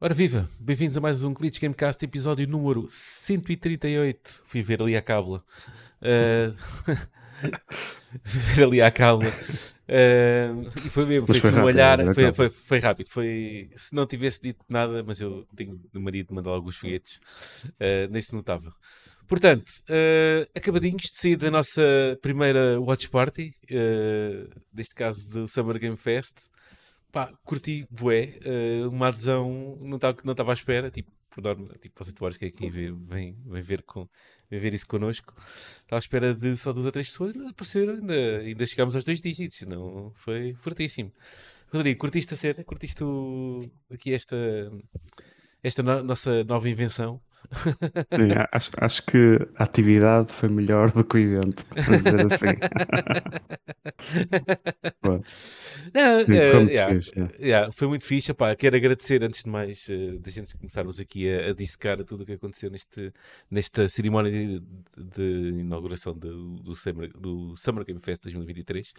[0.00, 4.42] Ora viva, bem-vindos a mais um Glitch Gamecast, episódio número 138.
[4.44, 5.44] Fui ver ali a cábula.
[6.00, 7.12] Uh...
[8.22, 9.30] Ver ali a cábula.
[9.88, 10.66] Uh...
[10.84, 13.08] E foi mesmo, foi, foi assim um olhar, foi, foi, foi, rápido.
[13.08, 13.70] Foi...
[13.76, 17.16] Se não tivesse dito nada, mas eu tenho no marido de mandar alguns foguetes,
[17.66, 18.74] uh, nem se notava.
[19.26, 21.82] Portanto, uh, acabadinhos de sair da nossa
[22.20, 26.50] primeira Watch Party, uh, neste caso do Summer Game Fest
[27.10, 28.38] pá, curti bué,
[28.90, 32.44] uma adesão não estava não à espera, tipo, por norma, tipo, às 8 horas que
[32.44, 34.08] é aqui vem, vem, vem, ver com,
[34.52, 35.34] vem ver isso connosco,
[35.80, 39.20] estava à espera de só duas ou três pessoas, aparecer, ainda, ainda chegámos aos dois
[39.20, 41.10] dígitos, não, foi fortíssimo.
[41.72, 42.62] Rodrigo, curtiste a cena?
[42.62, 44.36] Curtiste o, aqui esta,
[45.62, 47.18] esta no, nossa nova invenção?
[47.52, 52.46] Sim, acho, acho que a atividade foi melhor do que o evento, por dizer assim.
[55.94, 57.34] Não, yeah, fixe, yeah.
[57.38, 58.32] Yeah, foi muito fixe.
[58.32, 62.22] Pá, quero agradecer, antes de mais, uh, da gente começarmos aqui a, a dissecar tudo
[62.22, 63.12] o que aconteceu neste,
[63.50, 64.62] nesta cerimónia de,
[64.96, 68.90] de inauguração do, do, Summer, do Summer Game Fest 2023.
[68.90, 68.94] Uh,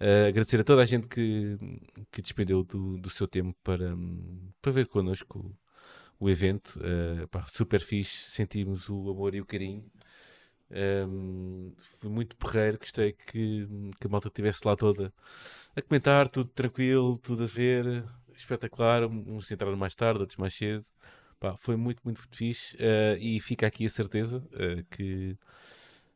[0.00, 1.58] eh, agradecer a toda a gente que,
[2.10, 3.94] que despendeu do, do seu tempo para,
[4.62, 5.54] para ver connosco
[6.20, 6.78] o evento.
[6.78, 9.90] Uh, pá, super fixe, sentimos o amor e o carinho.
[10.70, 13.66] Um, foi muito porreiro, gostei que,
[13.98, 15.12] que a malta estivesse lá toda
[15.74, 18.04] a comentar, tudo tranquilo, tudo a ver,
[18.36, 19.04] espetacular.
[19.06, 20.84] Uns entraram mais tarde, outros mais cedo.
[21.40, 22.76] Pá, foi muito, muito fixe.
[22.76, 25.36] Uh, e fica aqui a certeza uh, que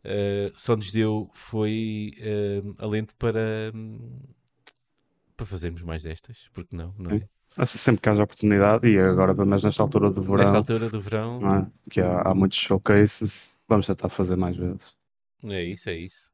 [0.05, 2.12] uh, só nos deu foi
[2.78, 4.20] alento para, um,
[5.34, 7.28] para fazermos mais destas, porque não, não é?
[7.64, 11.41] Sempre que haja oportunidade, e agora, mas nesta altura do verão, nesta altura do verão,
[11.56, 11.66] é?
[11.88, 14.92] que há, há, muitos showcases, vamos tentar fazer mais vezes.
[15.44, 16.32] É isso, é isso.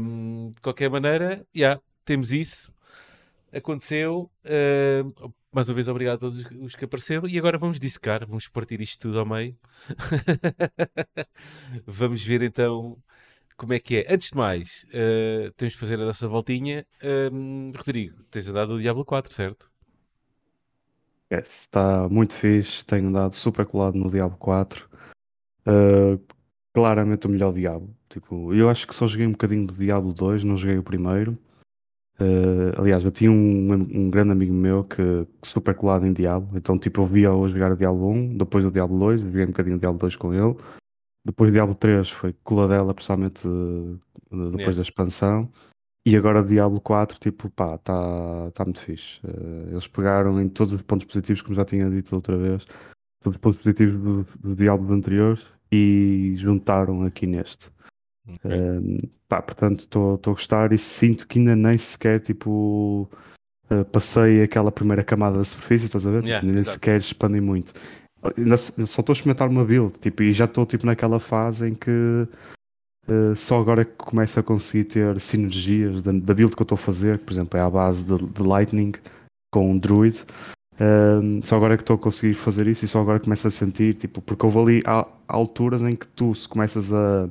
[0.00, 2.72] Um, de qualquer maneira, yeah, temos isso.
[3.52, 4.30] Aconteceu.
[4.44, 7.28] Uh, mais uma vez, obrigado a todos os que apareceram.
[7.28, 9.56] E agora vamos dissecar, vamos partir isto tudo ao meio.
[11.84, 12.96] vamos ver então
[13.56, 14.06] como é que é.
[14.12, 16.86] Antes de mais, uh, temos de fazer a nossa voltinha.
[17.02, 19.71] Uh, Rodrigo, tens andado o Diablo 4, certo?
[21.40, 24.88] Está muito fixe, tenho andado super colado no Diablo 4.
[25.66, 26.20] Uh,
[26.74, 27.94] claramente o melhor Diablo.
[28.08, 31.38] Tipo, eu acho que só joguei um bocadinho do Diablo 2, não joguei o primeiro.
[32.20, 36.56] Uh, aliás, eu tinha um, um, grande amigo meu que, que super colado em Diablo,
[36.56, 39.76] então tipo, eu via-o jogar o Diablo 1, depois o Diablo 2, joguei um bocadinho
[39.76, 40.56] o Diablo 2 com ele.
[41.24, 43.98] Depois o Diablo 3 foi coladela, principalmente uh,
[44.30, 44.76] depois yeah.
[44.76, 45.50] da expansão.
[46.04, 49.20] E agora o Diablo 4, tipo, pá, está tá muito fixe.
[49.24, 52.64] Uh, eles pegaram em todos os pontos positivos, como já tinha dito outra vez,
[53.22, 57.70] todos os pontos positivos do, do Diablos anteriores e juntaram aqui neste.
[58.28, 58.50] Okay.
[58.50, 63.08] Uh, pá, portanto, estou a gostar e sinto que ainda nem sequer, tipo,
[63.70, 66.24] uh, passei aquela primeira camada da superfície, estás a ver?
[66.24, 67.74] Yeah, tipo, nem sequer expandi muito.
[68.86, 72.26] só estou a experimentar uma build, tipo, e já estou tipo, naquela fase em que
[73.08, 76.76] Uh, só agora que começo a conseguir ter sinergias da, da build que eu estou
[76.76, 78.92] a fazer, por exemplo, é à base de, de Lightning
[79.52, 80.24] com um Druid.
[80.74, 83.94] Uh, só agora que estou a conseguir fazer isso e só agora começo a sentir,
[83.94, 87.28] tipo, porque houve ali há, há alturas em que tu se começas a,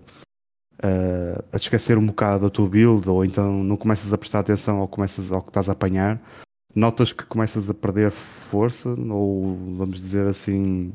[0.82, 4.80] a, a esquecer um bocado da tua build ou então não começas a prestar atenção
[4.80, 6.22] ao, começas, ao que estás a apanhar,
[6.76, 8.12] notas que começas a perder
[8.50, 10.94] força ou vamos dizer assim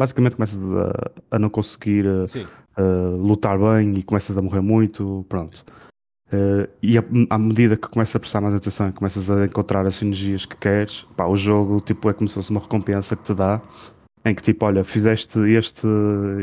[0.00, 5.62] basicamente começas a, a não conseguir uh, lutar bem e começas a morrer muito, pronto.
[6.32, 9.86] Uh, e a, à medida que começas a prestar mais atenção e começas a encontrar
[9.86, 13.24] as sinergias que queres, pá, o jogo tipo, é como se fosse uma recompensa que
[13.24, 13.60] te dá,
[14.24, 15.86] em que tipo, olha, fizeste este,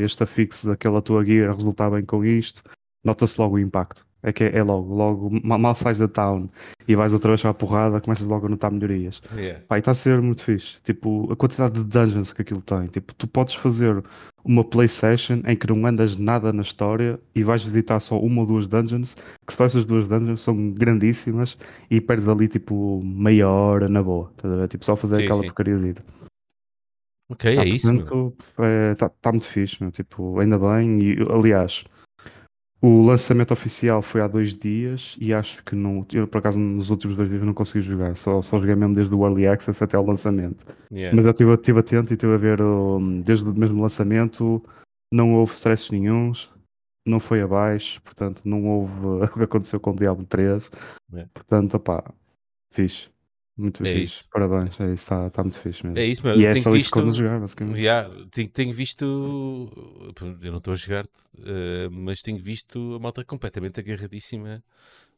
[0.03, 2.61] este afixo daquela tua guia, resultar bem com isto,
[3.03, 4.05] nota-se logo o impacto.
[4.27, 6.49] É que é, é logo, logo, mal sais da town
[6.85, 9.21] e vais outra vez à porrada, começas logo a notar melhorias.
[9.33, 9.63] Yeah.
[9.65, 10.79] Pá, e está a ser muito fixe.
[10.83, 12.87] Tipo, a quantidade de dungeons que aquilo tem.
[12.87, 14.03] Tipo, tu podes fazer
[14.43, 18.41] uma play session em que não andas nada na história e vais visitar só uma
[18.41, 19.15] ou duas dungeons,
[19.45, 21.57] que só essas duas dungeons são grandíssimas
[21.89, 24.29] e perdes ali tipo meia hora na boa.
[24.35, 25.45] Tá tipo, só fazer sim, aquela sim.
[25.47, 25.95] porcaria.
[27.29, 27.93] Ok, tá, é isso.
[28.91, 29.91] Está é, tá muito fixe, meu.
[29.91, 30.99] Tipo, ainda bem.
[31.01, 31.85] E, aliás,
[32.81, 36.05] o lançamento oficial foi há dois dias e acho que não.
[36.13, 39.13] Eu, por acaso, nos últimos dois dias não consegui jogar, só, só joguei mesmo desde
[39.13, 40.65] o Early Access até o lançamento.
[40.91, 41.15] Yeah.
[41.15, 42.59] Mas eu estive, estive atento e estive a ver,
[43.23, 44.63] desde o mesmo lançamento,
[45.11, 46.51] não houve stresses nenhums,
[47.07, 48.93] não foi abaixo, portanto não houve
[49.25, 50.71] o que aconteceu com o Diablo 3.
[51.13, 51.25] É.
[51.33, 52.03] Portanto, opá,
[52.71, 53.09] fixe.
[53.57, 54.27] Muito é fixe, isso.
[54.31, 55.97] parabéns, é isso, está tá muito fixe mesmo.
[55.97, 56.75] É isso, mas e é só visto...
[56.75, 57.79] isso que eu jogar, basicamente.
[57.79, 59.03] Yeah, tenho, tenho, visto,
[60.43, 64.63] eu não estou a jogar, uh, mas tenho visto a malta completamente agarradíssima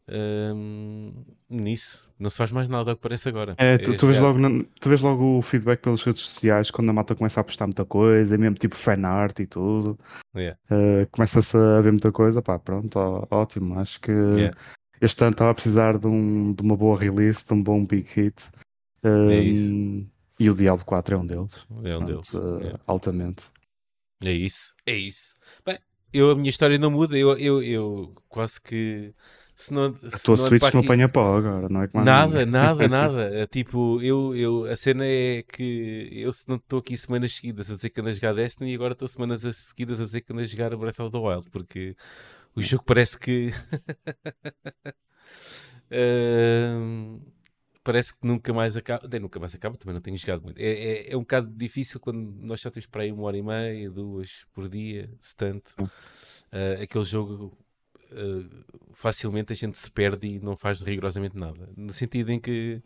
[0.08, 2.08] uh, nisso.
[2.18, 3.56] Não se faz mais nada ao que parece agora.
[3.58, 4.40] É, tu, é tu, vês logo,
[4.80, 7.84] tu vês logo o feedback pelas redes sociais quando a malta começa a postar muita
[7.84, 10.00] coisa, é mesmo tipo fanart e tudo.
[10.34, 10.58] Yeah.
[10.72, 14.12] Uh, Começa-se a ver muita coisa, pá, pronto, ó, ótimo, acho que.
[14.12, 14.58] Yeah
[15.02, 18.10] este ano estava a precisar de, um, de uma boa release, de um bom big
[18.14, 18.50] hit.
[19.04, 20.08] Um, é isso.
[20.40, 21.68] E o Diablo 4 é um deles.
[21.84, 22.34] É um deles.
[22.34, 22.80] Uh, é.
[22.88, 23.46] Altamente.
[24.24, 25.34] É isso, é isso.
[25.66, 25.80] Bem,
[26.12, 29.14] eu, a minha história não muda, eu, eu, eu quase que.
[29.56, 32.88] Se não, a tua não Switch não apanha pó agora, não é que Nada, nada,
[32.88, 33.24] nada.
[33.36, 37.70] É, tipo, eu, eu, a cena é que eu se não estou aqui semanas seguidas
[37.70, 40.32] a dizer que ando a jogar Destiny e agora estou semanas seguidas a dizer que
[40.32, 41.94] ando a jogar Breath of the Wild, porque
[42.56, 43.52] o jogo parece que.
[45.92, 47.22] uh,
[47.84, 49.08] parece que nunca mais acaba.
[49.08, 50.60] Nem nunca mais acaba, também não tenho jogado muito.
[50.60, 53.42] É, é, é, um bocado difícil quando nós já temos para aí uma hora e
[53.42, 55.74] meia, duas por dia, se tanto.
[55.82, 57.58] Uh, aquele jogo.
[58.12, 61.70] Uh, facilmente a gente se perde e não faz rigorosamente nada.
[61.78, 62.82] No sentido em que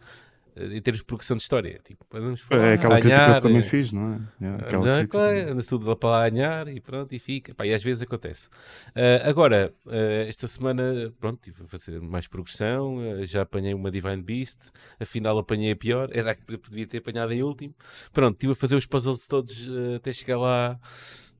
[0.55, 1.79] em termos de progressão de história.
[1.83, 4.45] Tipo, falar, é aquela crítica que eu também fiz, não é?
[4.45, 7.53] é anda tudo lá para lá a ganhar e pronto, e fica.
[7.53, 8.47] Pá, e às vezes acontece.
[8.89, 13.89] Uh, agora, uh, esta semana, pronto, tive a fazer mais progressão, uh, já apanhei uma
[13.89, 14.59] Divine Beast,
[14.99, 17.73] afinal apanhei a pior, era a que devia ter apanhado em último.
[18.11, 20.79] Pronto, estive a fazer os puzzles todos até chegar lá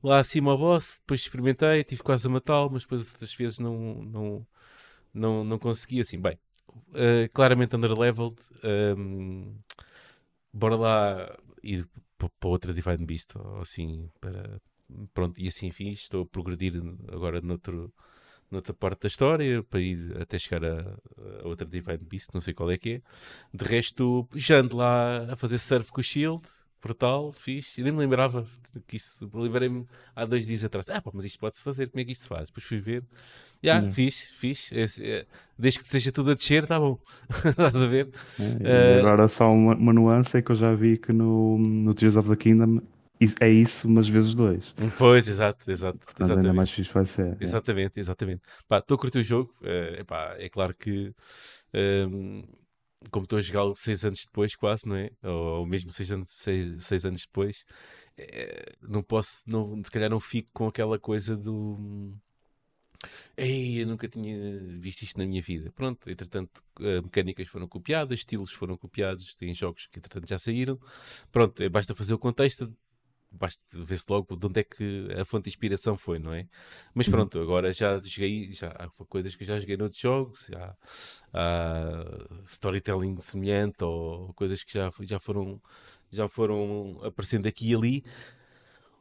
[0.02, 4.02] lá acima ao boss, depois experimentei, tive quase a matá-lo, mas depois outras vezes não,
[4.02, 4.46] não,
[5.14, 6.38] não, não consegui, assim, bem,
[6.90, 8.36] uh, claramente underleveled.
[8.62, 9.56] Um,
[10.52, 11.86] bora lá ir
[12.18, 14.60] para outra Divine Beast, ou assim, para,
[15.12, 16.00] pronto, e assim fiz.
[16.00, 16.74] Estou a progredir
[17.12, 17.92] agora noutro,
[18.50, 20.96] noutra parte da história, para ir até chegar a,
[21.42, 23.02] a, outra Divine Beast, não sei qual é que é.
[23.52, 26.42] De resto, já ando lá a fazer surf com o Shield,
[26.80, 28.46] portal, fiz, nem me lembrava
[28.86, 32.04] que isso, lembrei-me há dois dias atrás, ah pá, mas isto pode-se fazer, como é
[32.04, 32.50] que isto se faz?
[32.50, 33.02] Depois fui ver,
[33.64, 34.70] já, yeah, fiz, fiz,
[35.00, 35.26] é,
[35.58, 36.98] desde que seja tudo a descer, está bom,
[37.44, 38.10] estás a ver?
[38.60, 41.94] É, uh, agora só uma, uma, nuance é que eu já vi que no, no
[41.94, 42.80] Tears of the Kingdom
[43.40, 44.74] é isso, mas vezes dois.
[44.98, 45.98] Pois, exato, exato.
[45.98, 46.46] Portanto, exatamente.
[46.46, 47.36] ainda mais fixe vai ser.
[47.40, 48.00] Exatamente, é.
[48.00, 48.42] exatamente.
[48.70, 51.14] estou a curtir o jogo, é, epá, é claro que...
[51.72, 52.42] Um,
[53.10, 55.10] como estou a jogá-lo seis anos depois, quase, não é?
[55.22, 57.64] Ou, ou mesmo seis anos, seis, seis anos depois,
[58.16, 62.14] é, não posso, não, se calhar não fico com aquela coisa do.
[63.36, 64.36] Ei, eu nunca tinha
[64.78, 65.70] visto isto na minha vida.
[65.72, 70.78] Pronto, entretanto, uh, mecânicas foram copiadas, estilos foram copiados, tem jogos que entretanto já saíram.
[71.32, 72.72] Pronto, é, basta fazer o contexto,
[73.34, 76.46] basta ver-se logo de onde é que a fonte de inspiração foi, não é?
[76.94, 77.12] Mas uhum.
[77.12, 80.76] pronto, agora já joguei, já há coisas que já joguei noutros jogos, há,
[81.32, 85.60] há storytelling semelhante ou coisas que já, já, foram,
[86.10, 88.04] já foram aparecendo aqui e ali.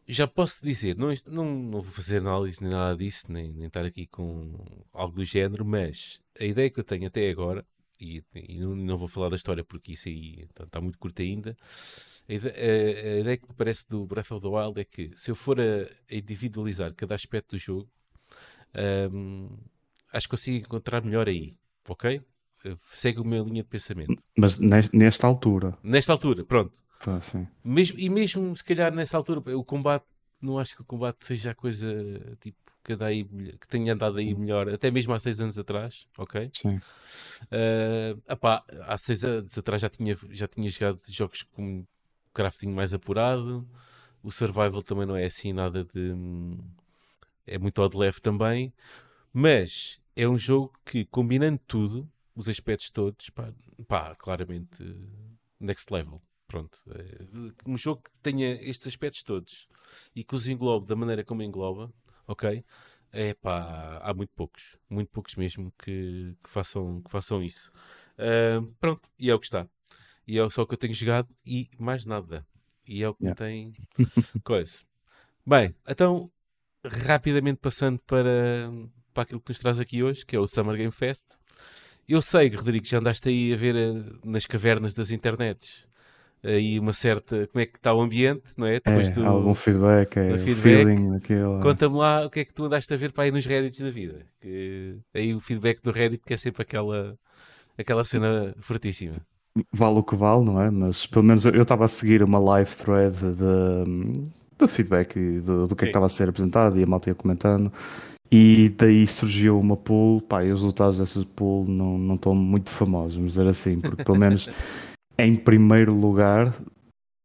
[0.08, 3.86] Já posso dizer, não, não, não vou fazer análise nem nada disso, nem, nem estar
[3.86, 4.54] aqui com
[4.92, 7.66] algo do género, mas a ideia que eu tenho até agora,
[8.00, 11.22] e, e não, não, vou falar da história porque isso aí está, está muito curto
[11.22, 11.56] ainda,
[12.28, 15.12] a ideia, a, a ideia, que me parece do Breath of the Wild é que
[15.16, 17.90] se eu for a, a individualizar cada aspecto do jogo,
[19.12, 19.50] um,
[20.12, 21.54] acho que consigo encontrar melhor aí,
[21.88, 22.22] ok?
[22.92, 24.22] Segue a minha linha de pensamento.
[24.38, 25.78] Mas nesta altura.
[25.84, 26.83] Nesta altura, pronto.
[27.04, 27.46] Tá, sim.
[27.64, 30.06] Mesmo, e mesmo se calhar nessa altura, o combate,
[30.42, 31.86] não acho que o combate seja a coisa
[32.40, 34.36] tipo que, aí, que tenha andado aí sim.
[34.36, 36.50] melhor, até mesmo há seis anos atrás, ok?
[36.54, 36.78] Sim.
[37.46, 41.86] Uh, apá, há seis anos atrás já tinha, já tinha jogado jogos com
[42.34, 43.68] crafting mais apurado.
[44.22, 46.16] O survival também não é assim nada de.
[47.46, 48.74] É muito odd leve também.
[49.34, 53.52] Mas é um jogo que, combinando tudo, os aspectos todos, pá,
[53.88, 54.84] pá claramente
[55.60, 56.22] next level.
[56.48, 56.80] Pronto.
[56.90, 59.68] É um jogo que tenha estes aspectos todos
[60.16, 61.92] e que os englobe da maneira como engloba,
[62.28, 62.64] ok?
[63.12, 67.72] É pá, há muito poucos, muito poucos mesmo que, que façam, que façam isso.
[68.14, 69.68] Uh, pronto, e é o que está
[70.28, 72.46] e é só o que eu tenho jogado e mais nada.
[72.88, 73.36] E é o que yeah.
[73.36, 73.74] tem
[74.44, 74.80] coisa.
[75.46, 76.32] Bem, então,
[76.86, 78.72] rapidamente passando para,
[79.14, 81.26] para aquilo que nos traz aqui hoje, que é o Summer Game Fest.
[82.08, 83.94] Eu sei, Rodrigo, já andaste aí a ver eh,
[84.26, 85.88] nas cavernas das internets
[86.44, 87.48] aí uma certa.
[87.48, 88.82] Como é que está o ambiente, não é?
[88.84, 90.62] Depois é, do, algum feedback, é, feedback.
[90.62, 91.60] feeling daquilo.
[91.60, 91.62] É.
[91.62, 93.90] Conta-me lá o que é que tu andaste a ver para aí nos Reddits da
[93.90, 94.26] vida.
[94.42, 97.18] Que, aí o feedback do Reddit, que é sempre aquela,
[97.78, 99.16] aquela cena fortíssima
[99.72, 100.70] vale o que vale, não é?
[100.72, 105.68] Mas pelo menos eu estava a seguir uma live thread de, de feedback e do,
[105.68, 107.72] do que, é que estava a ser apresentado e a malta ia comentando.
[108.32, 112.72] E daí surgiu uma pool, pá, e os resultados dessa pool não, não estão muito
[112.72, 114.50] famosos, vamos dizer assim, porque pelo menos
[115.18, 116.54] em primeiro lugar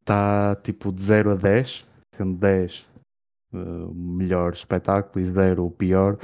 [0.01, 2.87] está tipo de 0 a 10, sendo 10
[3.53, 6.19] uh, o melhor espetáculo e 0 o pior.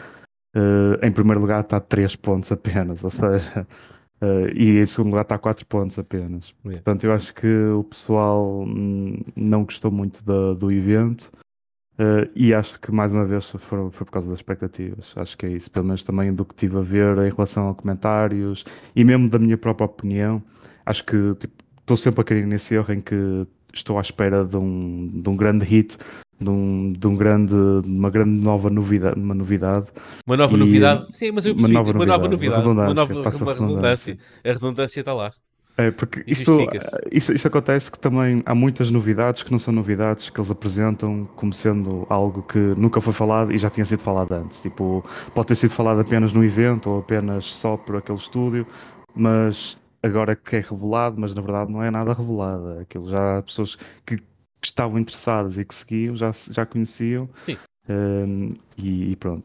[0.57, 3.67] Uh, em primeiro lugar está 3 pontos apenas, ou seja,
[4.23, 6.55] uh, e em segundo lugar está 4 pontos apenas.
[6.65, 6.83] Yeah.
[6.83, 11.31] Portanto, eu acho que o pessoal hum, não gostou muito do, do evento.
[11.97, 15.15] Uh, e acho que mais uma vez foi, foi, por causa das expectativas.
[15.17, 17.75] Acho que é isso, pelo menos também do que tive a ver em relação a
[17.75, 18.65] comentários
[18.97, 20.43] e mesmo da minha própria opinião.
[20.87, 24.57] Acho que tipo, estou sempre a cair nesse erro em que estou à espera de
[24.57, 25.99] um, de um grande hit,
[26.41, 29.19] de, um, de um grande, uma grande nova novidade.
[29.19, 29.87] Uma novidade,
[30.27, 31.07] uma nova e, novidade.
[31.13, 32.63] Sim, mas eu percebi, uma nova, uma nova novidade.
[32.63, 34.19] Uma, uma nova uma redundância.
[34.45, 35.33] A redundância está lá.
[35.77, 36.61] É, porque isto,
[37.11, 41.29] isto, isto, acontece que também há muitas novidades que não são novidades, que eles apresentam
[41.35, 44.63] como sendo algo que nunca foi falado e já tinha sido falado antes.
[44.63, 48.65] Tipo, pode ter sido falado apenas no evento ou apenas só por aquele estúdio,
[49.17, 52.81] mas agora que é revelado, mas na verdade não é nada revelado.
[52.81, 54.23] Aquilo já pessoas que
[54.63, 57.29] estavam interessadas e que seguiam já, já conheciam.
[57.89, 59.45] Um, e, e pronto.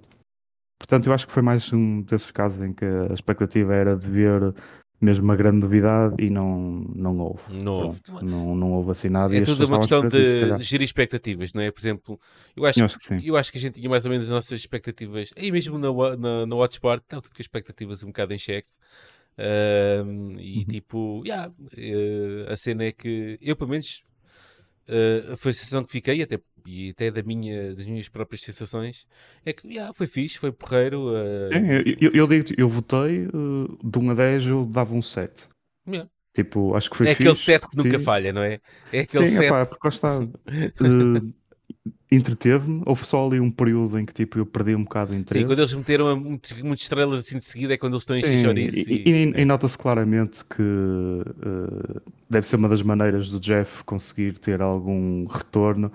[0.78, 4.08] Portanto, eu acho que foi mais um desses casos em que a expectativa era de
[4.08, 4.54] ver
[5.02, 7.42] mesmo uma grande novidade e não, não houve.
[7.50, 8.00] Não houve.
[8.22, 9.36] não, não houve assim nada.
[9.36, 11.72] É tudo uma questão de gerir expectativas, não é?
[11.72, 12.20] Por exemplo,
[12.56, 14.32] eu acho, eu acho, que, eu acho que a gente tinha mais ou menos as
[14.32, 18.34] nossas expectativas, e mesmo na, na, na Watch Party, estão tudo com expectativas um bocado
[18.34, 18.70] em xeque.
[19.40, 20.66] Uh, e uhum.
[20.66, 24.04] tipo, yeah, uh, a cena é que eu, pelo menos,
[24.90, 29.08] uh, foi a sensação que fiquei, até, e até da minha, das minhas próprias sensações,
[29.46, 31.14] é que yeah, foi fixe, foi porreiro.
[31.14, 31.54] Uh...
[31.54, 35.48] É, eu, eu, digo eu votei uh, de 1 a 10, eu dava um 7.
[35.88, 36.10] Yeah.
[36.34, 38.60] Tipo, acho que foi É fixe, aquele 7 que nunca falha, não é?
[38.92, 39.46] É aquele Sim, 7.
[39.46, 40.20] Epá, porque lá está.
[40.20, 41.34] Uh,
[42.12, 42.82] entreteve-me.
[42.86, 45.44] Houve só ali um período em que tipo, eu perdi um bocado o interesse.
[45.44, 48.24] Sim, quando eles meteram muitas, muitas estrelas assim de seguida é quando eles estão em
[48.24, 48.86] xixorice.
[48.88, 53.84] E, e, e, e nota-se claramente que uh, deve ser uma das maneiras do Jeff
[53.84, 55.92] conseguir ter algum retorno.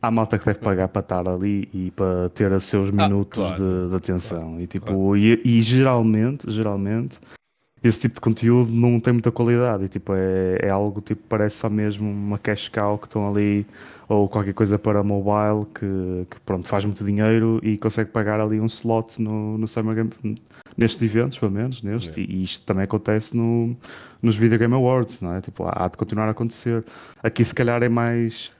[0.00, 3.42] Há malta que deve pagar para estar ali e para ter os seus ah, minutos
[3.42, 4.38] ah, claro, de, de, atenção.
[4.38, 5.16] Claro, e, tipo, claro.
[5.16, 7.18] e geralmente, geralmente
[7.86, 11.56] esse tipo de conteúdo não tem muita qualidade e tipo é, é algo tipo parece
[11.56, 13.66] só mesmo uma cash cow que estão ali
[14.08, 18.60] ou qualquer coisa para mobile que, que pronto faz muito dinheiro e consegue pagar ali
[18.60, 20.10] um slot no, no Summer Game
[20.76, 22.20] nestes eventos pelo menos neste.
[22.20, 23.76] E, e, isto também acontece no,
[24.22, 25.40] nos Video Game Awards não é?
[25.40, 26.84] Tipo há de continuar a acontecer.
[27.22, 28.50] Aqui se calhar é mais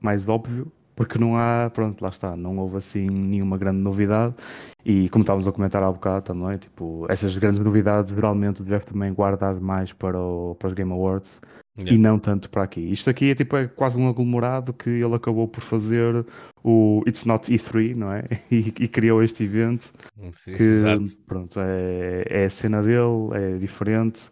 [0.00, 4.34] mais óbvio porque não há, pronto, lá está, não houve assim nenhuma grande novidade
[4.84, 8.86] e como estávamos a comentar há bocado também, tipo, essas grandes novidades geralmente o Jeff
[8.86, 11.30] também guarda mais para, o, para os Game Awards
[11.78, 11.94] yeah.
[11.94, 12.80] e não tanto para aqui.
[12.92, 16.24] Isto aqui é tipo é quase um aglomerado que ele acabou por fazer
[16.62, 18.24] o It's Not E3, não é?
[18.50, 19.92] E, e criou este evento
[20.32, 21.04] Sim, que, exato.
[21.26, 24.30] pronto, é, é a cena dele, é diferente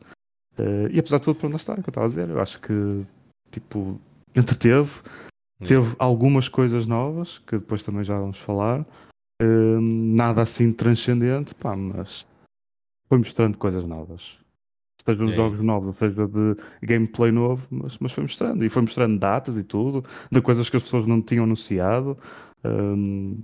[0.58, 2.28] uh, e apesar de tudo, pronto, lá está, é o que eu estava a dizer,
[2.28, 3.04] eu acho que,
[3.50, 4.00] tipo,
[4.36, 4.90] entreteve
[5.66, 8.86] Teve algumas coisas novas, que depois também já vamos falar.
[9.40, 12.26] Um, nada assim transcendente, pá, mas
[13.08, 14.38] foi mostrando coisas novas.
[15.04, 15.66] Seja de é jogos isso.
[15.66, 18.64] novos, seja de gameplay novo, mas, mas foi mostrando.
[18.64, 22.16] E foi mostrando datas e tudo, de coisas que as pessoas não tinham anunciado.
[22.64, 23.42] Um,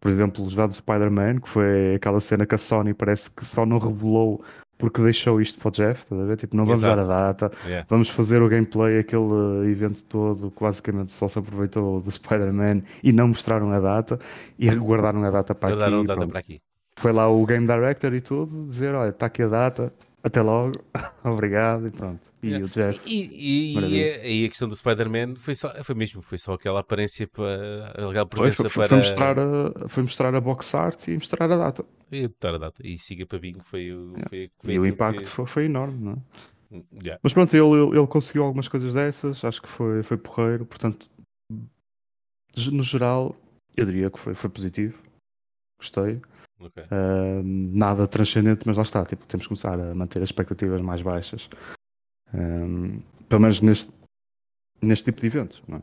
[0.00, 3.66] por exemplo, já do Spider-Man, que foi aquela cena que a Sony parece que só
[3.66, 4.42] não revelou
[4.78, 6.36] porque deixou isto para o Jeff, estás a ver?
[6.36, 6.96] Tipo, não vamos Exato.
[6.96, 7.86] dar a data, yeah.
[7.88, 13.12] vamos fazer o gameplay, aquele evento todo que basicamente só se aproveitou do Spider-Man e
[13.12, 14.18] não mostraram a data
[14.58, 16.06] e guardaram a data para guardaram aqui.
[16.06, 16.60] Data para aqui.
[16.98, 19.92] Foi lá o Game Director e tudo, dizer, olha, está aqui a data,
[20.22, 20.72] até logo,
[21.24, 22.20] obrigado e pronto.
[22.46, 22.96] E yeah.
[22.96, 23.08] o.
[23.08, 26.80] E, e, e, a, a questão do Spider-Man foi, só, foi mesmo, foi só aquela
[26.80, 28.88] aparência para aquela presença foi, foi, para.
[28.88, 31.84] Foi mostrar, a, foi mostrar a box art e mostrar a data.
[32.10, 32.86] E mostrar a data.
[32.86, 34.28] E siga para Bingo foi, yeah.
[34.28, 35.28] foi, foi E o impacto que...
[35.28, 36.16] foi, foi enorme, não é?
[36.76, 37.20] Hum, yeah.
[37.22, 41.08] Mas pronto, ele, ele conseguiu algumas coisas dessas, acho que foi, foi porreiro, portanto,
[42.72, 43.36] no geral,
[43.76, 44.98] eu diria que foi, foi positivo.
[45.78, 46.20] Gostei.
[46.58, 46.84] Okay.
[46.84, 49.04] Uh, nada transcendente, mas lá está.
[49.04, 51.48] Tipo, temos que começar a manter as expectativas mais baixas.
[52.34, 53.88] Um, pelo menos neste,
[54.82, 55.82] neste tipo de eventos, não é?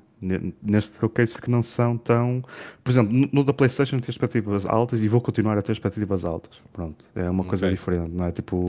[0.62, 2.44] neste showcase que não são tão.
[2.84, 6.24] Por exemplo, no, no da PlayStation tem expectativas altas e vou continuar a ter expectativas
[6.24, 6.62] altas.
[6.72, 7.76] Pronto, é uma coisa okay.
[7.76, 8.32] diferente, não é?
[8.32, 8.68] Tipo,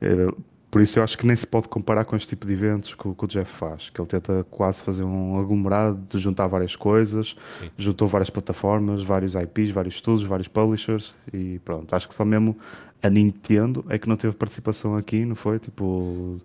[0.00, 0.26] é,
[0.70, 3.14] por isso eu acho que nem se pode comparar com este tipo de eventos que,
[3.14, 7.36] que, o Jeff faz, que ele tenta quase fazer um aglomerado de juntar várias coisas,
[7.60, 7.70] Sim.
[7.76, 11.94] juntou várias plataformas, vários IPs, vários estudos, vários publishers e pronto.
[11.94, 12.56] Acho que só mesmo
[13.02, 15.58] a Nintendo é que não teve participação aqui, não foi?
[15.58, 16.40] Tipo,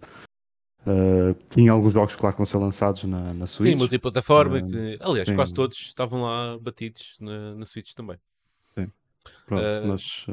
[0.86, 3.72] Uh, tinha alguns jogos que lá vão ser lançados na, na Switch.
[3.72, 4.60] Sim, multiplataforma.
[4.60, 5.36] Uh, que, aliás, sim.
[5.36, 8.20] quase todos estavam lá batidos na, na Switch também.
[8.75, 8.92] Sim.
[9.48, 10.25] Pronto, uh, mas.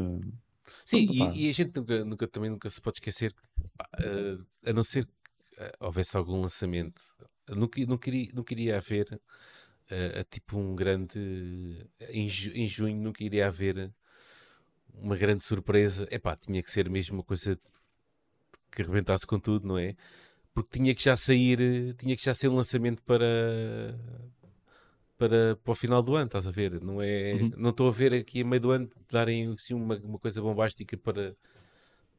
[0.85, 4.83] Sim, e, e, a gente nunca, nunca, também nunca se pode esquecer que, a não
[4.83, 5.13] ser que
[5.81, 7.01] houvesse algum lançamento,
[7.49, 9.21] não, não, queria, não queria haver
[10.29, 11.87] tipo um grande.
[12.11, 13.91] Em, em junho nunca iria haver
[14.93, 16.07] uma grande surpresa.
[16.11, 17.59] Epá, tinha que ser mesmo uma coisa
[18.71, 19.95] que arrebentasse com tudo, não é?
[20.55, 23.99] Porque tinha que já sair, tinha que já ser um lançamento para
[25.17, 26.83] para, para o final do ano, estás a ver?
[26.83, 27.53] Não é, uhum.
[27.57, 30.97] não estou a ver aqui a meio do ano darem assim, uma, uma coisa bombástica
[30.97, 31.37] para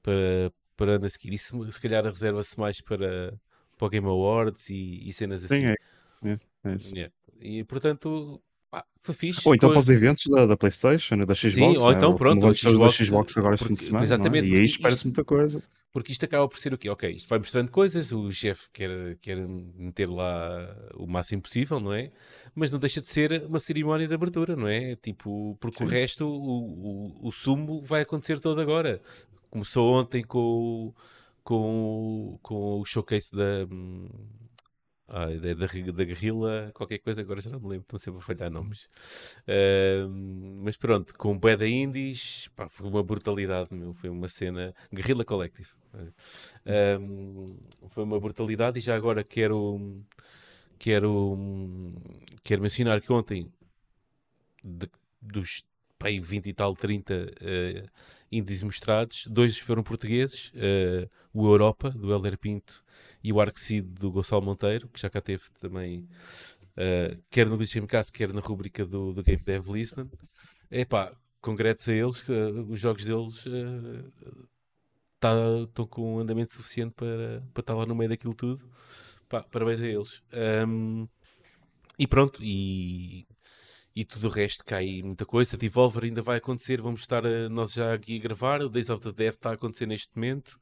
[0.02, 1.34] para, para ano a seguir.
[1.34, 3.38] Isso se calhar reserva-se mais para,
[3.78, 5.62] para o Game Awards e, e cenas assim.
[5.62, 5.76] Sim, é.
[6.24, 6.78] é, é.
[6.94, 7.14] Yeah.
[7.40, 8.42] E portanto,
[8.74, 9.42] ah, foi fixe.
[9.46, 11.54] Ou então para os eventos da, da PlayStation, da Xbox.
[11.54, 12.18] Sim, ou então né?
[12.18, 14.04] pronto, o Xbox, da Xbox agora este fim de semana.
[14.04, 14.06] É?
[14.06, 14.48] Exatamente.
[14.48, 14.52] É?
[14.52, 15.62] E aí espera-se muita coisa.
[15.92, 16.90] Porque isto acaba por ser o quê?
[16.90, 21.94] Ok, isto vai mostrando coisas, o chefe quer, quer meter lá o máximo possível, não
[21.94, 22.12] é?
[22.56, 24.96] Mas não deixa de ser uma cerimónia de abertura, não é?
[24.96, 25.84] Tipo, porque Sim.
[25.84, 29.00] o resto, o, o, o sumo vai acontecer todo agora.
[29.52, 30.92] Começou ontem com,
[31.44, 33.68] com, com o showcase da
[35.16, 38.24] ah, da, da, da guerrilla, qualquer coisa, agora já não me lembro, estou sempre a
[38.24, 38.90] falhar nomes.
[39.48, 40.10] Uh,
[40.64, 44.74] mas pronto, com Beda Indies, pá, foi uma brutalidade, meu, foi uma cena.
[44.92, 45.70] Guerrilla Collective.
[46.66, 50.02] Uh, foi uma brutalidade e já agora quero.
[50.80, 51.38] Quero,
[52.44, 53.54] quero mencionar que ontem,
[54.64, 54.90] de,
[55.22, 55.64] dos
[56.04, 57.90] pai, 20 e tal, 30 uh,
[58.30, 59.26] índices mostrados.
[59.28, 62.84] Dois foram portugueses, uh, o Europa, do Helder Pinto,
[63.24, 66.02] e o Arquecid, do Gonçalo Monteiro, que já cá teve também,
[66.76, 67.58] uh, quer no
[67.88, 70.10] Cast, quer na rubrica do, do Game Dev Lisbon.
[70.70, 73.46] Epá, congretos a eles, uh, os jogos deles
[75.22, 75.34] tá,
[75.64, 78.70] estão com um andamento suficiente para, para estar lá no meio daquilo tudo.
[79.30, 80.22] Pá, parabéns a eles.
[80.68, 81.08] Um,
[81.98, 83.26] e pronto, e
[83.96, 85.58] e tudo o resto cai muita coisa.
[85.58, 88.62] Devolver ainda vai acontecer, vamos estar a, nós já aqui a gravar.
[88.62, 90.60] O Days of the Death está a acontecer neste momento.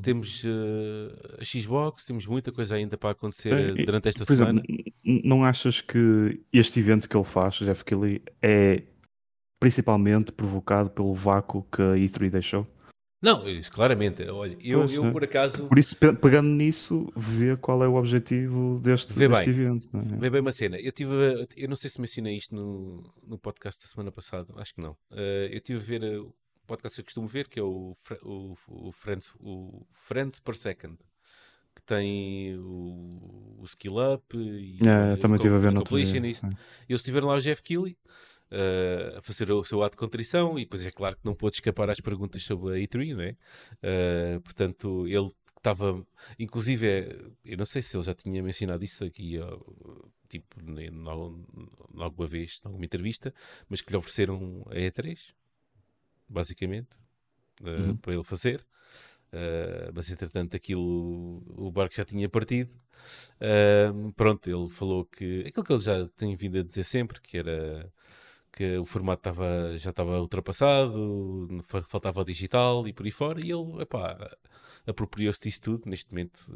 [0.00, 4.62] Temos uh, a Xbox, temos muita coisa ainda para acontecer é, durante esta semana.
[4.66, 8.84] Exemplo, não achas que este evento que ele faz, Jeff Kelly, é
[9.60, 12.66] principalmente provocado pelo vácuo que a E3 deixou?
[13.22, 14.28] Não, isso claramente.
[14.28, 15.10] Olha, eu, pois, eu é.
[15.12, 15.68] por acaso.
[15.68, 19.88] Por isso, pegando nisso, vê qual é o objetivo deste, vê deste bem, evento.
[19.96, 20.18] É?
[20.18, 20.76] Vê bem uma cena.
[20.76, 21.14] Eu tive.
[21.56, 24.92] Eu não sei se mencionei isto no, no podcast da semana passada, acho que não.
[25.12, 26.34] Uh, eu tive a ver uh, o
[26.66, 30.98] podcast que eu costumo ver, que é o, o, o, Friends, o Friends per Second.
[31.74, 35.80] Que tem o, o Skill Up e é, também estive a ver no.
[35.80, 35.94] É.
[35.94, 36.42] Eles
[36.90, 37.96] estiveram lá o Jeff Keighley
[38.52, 41.56] uh, a fazer o seu ato de contrição e depois é claro que não pôde
[41.56, 43.36] escapar às perguntas sobre a E3, não é?
[43.82, 46.04] Uh, portanto, ele estava,
[46.38, 49.38] inclusive, eu não sei se ele já tinha mencionado isso aqui,
[50.28, 51.08] tipo, em
[52.00, 53.32] alguma vez, em alguma entrevista,
[53.68, 55.18] mas que lhe ofereceram a E3,
[56.28, 56.90] basicamente,
[57.62, 57.96] uh, uhum.
[57.96, 58.64] para ele fazer.
[59.32, 62.70] Uh, mas entretanto aquilo o barco já tinha partido
[63.40, 67.38] uh, pronto, ele falou que aquilo que ele já tem vindo a dizer sempre que
[67.38, 67.90] era
[68.52, 73.50] que o formato tava, já estava ultrapassado, faltava o digital e por aí fora, e
[73.50, 74.30] ele, epá,
[74.86, 76.46] apropriou-se disso tudo, neste momento.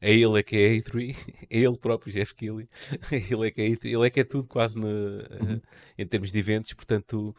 [0.00, 1.16] É, é ele é que é A3,
[1.50, 2.68] é ele próprio, Jeff Keighley,
[3.10, 5.60] ele é que é, ele é, que é tudo quase no, uhum.
[5.98, 7.34] em termos de eventos, portanto,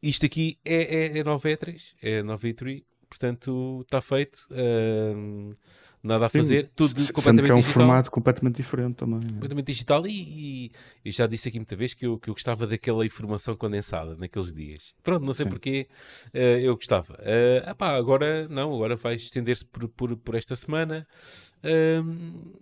[0.00, 4.46] isto aqui é, é, é 9 E3, é 9 E3, portanto, está feito.
[4.50, 5.56] Uh,
[6.04, 7.74] nada a fazer, Sim, tudo se, completamente é um digital.
[7.74, 9.20] formato completamente diferente também.
[9.24, 9.32] É.
[9.32, 10.72] Completamente digital e, e,
[11.04, 14.52] e, já disse aqui muita vez que eu, que eu gostava daquela informação condensada naqueles
[14.52, 14.94] dias.
[15.02, 15.50] Pronto, não sei Sim.
[15.50, 15.88] porquê,
[16.34, 17.14] uh, eu gostava.
[17.14, 21.06] Uh, epá, agora não, agora vai estender-se por, por, por esta semana.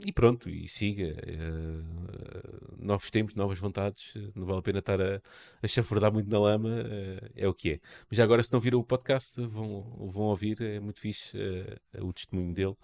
[0.06, 1.16] E pronto, e siga.
[1.26, 4.14] Uh, novos tempos, novas vontades.
[4.34, 5.20] Não vale a pena estar a,
[5.62, 6.68] a chafurdar muito na lama.
[6.68, 7.80] Uh, é o que é.
[8.08, 10.60] Mas já agora, se não viram o podcast, vão, vão ouvir.
[10.62, 12.76] É muito fixe uh, o testemunho dele.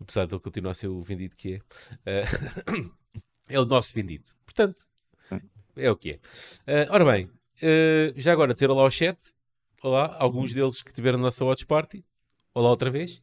[0.00, 1.60] Apesar de ele continuar a ser o vendido que
[2.04, 2.22] é.
[3.48, 4.28] é o nosso vendido.
[4.44, 4.86] Portanto,
[5.76, 6.20] é o que
[6.66, 6.86] é.
[6.90, 7.30] ora bem,
[8.16, 9.32] já agora, dizer olá ao chat.
[9.82, 12.04] Olá, alguns deles que estiveram na nossa Watch Party.
[12.54, 13.22] Olá outra vez.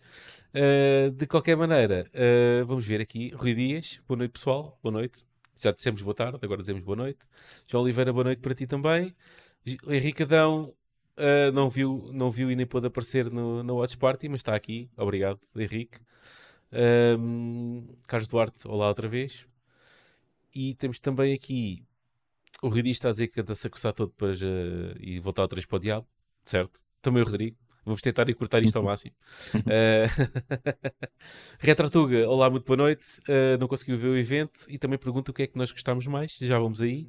[0.56, 3.30] Uh, de qualquer maneira, uh, vamos ver aqui.
[3.36, 5.24] Rui Dias, boa noite pessoal, boa noite.
[5.56, 7.20] Já dissemos boa tarde, agora dizemos boa noite.
[7.68, 9.14] João Oliveira, boa noite para ti também.
[9.88, 10.74] Henrique Adão
[11.16, 14.56] uh, não, viu, não viu e nem pôde aparecer no, no Watch Party, mas está
[14.56, 14.90] aqui.
[14.98, 16.00] Obrigado, Henrique.
[17.20, 19.46] Um, Carlos Duarte, olá outra vez.
[20.56, 21.86] E temos também aqui
[22.64, 24.34] o Rui Dias está a dizer que anda-se a coçar todo para,
[25.00, 26.08] e voltar outra vez para o diabo,
[26.46, 26.82] certo?
[27.00, 27.69] Também o Rodrigo.
[27.86, 29.14] Vamos tentar encurtar isto ao máximo.
[29.56, 30.10] uh,
[31.60, 33.04] Retratuga, olá, muito boa noite.
[33.22, 36.06] Uh, não conseguiu ver o evento e também pergunta o que é que nós gostamos
[36.08, 36.38] mais.
[36.40, 37.08] Já vamos aí.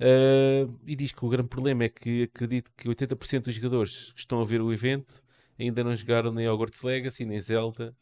[0.00, 4.20] Uh, e diz que o grande problema é que acredito que 80% dos jogadores que
[4.20, 5.22] estão a ver o evento
[5.58, 7.94] ainda não jogaram nem Hogwarts Legacy, nem Zelda.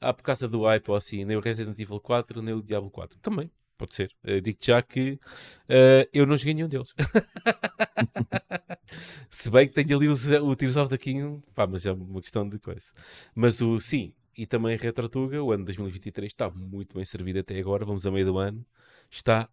[0.00, 2.90] Ah, por causa do hype ou assim, nem o Resident Evil 4, nem o Diablo
[2.90, 3.18] 4.
[3.20, 4.12] Também, pode ser.
[4.42, 6.94] Digo-te já que uh, eu não joguei nenhum deles.
[9.30, 12.20] Se bem que tenho ali o, o Tears of the Kingdom, pá, mas é uma
[12.20, 12.92] questão de coisa.
[13.34, 17.84] Mas o sim, e também Retrotuga, o ano 2023 está muito bem servido até agora,
[17.84, 18.64] vamos a meio do ano,
[19.10, 19.48] está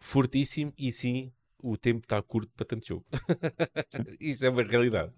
[0.00, 3.04] fortíssimo e sim, o tempo está curto para tanto jogo.
[4.20, 5.12] Isso é uma realidade.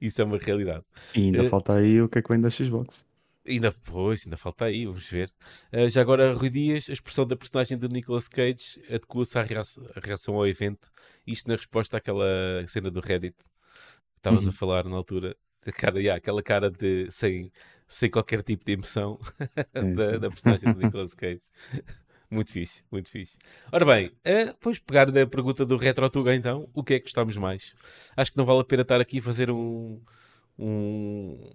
[0.00, 0.84] Isso é uma realidade.
[1.14, 3.04] E ainda uh, falta aí o que é que vem da Xbox.
[3.46, 5.30] Ainda, pois, ainda falta aí, vamos ver.
[5.72, 10.34] Uh, já agora, Rui Dias, a expressão da personagem do Nicolas Cage adequa-se à reação,
[10.34, 10.90] ao evento.
[11.26, 12.26] Isto na resposta àquela
[12.66, 14.50] cena do Reddit que estavas uhum.
[14.50, 15.36] a falar na altura.
[15.76, 17.50] Cara, yeah, aquela cara de sem,
[17.88, 19.18] sem qualquer tipo de emoção
[19.74, 21.40] é da, da, personagem do Nicolas Cage.
[22.30, 23.36] muito fixe, muito fixe.
[23.72, 26.68] Ora bem, uh, vamos pegar da pergunta do RetroTuga então.
[26.72, 27.74] O que é que gostamos mais?
[28.16, 30.00] Acho que não vale a pena estar aqui a fazer um,
[30.58, 31.52] um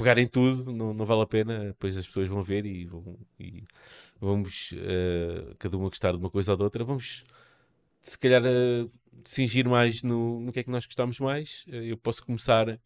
[0.00, 3.62] pegarem tudo, não, não vale a pena, depois as pessoas vão ver e, vão, e
[4.18, 6.82] vamos uh, cada uma gostar de uma coisa ou de outra.
[6.82, 7.24] Vamos
[8.00, 8.90] se calhar uh,
[9.24, 11.66] cingir mais no, no que é que nós gostamos mais.
[11.68, 12.80] Uh, eu posso começar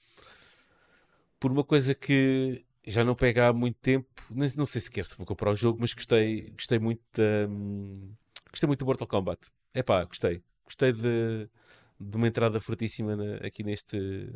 [1.38, 5.16] por uma coisa que já não pega há muito tempo, não, não sei sequer se
[5.16, 8.12] vou comprar o jogo, mas gostei, gostei muito da, um,
[8.50, 9.50] gostei muito do Mortal Kombat.
[9.72, 10.42] É pá, gostei.
[10.64, 11.48] Gostei de,
[12.00, 14.28] de uma entrada fortíssima na, aqui neste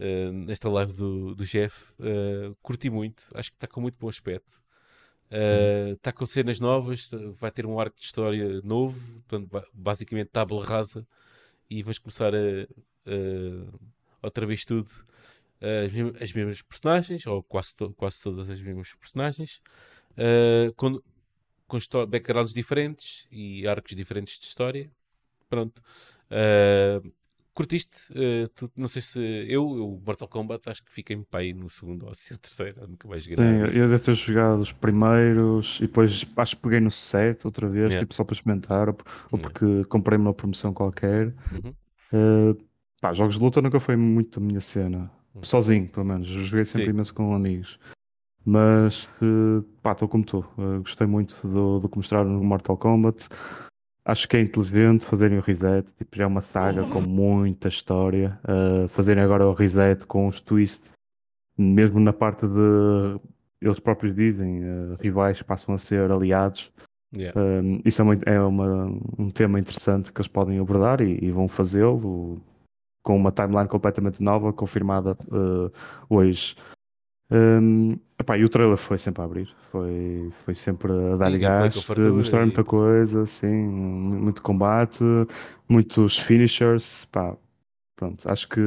[0.00, 1.92] uh, nesta live do, do Jeff.
[1.92, 4.62] Uh, curti muito, acho que está com muito bom aspecto.
[5.92, 10.64] Está uh, com cenas novas, vai ter um arco de história novo, portanto, basicamente tábua
[10.64, 11.06] rasa,
[11.68, 12.38] e vamos começar a,
[14.22, 14.90] a outra vez tudo.
[15.86, 19.60] As mesmas, as, mesmas, personagens, ou quase, to, quase todas as mesmas personagens,
[20.74, 21.00] com,
[21.68, 24.90] com backgrounds diferentes e arcos diferentes de história.
[25.50, 25.82] Pronto.
[26.30, 27.12] Uh,
[27.54, 27.96] Curtiste?
[28.10, 29.20] Uh, tu, não sei se.
[29.48, 33.08] Eu, o Mortal Kombat, acho que fiquei-me para aí no segundo ou se terceiro, nunca
[33.08, 33.36] mais joguei.
[33.36, 37.68] Sim, eu devo ter jogado os primeiros e depois acho que peguei no set outra
[37.68, 37.98] vez, yeah.
[37.98, 38.96] tipo só para experimentar, ou,
[39.32, 39.88] ou porque yeah.
[39.88, 41.34] comprei uma promoção qualquer.
[41.52, 41.74] Uhum.
[42.12, 42.64] Uh,
[43.00, 45.10] pá, jogos de luta nunca foi muito a minha cena.
[45.34, 45.42] Uhum.
[45.42, 46.28] Sozinho, pelo menos.
[46.28, 46.90] Eu joguei sempre Sim.
[46.90, 47.78] imenso com amigos.
[48.44, 50.44] Mas, uh, pá, estou como estou.
[50.56, 53.28] Uh, gostei muito do, do que mostraram no Mortal Kombat.
[54.04, 58.38] Acho que é inteligente fazerem o reset, tipo, já é uma saga com muita história.
[58.44, 60.82] Uh, fazerem agora o reset com os twists,
[61.56, 63.20] mesmo na parte de.
[63.60, 66.72] Eles próprios dizem, uh, rivais passam a ser aliados.
[67.14, 67.38] Yeah.
[67.38, 68.86] Uh, isso é, muito, é uma,
[69.18, 72.40] um tema interessante que eles podem abordar e, e vão fazê-lo
[73.02, 75.16] com uma timeline completamente nova, confirmada
[76.08, 76.54] hoje.
[77.30, 81.74] Um, epá, e o trailer foi sempre a abrir, foi, foi sempre a dar gás,
[82.12, 85.02] mostrar muita coisa, assim, muito combate,
[85.68, 87.36] muitos finishers, pá,
[87.96, 88.60] pronto, acho que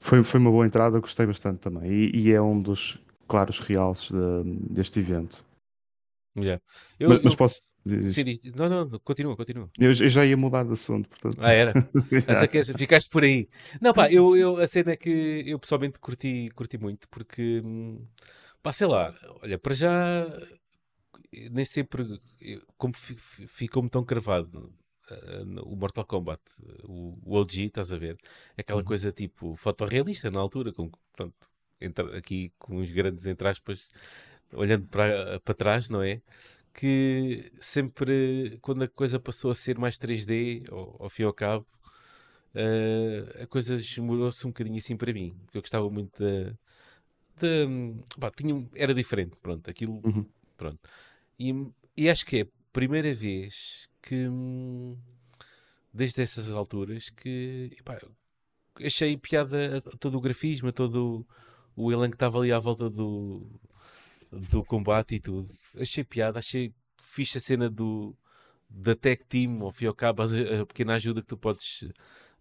[0.00, 4.10] foi, foi uma boa entrada, gostei bastante também, e, e é um dos claros realces
[4.10, 5.44] de, deste evento.
[6.36, 6.60] Yeah.
[6.98, 7.62] Eu, mas, mas posso
[8.08, 9.68] Sim, diz, não, não, continua, continua.
[9.78, 11.36] Eu, eu, já ia mudar de assunto, portanto.
[11.38, 11.74] Ah, era?
[12.48, 13.46] que ficaste por aí.
[13.78, 17.62] Não, pá, eu, eu, a cena é que eu pessoalmente curti, curti muito, porque,
[18.64, 20.26] pá, sei lá, olha, para já,
[21.50, 22.18] nem sempre,
[22.78, 24.74] como ficou-me tão cravado
[25.10, 26.40] uh, o Mortal Kombat,
[26.84, 28.16] o, o OG, estás a ver?
[28.56, 28.86] Aquela uhum.
[28.86, 31.34] coisa tipo fotorrealista na altura, com, pronto,
[31.78, 33.90] entra, aqui com os grandes entre aspas,
[34.50, 36.22] olhando para, para trás, não é?
[36.72, 41.32] que sempre, quando a coisa passou a ser mais 3D, ao, ao fim e ao
[41.34, 41.66] cabo,
[42.54, 46.56] uh, a coisa demorou-se um bocadinho assim para mim, porque eu gostava muito da.
[47.38, 47.66] De,
[48.36, 50.26] tinha, era diferente, pronto, aquilo, uhum.
[50.56, 50.78] pronto.
[51.38, 51.52] E,
[51.96, 54.28] e acho que é a primeira vez que,
[55.92, 57.98] desde essas alturas, que epá,
[58.82, 61.26] achei piada a todo o grafismo, a todo
[61.76, 63.46] o, elenco que estava ali à volta do,
[64.30, 65.48] do combate e tudo.
[65.78, 68.16] Achei piada, achei fixe a cena do
[68.68, 71.88] da tech team, ao fim e ao cabo, a, pequena ajuda que tu podes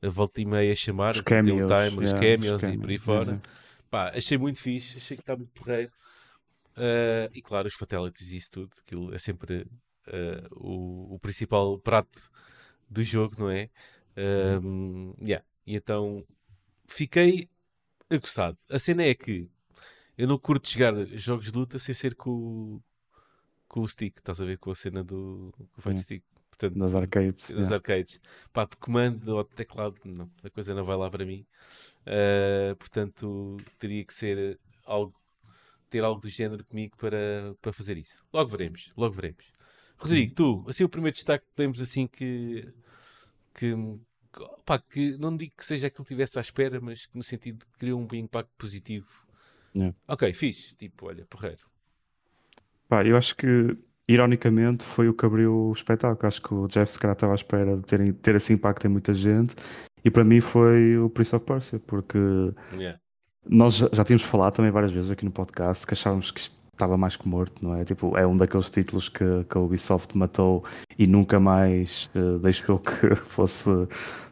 [0.02, 2.98] a volta e meia chamar, os cameos, um timer, yeah, os cameos, e por aí
[2.98, 3.32] fora.
[3.34, 3.42] Uhum.
[3.94, 5.92] Pá, achei muito fixe, achei que está muito porreiro.
[6.76, 9.68] Uh, e claro, os fatalities e isso tudo, aquilo é sempre
[10.08, 12.32] uh, o, o, principal prato
[12.90, 13.70] do jogo, não é?
[14.64, 15.46] Um, yeah.
[15.68, 16.26] E então
[16.88, 17.48] fiquei
[18.10, 18.58] aguçado.
[18.68, 19.48] A cena é que
[20.18, 22.82] eu não curto jogar jogos de luta sem ser com,
[23.68, 24.58] com o stick, estás a ver?
[24.58, 26.24] Com a cena do com o fight stick.
[26.50, 27.50] Portanto, nas arcades.
[27.50, 27.76] Nas yeah.
[27.76, 28.20] arcades.
[28.52, 31.46] Pá, de comando ou de teclado, não, a coisa não vai lá para mim.
[32.06, 35.14] Uh, portanto, teria que ser algo,
[35.90, 38.24] ter algo do género comigo para, para fazer isso.
[38.34, 39.46] Logo veremos, logo veremos.
[39.98, 42.74] Rodrigo, tu, assim o primeiro destaque que temos assim que
[43.54, 43.76] que,
[44.66, 47.60] pá, que não digo que seja aquilo que tivesse à espera, mas que no sentido
[47.60, 49.24] de que criou um impacto positivo.
[49.76, 49.96] Yeah.
[50.08, 51.62] Ok, fiz, tipo, olha, porreiro.
[52.90, 56.28] Pá, eu acho que ironicamente foi o que abriu o espetáculo.
[56.28, 58.90] Acho que o Jeff se calhar estava à espera de ter, ter esse impacto em
[58.90, 59.56] muita gente
[60.04, 62.18] e para mim foi o Prince of Persia, porque
[62.74, 63.00] yeah.
[63.50, 66.42] nós já, já tínhamos falado também várias vezes aqui no podcast que achávamos que
[66.74, 67.86] estava mais que morto, não é?
[67.86, 70.64] Tipo, é um daqueles títulos que, que a Ubisoft matou
[70.98, 73.64] e nunca mais uh, deixou que fosse,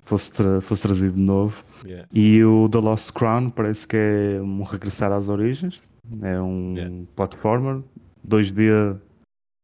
[0.06, 1.64] fosse, tra fosse trazido de novo.
[1.86, 2.08] Yeah.
[2.14, 5.82] E o The Lost Crown parece que é um regressar às origens,
[6.22, 7.06] é um yeah.
[7.16, 7.82] platformer,
[8.28, 9.00] 2D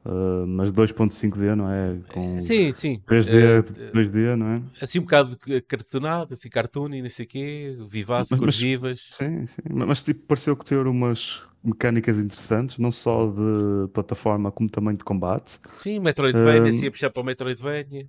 [0.06, 1.98] Uh, mas 2.5D, não é?
[2.14, 3.02] Com sim, sim.
[3.06, 4.62] 3D, uh, 2D, não é?
[4.82, 8.56] Assim um bocado cartonado, assim, cartoon e não sei o quê, vivaço, mas.
[8.56, 9.62] Sim, sim.
[9.70, 14.96] Mas, mas, tipo, pareceu que ter umas mecânicas interessantes, não só de plataforma como também
[14.96, 15.60] de combate.
[15.78, 18.08] Sim, Metroidvania, uh, assim a puxar para o Metroidvania.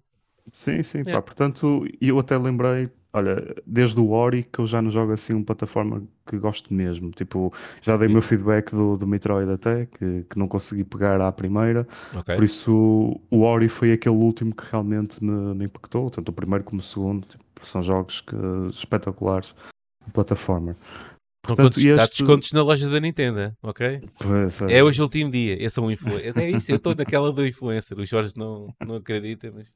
[0.52, 1.12] Sim, sim, é.
[1.12, 5.34] pá, portanto, eu até lembrei, olha, desde o Ori que eu já não jogo assim
[5.34, 7.10] uma plataforma que gosto mesmo.
[7.10, 11.20] Tipo, já dei o meu feedback do, do Metroid até, que, que não consegui pegar
[11.20, 11.86] à primeira.
[12.14, 12.36] Okay.
[12.36, 16.64] Por isso, o Ori foi aquele último que realmente me, me impactou, tanto o primeiro
[16.64, 17.26] como o segundo.
[17.26, 18.36] Tipo, são jogos que,
[18.70, 19.54] espetaculares
[20.06, 20.76] de plataforma.
[21.42, 21.92] Portanto, este...
[21.92, 24.00] Há descontos na loja da Nintendo, ok?
[24.20, 24.78] Pois é.
[24.78, 25.60] é hoje o último dia.
[25.62, 26.38] Eu sou um influencer.
[26.38, 27.98] É isso, eu estou naquela do influencer.
[27.98, 29.72] O Jorge não, não acredita, mas.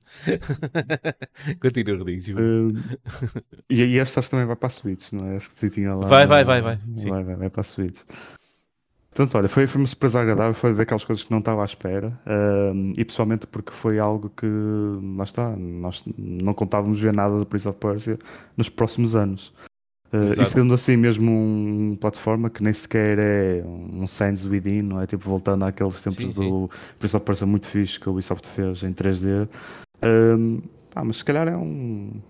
[1.61, 2.41] Continua, Rodrigo.
[2.41, 2.73] Uh,
[3.71, 5.37] e, e esta também vai para a Switch, não é?
[5.37, 6.07] Esta que tinha lá.
[6.07, 6.79] Vai, vai, vai, vai.
[6.87, 8.03] Vai, vai, vai para a Switch.
[9.15, 12.19] Portanto, olha, foi, foi uma surpresa agradável, foi daquelas coisas que não estava à espera,
[12.27, 14.47] uh, e pessoalmente porque foi algo que,
[15.17, 18.19] lá está, nós não contávamos ver nada do Prince of Persia
[18.57, 19.53] nos próximos anos.
[20.13, 25.01] Uh, e sendo assim mesmo um plataforma que nem sequer é um Sands Within, não
[25.01, 25.07] é?
[25.07, 28.83] Tipo, voltando àqueles tempos sim, do Prince of Persia muito fixe que o Ubisoft fez
[28.83, 29.49] em 3D.
[30.05, 30.63] Uh,
[30.95, 32.21] ah, mas se calhar é um.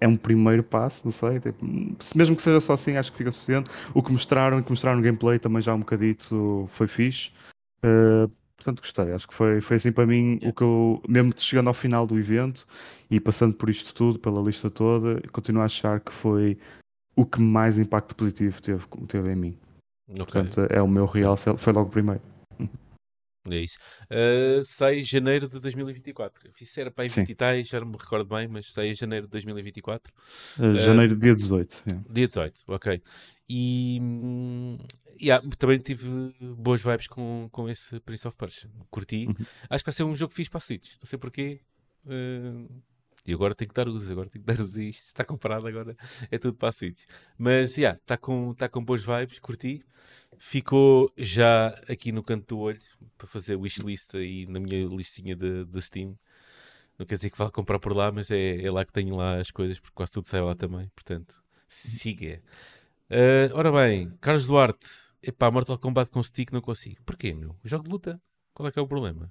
[0.00, 1.40] É um primeiro passo, não sei.
[1.40, 1.66] Tipo,
[1.98, 3.68] se mesmo que seja só assim, acho que fica suficiente.
[3.92, 7.32] O que mostraram, que mostraram no gameplay também já um bocadito foi fixe.
[7.84, 9.12] Uh, Portanto, gostei.
[9.12, 10.48] Acho que foi, foi assim para mim yeah.
[10.48, 12.66] o que eu, mesmo chegando ao final do evento
[13.08, 16.58] e passando por isto tudo, pela lista toda, continuo a achar que foi
[17.14, 19.58] o que mais impacto positivo teve, teve em mim.
[20.08, 20.24] Okay.
[20.24, 22.20] Portanto, é o meu real, foi logo o primeiro.
[23.54, 23.78] É isso.
[24.04, 26.50] Uh, sai em janeiro de 2024.
[26.60, 28.94] Isso era para aí 20 e tais, já não me recordo bem, mas sai em
[28.94, 30.12] janeiro de 2024.
[30.58, 31.84] Uh, janeiro, uh, dia 18.
[32.10, 33.02] Dia 18, ok.
[33.48, 34.78] E hum,
[35.20, 38.70] yeah, também tive boas vibes com, com esse Prince of Persia.
[38.90, 39.26] Curti.
[39.26, 39.34] Uhum.
[39.70, 40.94] Acho que vai ser um jogo fixe para a Switch.
[41.00, 41.60] Não sei porquê.
[42.04, 42.68] Uh,
[43.28, 45.08] e agora tenho que dar uso, agora tenho que dar uso isto.
[45.08, 45.94] Está comprado agora,
[46.30, 47.04] é tudo para a Switch.
[47.36, 49.84] Mas, já, yeah, está com, tá com boas vibes, curti.
[50.38, 52.80] Ficou já aqui no canto do olho
[53.18, 56.18] para fazer wishlist aí na minha listinha de, de Steam.
[56.98, 59.36] Não quer dizer que vá comprar por lá, mas é, é lá que tenho lá
[59.36, 60.88] as coisas, porque quase tudo sai lá também.
[60.94, 61.38] Portanto,
[61.68, 62.42] siga.
[63.10, 64.88] Uh, ora bem, Carlos Duarte.
[65.22, 67.02] Epá, Mortal Kombat com stick não consigo.
[67.04, 67.54] Porquê, meu?
[67.62, 68.22] Jogo de luta.
[68.54, 69.30] Qual é que é o problema?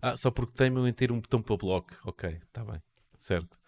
[0.00, 1.94] Ah, só porque tem meu inteiro um botão para bloco.
[2.04, 2.80] Ok, está bem.
[3.18, 3.58] Certo.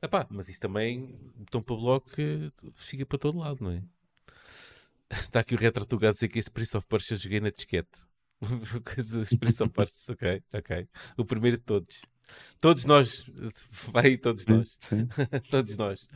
[0.00, 2.10] Epá, mas isso também, botão para bloco,
[2.74, 3.82] fica para todo lado, não é?
[5.10, 7.98] Está aqui o Retrotugado a dizer que esse Prince of Persia eu joguei na disquete.
[9.40, 10.88] Prince of Persia, ok, ok.
[11.16, 12.02] O primeiro de todos.
[12.60, 13.24] Todos nós,
[13.90, 15.08] vai todos nós, sim,
[15.50, 16.06] todos nós,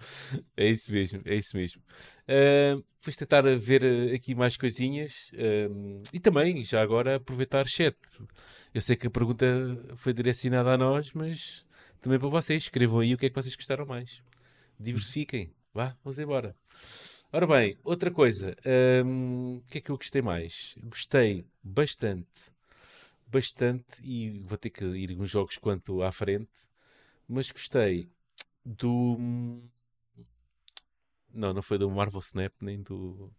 [0.55, 1.81] é isso mesmo, é isso mesmo.
[2.29, 7.96] Uh, vou tentar ver ah, aqui mais coisinhas uh, e também, já agora, aproveitar chat.
[8.75, 9.46] Eu sei que a pergunta
[9.96, 11.64] foi direcionada a nós, mas
[12.03, 12.65] também para vocês.
[12.65, 14.23] Escrevam aí o que é que vocês gostaram mais.
[14.79, 15.55] Diversifiquem.
[15.73, 16.55] Vá, vamos embora.
[17.33, 18.55] Ora bem, outra coisa.
[19.07, 20.77] Um, o que é que eu gostei mais?
[20.83, 22.53] Gostei bastante
[23.33, 26.51] bastante e vou ter que ir uns jogos quanto à frente,
[27.27, 28.09] mas gostei
[28.65, 29.17] do.
[31.33, 33.33] Não, não foi do Marvel Snap nem do,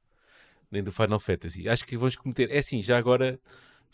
[0.71, 1.69] nem do Final Fantasy.
[1.69, 2.49] Acho que vamos cometer.
[2.49, 3.39] É assim, já agora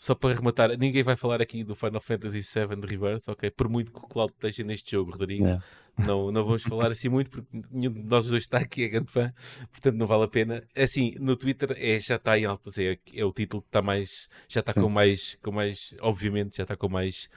[0.00, 3.50] só para rematar, ninguém vai falar aqui do Final Fantasy VII de Rebirth, ok?
[3.50, 5.60] Por muito que o Cloud esteja neste jogo, Rodrigo, é.
[5.98, 9.12] não, não vamos falar assim muito, porque nenhum de nós dois está aqui, é grande
[9.12, 9.30] fã,
[9.70, 10.66] portanto não vale a pena.
[10.74, 13.82] É assim, no Twitter é, já está em altas, é, é o título que está
[13.82, 17.28] mais, já está com mais, com mais, obviamente, já está com mais,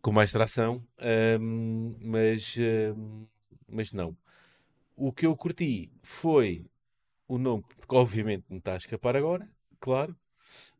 [0.00, 0.80] com mais tração,
[1.40, 2.56] um, mas,
[2.96, 3.26] um,
[3.68, 4.16] mas não.
[4.94, 6.66] O que eu curti foi
[7.26, 10.16] o nome, que obviamente me está a escapar agora, claro,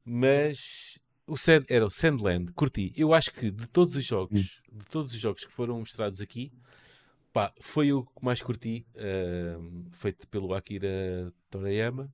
[0.04, 2.92] mas o Sand, era o Sandland, curti.
[2.96, 6.52] Eu acho que de todos os jogos, de todos os jogos que foram mostrados aqui,
[7.32, 12.12] pá, foi o que mais curti, uh, feito pelo Akira Toriyama,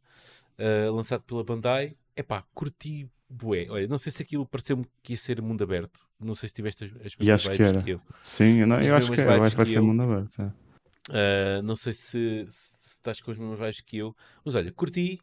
[0.59, 1.97] uh, lançado pela Bandai.
[2.15, 3.67] É pá, curti bué.
[3.69, 6.01] Olha, não sei se aquilo pareceu-me que ia ser mundo aberto.
[6.19, 7.83] Não sei se tiveste as, as mesmas vibes que, era.
[7.83, 8.01] que eu.
[8.23, 10.43] Sim, eu, não, eu acho que, eu acho que vai ser mundo aberto.
[10.43, 11.59] É.
[11.59, 14.15] Uh, não sei se, se, estás com as mesmas vibes que eu.
[14.45, 15.19] Mas olha, curti.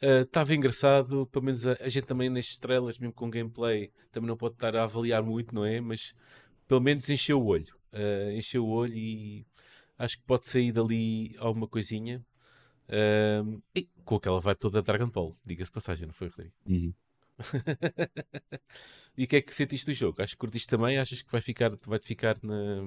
[0.00, 1.26] Estava uh, engraçado.
[1.26, 4.74] Pelo menos a, a, gente também nestes trailers, mesmo com gameplay, também não pode estar
[4.74, 5.80] a avaliar muito, não é?
[5.80, 6.14] Mas
[6.66, 7.74] pelo menos encheu o olho.
[7.92, 9.46] Uh, encheu o olho e
[9.98, 12.24] acho que pode sair dali alguma coisinha.
[12.88, 16.54] Uh, e com aquela vibe toda Dragon Ball, diga-se passagem, não foi, Rodrigo?
[16.66, 16.92] Uhum.
[19.16, 20.22] e o que é que sentiste do jogo?
[20.22, 20.98] Acho que curtiste também?
[20.98, 22.82] Achas que vai ficar, vai-te ficar na.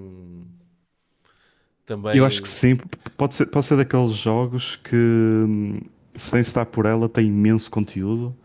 [1.85, 2.15] Também...
[2.15, 2.77] Eu acho que sim,
[3.17, 5.81] pode ser, pode ser daqueles jogos que hum,
[6.15, 8.35] sem estar por ela tem imenso conteúdo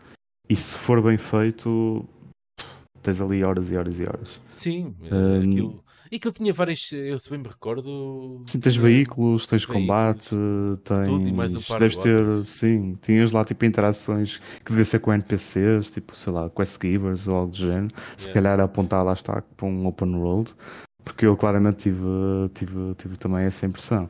[0.49, 2.07] e se for bem feito
[3.01, 4.41] tens ali horas e horas e horas.
[4.51, 8.43] Sim, um, aquilo, e aquilo tinha várias, eu se bem me recordo.
[8.47, 10.35] Sim, tens veículos, tens veículos, combate,
[10.83, 11.07] tens.
[11.07, 14.99] Tudo e mais um par Deves ter, sim, tinhas lá tipo interações que devia ser
[14.99, 17.93] com NPCs, tipo, sei lá, quest givers ou algo do género.
[18.17, 18.33] Se yeah.
[18.33, 20.55] calhar apontar lá está para um open world,
[21.03, 24.09] porque eu claramente tive, tive, tive também essa impressão.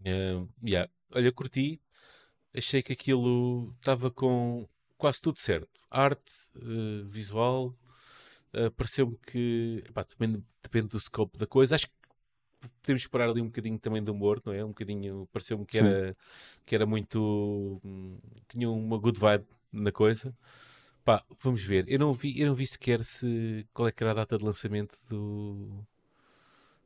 [0.00, 0.90] Uh, yeah.
[1.14, 1.80] Olha, curti,
[2.56, 5.68] achei que aquilo estava com quase tudo certo.
[5.90, 7.74] Arte, uh, visual,
[8.54, 11.74] uh, pareceu-me que epá, depende, depende do scope da coisa.
[11.74, 11.94] Acho que
[12.82, 14.64] podemos esperar ali um bocadinho também de humor, não é?
[14.64, 16.16] Um bocadinho, pareceu-me que era,
[16.64, 17.80] que era muito.
[17.84, 20.34] Hum, tinha uma good vibe na coisa.
[21.04, 21.84] Pá, vamos ver.
[21.88, 24.44] Eu não vi, eu não vi sequer se qual é que era a data de
[24.44, 25.86] lançamento do.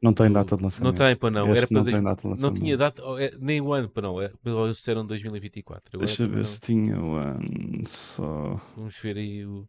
[0.03, 0.99] Não tem data de lançamento.
[0.99, 1.55] Não tem, para não.
[1.55, 1.95] Era para não, dois...
[1.95, 2.55] tem data de lançamento.
[2.55, 4.23] não tinha data, é, nem o ano, para não.
[4.23, 5.91] Eles disseram 2024.
[5.93, 6.45] Agora Deixa ver não...
[6.45, 8.61] se tinha o ano só.
[8.77, 9.69] Vamos ver aí o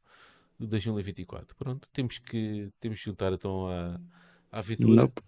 [0.57, 1.55] de 2024.
[1.55, 3.99] Pronto, temos que, temos que juntar então à,
[4.51, 5.01] à aventura.
[5.01, 5.21] Nope.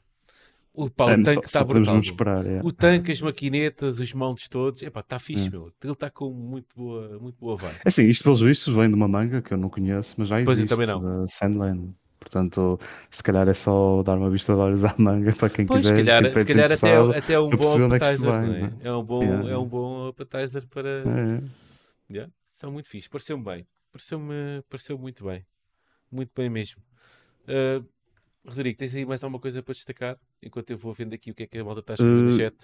[0.75, 1.99] O, pá, é, o tanque está brutal.
[1.99, 2.61] Esperar, é.
[2.63, 5.49] O tanque, as maquinetas, os mounts todos, está fixe, é.
[5.51, 5.71] meu.
[5.83, 7.75] Ele está com muito boa, muito boa vibe.
[7.85, 10.41] É assim, isto pelos vistos vem de uma manga que eu não conheço, mas já
[10.41, 11.19] existe, pois eu também não.
[11.21, 11.93] da Sandland.
[12.23, 12.79] Portanto,
[13.11, 15.97] se calhar é só dar uma vista de olhos à manga para quem pois, quiser.
[15.97, 18.71] Se calhar, se calhar até, até é um bom appetizer, é, vai, é?
[18.81, 18.93] é?
[18.93, 19.49] um bom, yeah.
[19.51, 20.89] é um bom appetizer para.
[20.89, 21.43] É.
[22.11, 22.33] Yeah.
[22.53, 23.67] São muito fixe, pareceu-me bem.
[23.91, 25.45] Pareceu-me pareceu muito bem.
[26.11, 26.81] Muito bem mesmo.
[27.43, 27.85] Uh,
[28.45, 30.17] Rodrigo, tens aí mais alguma coisa para destacar?
[30.41, 32.23] Enquanto eu vou vendo aqui o que é que a malta está a escrever uh,
[32.23, 32.55] no chat.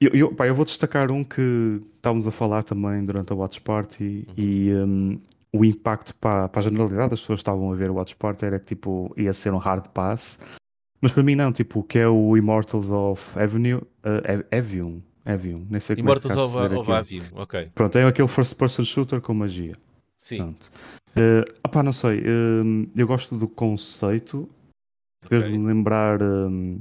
[0.00, 3.60] Eu, eu, pá, eu, vou destacar um que estávamos a falar também durante a Watch
[3.60, 4.34] Party uhum.
[4.36, 5.18] e um,
[5.52, 8.44] o impacto para, para a generalidade das pessoas que estavam a ver o Watch Party
[8.44, 10.38] era que tipo, ia ser um hard pass.
[11.00, 15.78] Mas para mim não, tipo, que é o Immortals of Avenue, uh, Avium, Avium, nem
[15.78, 17.70] sei como Immortals é of, of Avium, ok.
[17.74, 19.76] Pronto, é aquele first person shooter com magia.
[20.18, 20.38] Sim.
[20.38, 20.70] Pronto.
[21.16, 24.48] Uh, opá, não sei, uh, eu gosto do conceito.
[25.24, 25.40] Okay.
[25.40, 26.22] Fez-me lembrar.
[26.22, 26.80] Um,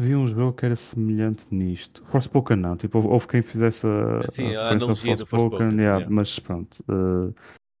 [0.00, 2.02] havia um jogo que era semelhante nisto.
[2.10, 6.06] Forspoken não, tipo, houve quem fizesse a, Sim, a, a Forspoken, Forspoken yeah, yeah.
[6.08, 6.82] mas pronto.
[6.88, 7.34] Uh,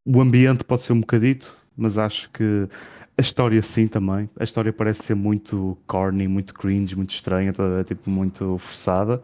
[0.06, 2.68] o ambiente pode ser um bocadito, mas acho que
[3.16, 4.28] a história sim também.
[4.38, 9.22] A história parece ser muito corny, muito cringe, muito estranha, é tipo muito forçada.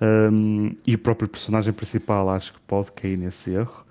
[0.00, 3.84] Um, e o próprio personagem principal acho que pode cair nesse erro.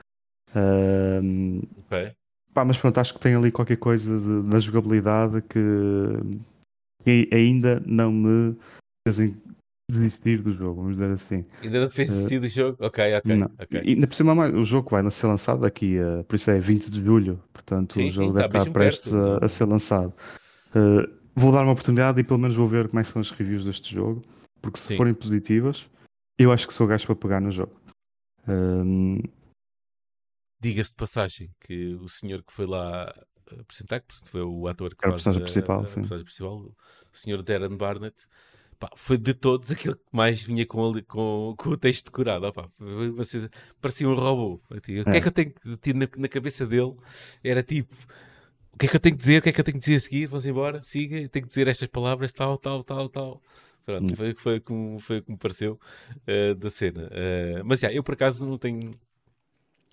[0.55, 2.11] Um, ok.
[2.53, 5.59] Pá, mas pronto, acho que tem ali qualquer coisa de, da jogabilidade que,
[7.03, 8.55] que, ainda não me
[9.07, 9.33] fez
[9.89, 11.45] desistir do jogo, vamos dizer assim.
[11.61, 12.77] Ainda não te fez desistir uh, do jogo?
[12.79, 13.35] Ok, ok.
[13.35, 13.51] Não.
[13.59, 13.81] okay.
[13.83, 16.89] E ainda por cima, o jogo vai ser lançado aqui, uh, por isso é 20
[16.89, 20.13] de julho, portanto sim, o jogo sim, deve tá estar prestes a, a, ser lançado.
[20.69, 23.65] Uh, vou dar uma oportunidade e pelo menos vou ver como é são as reviews
[23.65, 24.21] deste jogo,
[24.61, 24.97] porque se sim.
[24.97, 25.85] forem positivas,
[26.37, 27.73] eu acho que sou gajo para pegar no jogo.
[30.61, 33.11] Diga-se de passagem que o senhor que foi lá
[33.59, 36.75] apresentar, que foi o ator que Era faz a, principal, a, a, personagem principal, o
[37.11, 38.27] senhor Darren Barnett,
[38.79, 42.47] pá, foi de todos aquele que mais vinha com, com, com o texto decorado.
[42.47, 42.69] Ó, pá,
[43.79, 44.61] parecia um robô.
[44.69, 46.95] O que é, é que eu tenho que ter na, na, cabeça dele?
[47.43, 47.93] Era tipo.
[48.73, 49.39] O que é que eu tenho que dizer?
[49.39, 50.25] O que é que eu tenho que dizer a seguir?
[50.27, 53.41] Vamos embora, siga, tenho que dizer estas palavras, tal, tal, tal, tal.
[53.85, 54.15] Pronto, hum.
[54.15, 55.79] foi, foi, como, foi como pareceu
[56.27, 57.07] uh, da cena.
[57.07, 58.91] Uh, mas já, eu por acaso não tenho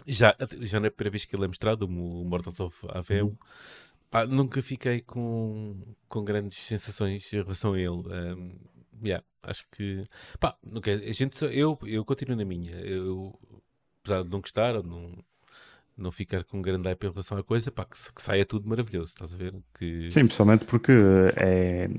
[0.07, 3.27] já, já não é a primeira vez que ele é mostrado, o Mortals of Aveum.
[3.27, 3.37] Uhum.
[4.11, 5.77] Pá, nunca fiquei com,
[6.09, 7.91] com grandes sensações em relação a ele.
[7.91, 8.59] Um,
[9.05, 10.03] yeah, acho que
[10.41, 12.75] pá, quer, a gente, eu, eu continuo na minha.
[12.81, 13.39] Eu,
[14.01, 15.13] apesar de não gostar ou não,
[15.97, 19.13] não ficar com grande hype em relação à coisa, pá, que, que saia tudo maravilhoso,
[19.13, 19.55] estás a ver?
[19.75, 20.11] Que...
[20.11, 20.93] Sim, principalmente porque
[21.37, 21.91] é,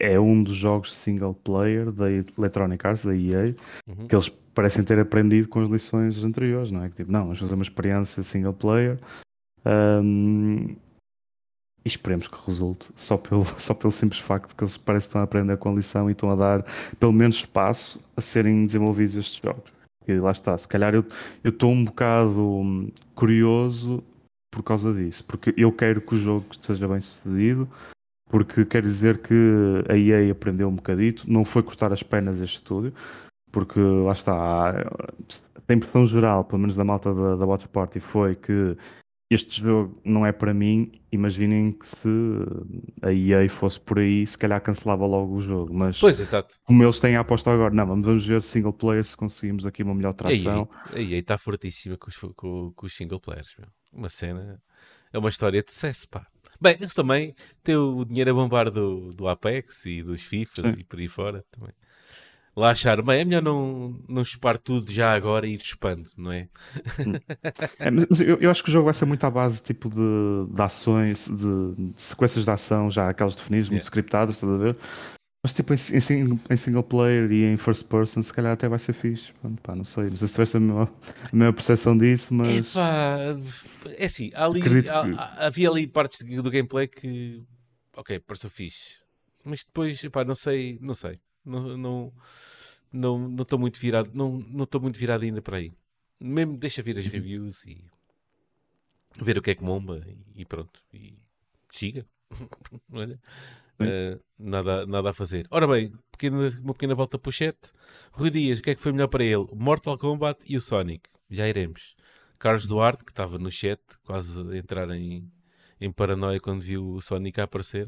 [0.00, 3.54] é um dos jogos single player da Electronic Arts, da EA,
[3.86, 4.06] uhum.
[4.06, 6.88] que eles parecem ter aprendido com as lições anteriores, não é?
[6.88, 8.98] Que tipo, não, vamos fazer uma experiência single player
[9.66, 10.76] um,
[11.84, 15.20] e esperemos que resulte, só pelo, só pelo simples facto que eles parecem que estão
[15.20, 16.64] a aprender com a lição e estão a dar
[16.98, 19.72] pelo menos espaço a serem desenvolvidos estes jogos.
[20.04, 21.04] Que lá está, se calhar eu
[21.42, 24.04] estou um bocado hum, curioso
[24.50, 27.68] por causa disso, porque eu quero que o jogo seja bem sucedido,
[28.28, 29.34] porque quer dizer que
[29.88, 32.92] a EA aprendeu um bocadito, não foi cortar as pernas este estúdio,
[33.52, 34.70] porque lá está,
[35.68, 38.76] a impressão geral, pelo menos da malta da, da Watch Party, foi que
[39.30, 40.92] este jogo não é para mim.
[41.10, 41.96] Imaginem que se
[43.02, 45.72] a EA fosse por aí, se calhar cancelava logo o jogo.
[45.72, 46.56] Mas pois, exato.
[46.64, 49.94] como eles têm a aposta agora, não, vamos ver single player se conseguimos aqui uma
[49.94, 50.68] melhor tração.
[50.92, 53.54] A EA está fortíssima com os, com, com os single players.
[53.58, 53.68] Meu.
[53.92, 54.60] Uma cena,
[55.12, 56.26] é uma história de sucesso, pá.
[56.64, 60.80] Bem, eles também têm o dinheiro a bombar do, do Apex e dos FIFAs Sim.
[60.80, 61.74] e por aí fora também
[62.56, 66.30] lá achar, bem, é melhor não, não chupar tudo já agora e ir chupando, não
[66.30, 66.48] é?
[67.78, 70.54] é mas eu, eu, acho que o jogo vai ser muito à base tipo de,
[70.54, 73.74] de ações, de, de sequências de ação, já aquelas definidas, yeah.
[73.74, 74.76] muito scriptadas, estás a ver?
[75.44, 78.78] Mas tipo em, em, em, single player e em first person, se calhar até vai
[78.78, 79.30] ser fixe.
[79.34, 82.70] Pronto, pá, não sei, não sei se tiveste a mesma, a mesma percepção disso, mas.
[82.70, 83.18] Epá,
[83.98, 87.44] é assim, ali, há, havia ali partes do gameplay que,
[87.94, 88.94] ok, pareceu fixe.
[89.44, 91.20] Mas depois, epá, não sei, não sei.
[91.44, 92.12] Não não
[92.90, 95.74] não não estou muito virado, não não estou muito virado ainda para aí.
[96.18, 97.84] Mesmo deixa vir as reviews e
[99.20, 100.02] ver o que é que bomba
[100.34, 101.18] e pronto, e
[101.68, 102.06] siga.
[102.90, 103.20] Olha,
[103.80, 105.46] uh, nada, nada a fazer.
[105.50, 107.56] Ora bem, pequena, uma pequena volta para o chat.
[108.12, 109.46] Rui Dias, o que é que foi melhor para ele?
[109.52, 111.08] Mortal Kombat e o Sonic.
[111.30, 111.94] Já iremos.
[112.38, 115.30] Carlos Duarte, que estava no chat, quase a entrar em,
[115.80, 117.86] em paranoia quando viu o Sonic a aparecer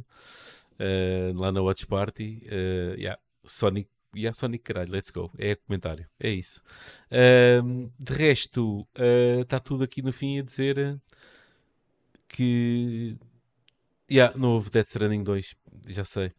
[0.81, 2.43] uh, lá na Watch Party.
[2.47, 3.21] Uh, yeah.
[3.45, 3.89] Sonic.
[4.17, 5.31] Yeah, Sonic, caralho, let's go.
[5.37, 6.09] É comentário.
[6.19, 6.63] É isso.
[7.11, 8.89] Uh, de resto,
[9.43, 10.99] está tudo aqui no fim a dizer
[12.27, 13.17] que.
[14.11, 15.55] Yeah, não houve Death Stranding 2.
[15.87, 16.33] Já sei.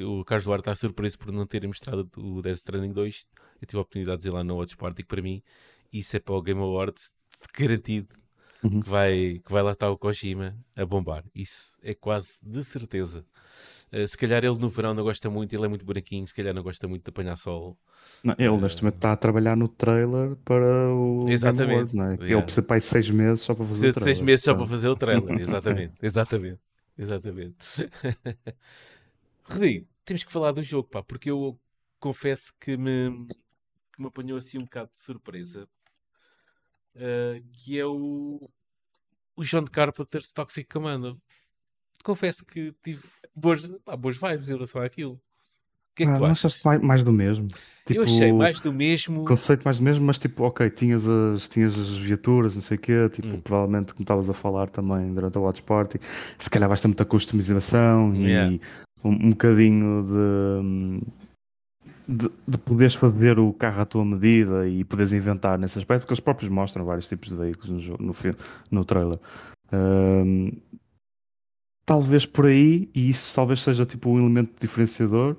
[0.00, 3.26] O Carlos Duarte está surpreso por não terem mostrado o Death Stranding 2.
[3.60, 5.42] Eu tive a oportunidade de dizer lá no Watch Party que para mim
[5.92, 7.10] isso é para o Game Awards
[7.58, 8.08] garantido
[8.64, 8.80] uhum.
[8.80, 11.24] que, vai, que vai lá estar o Kojima a bombar.
[11.34, 13.24] Isso é quase de certeza.
[13.92, 16.52] Uh, se calhar ele no verão não gosta muito, ele é muito buraquinho, se calhar
[16.52, 17.76] não gosta muito de apanhar sol.
[18.24, 21.74] Não, ele neste momento está a trabalhar no trailer para o exatamente.
[21.74, 22.14] World, não é?
[22.14, 22.32] Yeah.
[22.32, 24.14] ele precisa para aí seis meses só para fazer o trailer.
[24.14, 26.60] Seis meses só para fazer o trailer, exatamente, exatamente,
[26.96, 27.56] exatamente.
[29.44, 31.58] Rodrigo, temos que falar do jogo, pá, porque eu
[32.00, 33.26] confesso que me,
[33.92, 35.68] que me apanhou assim um bocado de surpresa.
[36.94, 38.48] Uh, que é o,
[39.34, 41.20] o John Carpenter's Toxic Commando
[42.04, 43.02] confesso que tive
[43.34, 45.20] boas, pá, boas vibes em relação àquilo.
[45.94, 46.60] O que é que ah, tu achas?
[46.64, 47.46] mais, mais do mesmo?
[47.86, 49.24] Tipo, eu achei mais do mesmo.
[49.24, 52.80] Conceito mais do mesmo, mas tipo, ok, tinhas as, tinhas as viaturas, não sei o
[52.80, 53.40] quê, tipo, hum.
[53.40, 56.00] provavelmente como estavas a falar também durante a Watch Party,
[56.36, 58.50] se calhar vais ter muita customização yeah.
[58.50, 58.60] e
[59.04, 60.04] um, um bocadinho
[62.08, 66.00] de, de, de, poderes fazer o carro à tua medida e poderes inventar nesse aspecto,
[66.00, 68.14] porque eles próprios mostram vários tipos de veículos no, no,
[68.68, 69.20] no trailer.
[69.72, 70.50] Um,
[71.86, 75.36] talvez por aí, e isso talvez seja tipo um elemento diferenciador,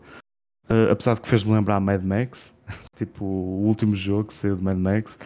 [0.69, 2.53] uh, apesar de que fez-me lembrar Mad Max,
[2.97, 5.17] tipo o último jogo que saiu de Mad Max,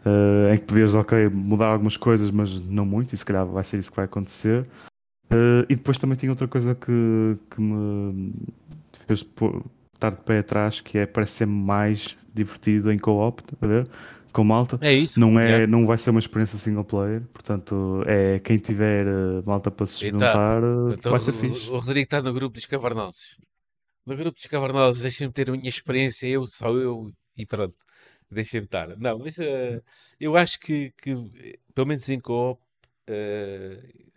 [0.00, 3.64] uh, em que podias, ok, mudar algumas coisas, mas não muito, e se calhar vai
[3.64, 4.66] ser isso que vai acontecer.
[5.30, 8.32] Uh, e depois também tinha outra coisa que, que me
[9.06, 9.26] fez
[9.94, 13.88] estar de pé atrás, que é parece ser mais divertido em co-op, ver?
[14.32, 14.78] com malta.
[14.80, 15.18] É isso.
[15.18, 19.04] Não, é, não vai ser uma experiência single player, portanto, é quem tiver
[19.44, 20.62] malta para se juntar,
[20.92, 21.68] então, vai ser o, fixe.
[21.68, 23.36] O Rodrigo está no grupo dos cavarnosos.
[24.08, 27.76] No grupo dos cavarnosos, deixem-me ter a minha experiência, eu, só eu, e pronto,
[28.30, 28.96] deixem-me estar.
[28.96, 29.84] Não, mas uh,
[30.18, 31.12] eu acho que, que,
[31.74, 32.58] pelo menos em co-op,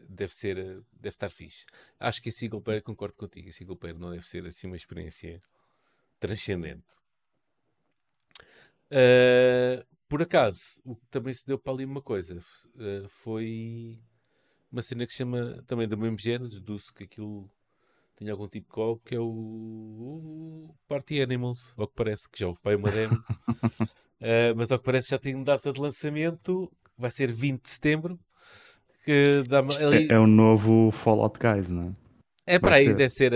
[0.07, 0.55] deve ser,
[0.93, 1.65] deve estar fixe.
[1.99, 4.77] Acho que em single player, concordo contigo, em single player não deve ser assim uma
[4.77, 5.43] experiência
[6.21, 6.87] transcendente.
[8.89, 13.99] Uh, por acaso, o que também se deu para ali uma coisa uh, foi
[14.71, 17.51] uma cena que se chama também do mesmo género, deduzo que aquilo
[18.21, 22.47] tinha algum tipo de call, que é o, Party Animals, ao que parece, que já
[22.47, 27.09] houve para uma demo, uh, mas ao que parece já tem data de lançamento, vai
[27.09, 28.19] ser 20 de setembro.
[29.03, 30.07] Que dá ali...
[30.07, 31.93] é, é o novo Fallout Guys, não é?
[32.45, 32.93] É para aí, ser.
[32.93, 33.31] deve ser.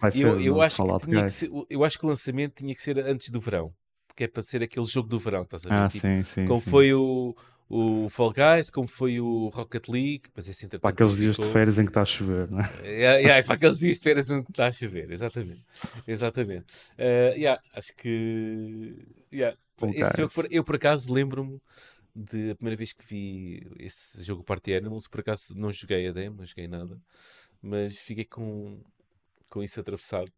[0.00, 0.76] Vai ser eu, eu, acho
[1.30, 3.74] ser, eu acho que o lançamento tinha que ser antes do verão
[4.14, 5.74] que é para ser aquele jogo do verão, estás a ver?
[5.76, 6.44] Ah, tipo, sim, sim.
[6.44, 6.70] Como sim.
[6.70, 7.36] foi o,
[7.68, 11.78] o Fall Guys, como foi o Rocket League, mas esse Para aqueles dias de férias
[11.78, 12.68] em que está a chover, não é?
[12.82, 15.62] Yeah, yeah, para aqueles dias de férias em que está a chover, exatamente.
[16.06, 16.66] Exatamente.
[16.98, 19.06] Uh, yeah, acho que.
[19.32, 19.56] Yeah.
[20.16, 21.60] Jogo, eu, por acaso, lembro-me
[22.14, 26.12] de a primeira vez que vi esse jogo Party Animals, por acaso não joguei a
[26.12, 27.00] demo, não joguei nada,
[27.62, 28.82] mas fiquei com,
[29.48, 30.32] com isso atravessado.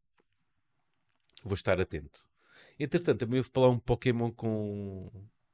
[1.43, 2.23] Vou estar atento.
[2.79, 5.11] Entretanto, também houve para lá um Pokémon com,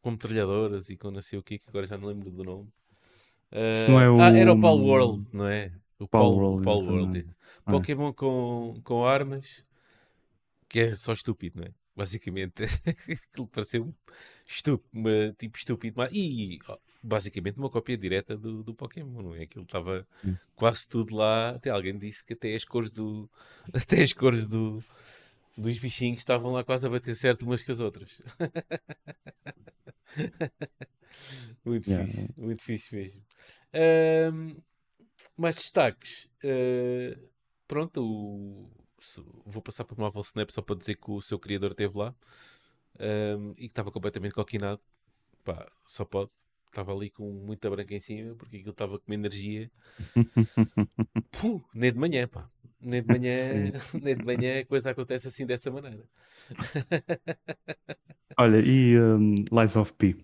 [0.07, 2.69] com metralhadoras e com não sei o que, que agora já não lembro do nome.
[3.51, 4.21] Uh, não é o...
[4.21, 5.73] Ah, era o Paul World, não é?
[5.99, 6.65] O Paul, Paul World.
[6.65, 7.19] Paul World.
[7.67, 7.71] É.
[7.73, 9.65] Pokémon com, com armas,
[10.69, 11.71] que é só estúpido, não é?
[11.97, 13.93] Basicamente, aquilo pareceu
[14.49, 16.01] estúpido, tipo estúpido.
[16.13, 16.61] E
[17.03, 19.43] basicamente uma cópia direta do, do Pokémon, não é?
[19.43, 20.37] Aquilo estava hum.
[20.55, 21.51] quase tudo lá.
[21.51, 23.29] Até alguém disse que até as cores do.
[23.75, 24.81] Até as cores do,
[25.57, 28.21] dos bichinhos estavam lá quase a bater certo umas com as outras.
[31.65, 32.07] muito yeah.
[32.07, 33.25] fixe, muito fixe mesmo.
[33.75, 34.57] Um,
[35.37, 36.29] mais destaques.
[36.45, 37.19] Uh,
[37.67, 38.71] pronto, o,
[39.45, 42.15] vou passar para o Marvel Snap só para dizer que o seu criador esteve lá
[42.99, 44.81] um, e que estava completamente coquinado.
[45.45, 46.31] Pá, só pode.
[46.67, 49.71] Estava ali com muita branca em cima porque aquilo estava com energia.
[51.33, 52.51] Puh, nem de manhã, pá.
[52.87, 56.05] Nem de manhã, nem de manhã a coisa acontece assim dessa maneira.
[58.39, 60.17] Olha, e um, Lies of P?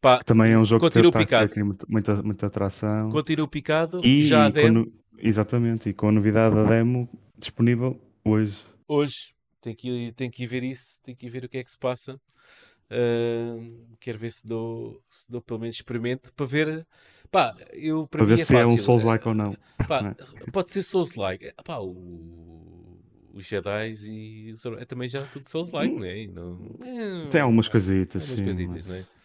[0.00, 3.10] Pá, que também é um jogo que está a ter muita, muita atração.
[3.10, 4.86] Continua picado, e, já a demo.
[5.18, 8.64] exatamente, e com a novidade da demo disponível hoje.
[8.86, 11.64] Hoje, tem que, tem que ir ver isso, tem que ir ver o que é
[11.64, 12.20] que se passa.
[12.90, 16.86] Uh, quero ver se dou, se dou pelo menos experimento para ver.
[17.30, 18.58] Pá, eu, para, para ver é se fácil.
[18.58, 19.56] é um Souls-like ou não.
[19.86, 20.50] Pá, é?
[20.50, 21.52] Pode ser Souls-like.
[21.64, 22.98] Pá, o,
[23.32, 26.26] os Jedi e é também já tudo Souls-like, não é?
[26.26, 28.66] Não, é, Tem algumas coisitas, algumas sim.
[28.66, 28.88] Coisitas, mas...
[28.88, 29.19] não é?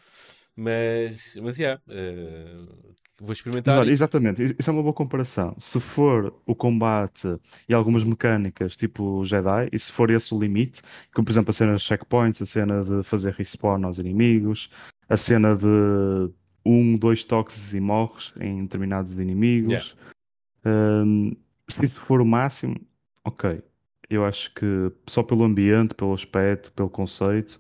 [0.56, 3.78] Mas, mas, yeah, uh, vou experimentar.
[3.78, 5.56] Olha, exatamente, isso é uma boa comparação.
[5.60, 7.38] Se for o combate
[7.68, 10.82] e algumas mecânicas, tipo Jedi, e se for esse o limite,
[11.14, 14.70] como por exemplo a cena de checkpoints, a cena de fazer respawn aos inimigos,
[15.10, 16.34] a cena de
[16.66, 19.95] um, dois toques e morres em determinados inimigos.
[20.66, 21.06] Yeah.
[21.06, 21.36] Um,
[21.68, 22.76] se isso for o máximo,
[23.24, 23.62] ok.
[24.10, 27.60] Eu acho que só pelo ambiente, pelo aspecto, pelo conceito,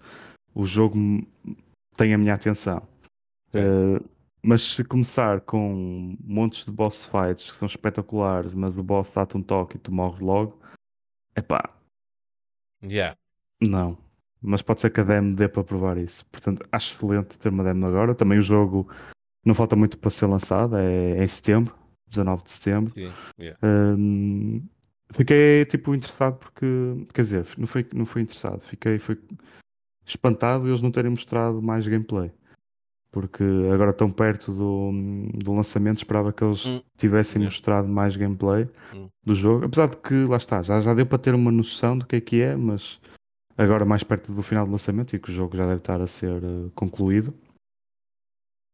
[0.53, 0.97] o jogo
[1.95, 2.87] tem a minha atenção.
[3.53, 4.03] Uh,
[4.41, 9.37] mas se começar com montes de boss fights que são espetaculares, mas o boss dá-te
[9.37, 10.61] um toque e tu morres logo,
[11.33, 11.69] é pá.
[12.83, 13.17] Yeah.
[13.59, 13.97] Não.
[14.41, 16.25] Mas pode ser que a demo dê para provar isso.
[16.27, 18.13] Portanto, acho excelente ter uma demo agora.
[18.13, 18.87] Também o jogo
[19.43, 21.75] não falta muito para ser lançado, é, é em setembro,
[22.07, 22.93] 19 de setembro.
[22.93, 23.59] Sim, yeah.
[23.63, 24.61] um,
[25.11, 26.65] fiquei tipo interessado porque,
[27.13, 29.19] quer dizer, não foi, não foi interessado, fiquei foi
[30.05, 32.31] espantado eles não terem mostrado mais gameplay.
[33.11, 33.43] Porque
[33.73, 34.91] agora tão perto do,
[35.35, 36.81] do lançamento, esperava que eles hum.
[36.97, 39.07] tivessem mostrado mais gameplay hum.
[39.23, 39.65] do jogo.
[39.65, 42.21] Apesar de que, lá está, já, já deu para ter uma noção do que é
[42.21, 42.99] que é, mas
[43.57, 46.07] agora mais perto do final do lançamento e que o jogo já deve estar a
[46.07, 47.33] ser uh, concluído.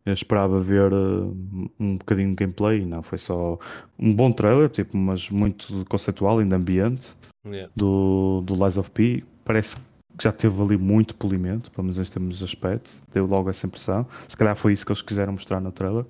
[0.03, 3.59] Eu esperava ver uh, um bocadinho de gameplay, não, foi só
[3.99, 7.15] um bom trailer, tipo, mas muito conceitual e de ambiente
[7.45, 7.71] yeah.
[7.75, 9.23] do, do Lies of P.
[9.45, 13.49] Parece que já teve ali muito polimento, pelo menos em termos de aspecto, deu logo
[13.49, 14.07] essa impressão.
[14.27, 16.05] Se calhar foi isso que eles quiseram mostrar no trailer.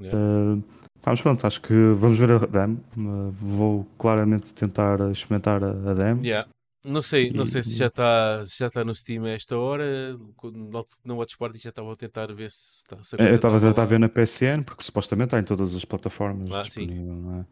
[0.00, 0.18] Yeah.
[0.18, 0.62] Uh,
[1.04, 2.82] mas pronto, acho que vamos ver a demo.
[2.96, 6.24] Uh, vou claramente tentar experimentar a, demo.
[6.24, 6.48] Yeah.
[6.84, 10.18] Não sei, não sei se já está já tá no Steam a esta hora.
[11.04, 13.00] No, Watchparty já estava a tentar ver se está.
[13.04, 15.84] Se é, eu estava a tentar ver na PSN, porque supostamente está em todas as
[15.84, 17.46] plataformas ah, disponível, não é?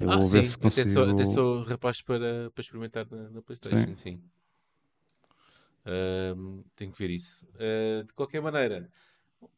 [0.00, 0.32] Eu ah, vou sim.
[0.34, 0.88] ver se consigo...
[0.88, 4.16] até, sou, até sou rapaz para, para experimentar na, na PlayStation, sim.
[4.16, 4.20] sim.
[5.88, 7.42] Uh, tenho que ver isso.
[7.54, 8.90] Uh, de qualquer maneira,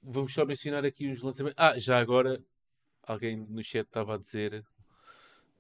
[0.01, 1.57] vamos só mencionar aqui os lançamentos.
[1.59, 2.41] Ah, já agora,
[3.03, 4.65] alguém no chat estava a dizer.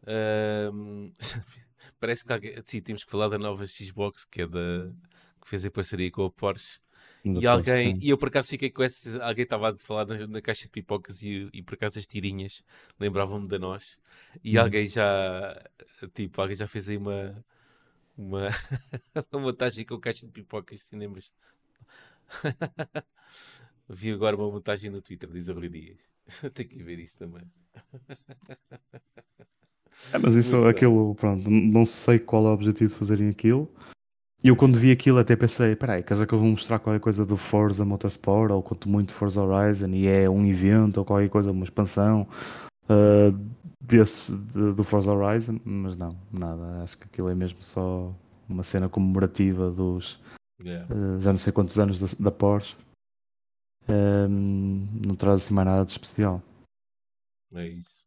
[0.02, 1.12] Uh,
[1.98, 2.54] parece que alguém.
[2.64, 4.92] Sim, temos que falar da nova Xbox que é da.
[5.40, 6.78] que fez a parceria com a Porsche.
[7.24, 9.20] e alguém, e eu por acaso fiquei com essa.
[9.24, 12.62] Alguém estava a falar na, na, caixa de pipocas e, e por acaso as tirinhas
[12.98, 13.98] lembravam-me de nós.
[14.44, 14.62] E hum.
[14.62, 15.60] alguém já.
[16.14, 17.44] Tipo, alguém já fez aí uma
[18.20, 18.48] uma,
[19.32, 21.32] uma montagem com caixa de pipocas, cinemas.
[23.88, 26.00] Vi agora uma montagem no Twitter, diz a Rui Dias.
[26.54, 27.42] Tenho que ver isso também.
[30.12, 31.14] É, mas isso, Muito aquilo, bem.
[31.14, 33.68] pronto, não sei qual é o objetivo de fazerem aquilo.
[34.42, 37.00] E eu quando vi aquilo até pensei, peraí, quer dizer que eu vou mostrar qualquer
[37.00, 41.28] coisa do Forza Motorsport, ou quanto muito Forza Horizon, e é um evento, ou qualquer
[41.28, 42.26] coisa, uma expansão
[42.90, 43.32] uh,
[43.80, 48.14] desse, de, do Forza Horizon, mas não, nada, acho que aquilo é mesmo só
[48.48, 50.20] uma cena comemorativa dos
[50.60, 50.92] yeah.
[50.92, 52.76] uh, já não sei quantos anos da, da Porsche.
[53.88, 56.42] Um, não traz assim mais nada de especial.
[57.54, 58.04] É isso.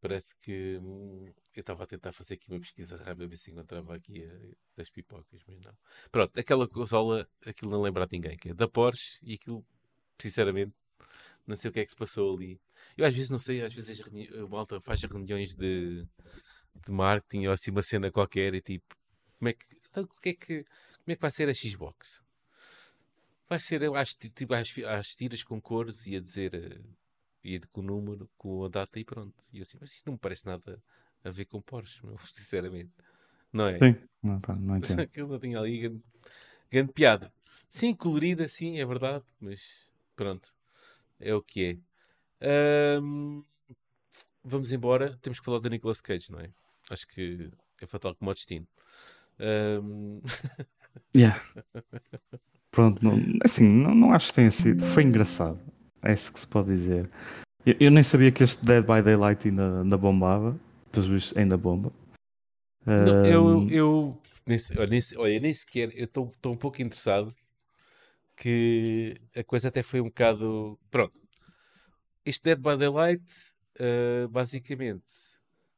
[0.00, 3.94] Parece que hum, eu estava a tentar fazer aqui uma pesquisa rápida, ver se encontrava
[3.94, 5.76] aqui a, as pipocas, mas não.
[6.10, 9.64] Pronto, aquela consola, aquilo não lembra a ninguém, que é da Porsche e aquilo,
[10.18, 10.74] sinceramente,
[11.50, 12.60] não sei o que é que se passou ali.
[12.96, 16.06] Eu às vezes não sei, às vezes a malta faz reuniões de,
[16.86, 18.96] de marketing ou assim uma cena qualquer e tipo,
[19.38, 22.22] como é que, então, o que é que, como é que vai ser a Xbox?
[23.50, 26.96] vai ser, eu acho, tipo, às, às tiras com cores e a dizer, uh,
[27.42, 29.34] e com o número, com a data e pronto.
[29.52, 30.80] E eu assim, mas isto não me parece nada
[31.24, 32.92] a ver com Porsche, meu, sinceramente.
[33.52, 33.78] Não é?
[33.78, 35.00] Sim, não, não entendo.
[35.00, 36.02] Aquilo não tinha ali grande,
[36.70, 37.32] grande piada.
[37.68, 40.54] Sim, colorida, sim, é verdade, mas pronto,
[41.20, 41.80] é o que
[42.40, 43.00] é.
[43.00, 43.44] Um,
[44.42, 45.16] vamos embora.
[45.20, 46.50] Temos que falar da Nicolas Cage, não é?
[46.88, 47.50] Acho que
[47.80, 48.66] é fatal como o destino.
[49.38, 50.20] Um...
[51.14, 51.40] yeah.
[52.70, 54.84] Pronto, não, assim, não, não acho que tenha sido.
[54.86, 55.60] Foi engraçado.
[56.02, 57.10] É isso que se pode dizer.
[57.66, 60.58] Eu, eu nem sabia que este Dead by Daylight ainda, ainda bombava.
[60.90, 61.92] Pelos vistos, ainda bomba.
[62.84, 64.58] Não, eu, eu, nem,
[64.88, 67.34] nem, olha, nem sequer, eu estou um pouco interessado
[68.40, 70.80] que a coisa até foi um bocado.
[70.90, 71.16] Pronto.
[72.24, 73.22] Este Dead by Daylight,
[73.78, 75.04] uh, basicamente,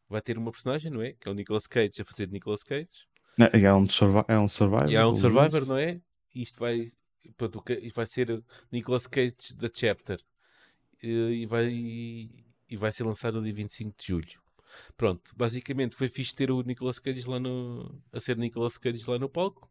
[0.08, 1.12] vai ter uma personagem, não é?
[1.12, 3.08] Que é o Nicolas Cage a fazer de Nicolas Cage.
[3.52, 3.86] É, é um,
[4.28, 4.90] é um survivor.
[4.90, 6.00] E é um survivor, não é?
[6.32, 6.92] Isto vai.
[7.36, 10.20] Pronto, isto vai ser Nicolas Cage da Chapter.
[11.02, 14.40] E vai, e vai ser lançado no dia 25 de julho.
[14.96, 18.00] Pronto, basicamente foi fixe ter o Nicolas Cage lá no.
[18.12, 19.68] a ser Nicolas Cage lá no palco.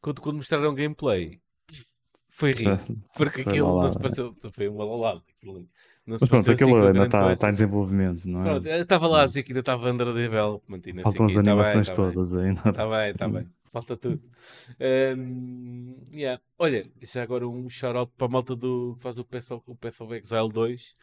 [0.00, 1.40] Quando, quando mostraram gameplay,
[2.40, 2.80] foi rir.
[3.14, 4.34] Porque foi aquilo não se pareceu.
[4.50, 5.22] Foi uma lalada.
[5.36, 5.68] Aquilo,
[6.06, 8.44] não se Mas pronto, aquilo assim ainda está tá em desenvolvimento, não é?
[8.44, 11.90] Pronto, estava lá a dizer que ainda estava under development e não Faltam as animações
[11.90, 12.68] tá bem, todas ainda.
[12.68, 13.46] Está bem, está bem.
[13.70, 14.20] Falta tudo.
[14.80, 16.42] Um, yeah.
[16.58, 19.76] Olha, já agora um shout-out para a malta do que faz o Path of, o
[19.76, 20.96] Path of Exile 2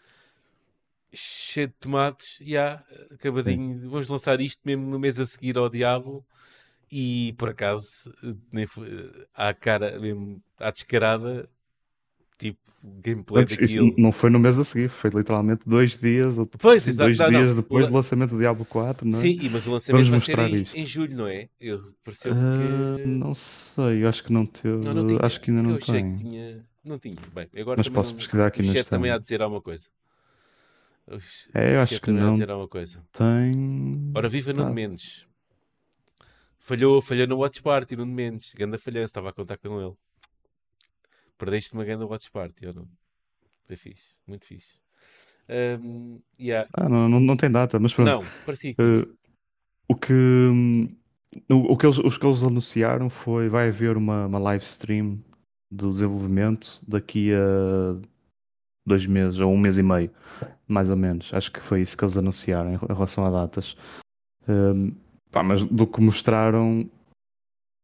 [1.14, 3.80] cheio de tomates, yeah, acabadinho.
[3.80, 3.88] Sim.
[3.88, 6.26] Vamos lançar isto mesmo no mês a seguir ao Diabo.
[6.92, 8.14] E por acaso,
[8.52, 11.50] nem foi, à cara, mesmo à descarada,
[12.38, 13.94] tipo, gameplay daquilo.
[13.98, 17.50] não foi no mês a seguir, foi literalmente dois dias, ou pois, dois não, dias
[17.50, 19.22] não, depois do lançamento do Diablo 4, não é?
[19.22, 21.50] Sim, mas o lançamento Vamos vai em, em, julho, não é?
[21.60, 22.36] Eu pareceu uh,
[22.98, 23.08] que...
[23.08, 26.16] Não sei, acho que não teve, não, não acho que ainda não eu tem.
[26.16, 26.66] Que tinha...
[26.86, 29.90] Não tinha, bem, agora mas posso pesquisar aqui no também há de dizer alguma coisa.
[31.54, 32.34] É, eu acho que não.
[32.34, 33.02] Dizer alguma coisa.
[33.12, 34.12] Tem.
[34.14, 34.74] Ora, viva Nuno ah.
[34.74, 35.28] Mendes.
[36.60, 38.54] Falhou, falhou no Watch Party, Nuno Mendes.
[38.54, 39.94] Ganda falhança, estava a contar com ele.
[41.38, 42.88] Perdeste uma grande Watch Party, ou não?
[43.66, 44.80] Foi fixe, muito fixe.
[45.50, 46.68] Um, yeah.
[46.74, 48.10] Ah, não, não, não tem data, mas pronto.
[48.10, 48.74] Não, parecia.
[48.74, 49.18] Uh,
[49.88, 50.14] o que.
[51.50, 55.20] O que eles, os que eles anunciaram foi vai haver uma, uma live stream
[55.70, 58.00] do desenvolvimento daqui a
[58.86, 60.10] dois meses ou um mês e meio,
[60.68, 61.32] mais ou menos.
[61.34, 63.76] Acho que foi isso que eles anunciaram em relação a datas.
[64.48, 64.96] Um,
[65.32, 66.90] pá, mas do que mostraram,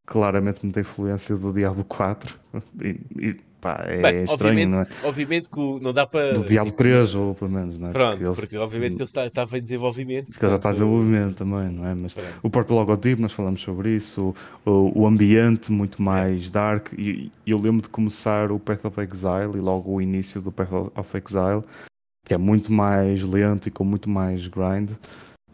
[0.05, 2.39] claramente muita influência do Diablo 4.
[2.81, 3.33] E, e
[3.63, 4.87] pá, é Bem, estranho, não é?
[5.03, 6.33] Obviamente que não dá para.
[6.33, 7.91] Do Diablo tipo, 3, ou pelo menos, não é?
[7.91, 10.25] Pronto, porque, eles, porque obviamente que ele está, estava em desenvolvimento.
[10.27, 11.95] Porque já está em desenvolvimento também, não é?
[11.95, 12.39] Mas pronto.
[12.43, 14.35] o próprio logotipo, nós falamos sobre isso,
[14.65, 16.49] o, o ambiente muito mais é.
[16.49, 16.93] dark.
[16.97, 20.91] E eu lembro de começar o Path of Exile e logo o início do Path
[20.95, 21.63] of Exile,
[22.25, 24.91] que é muito mais lento e com muito mais grind.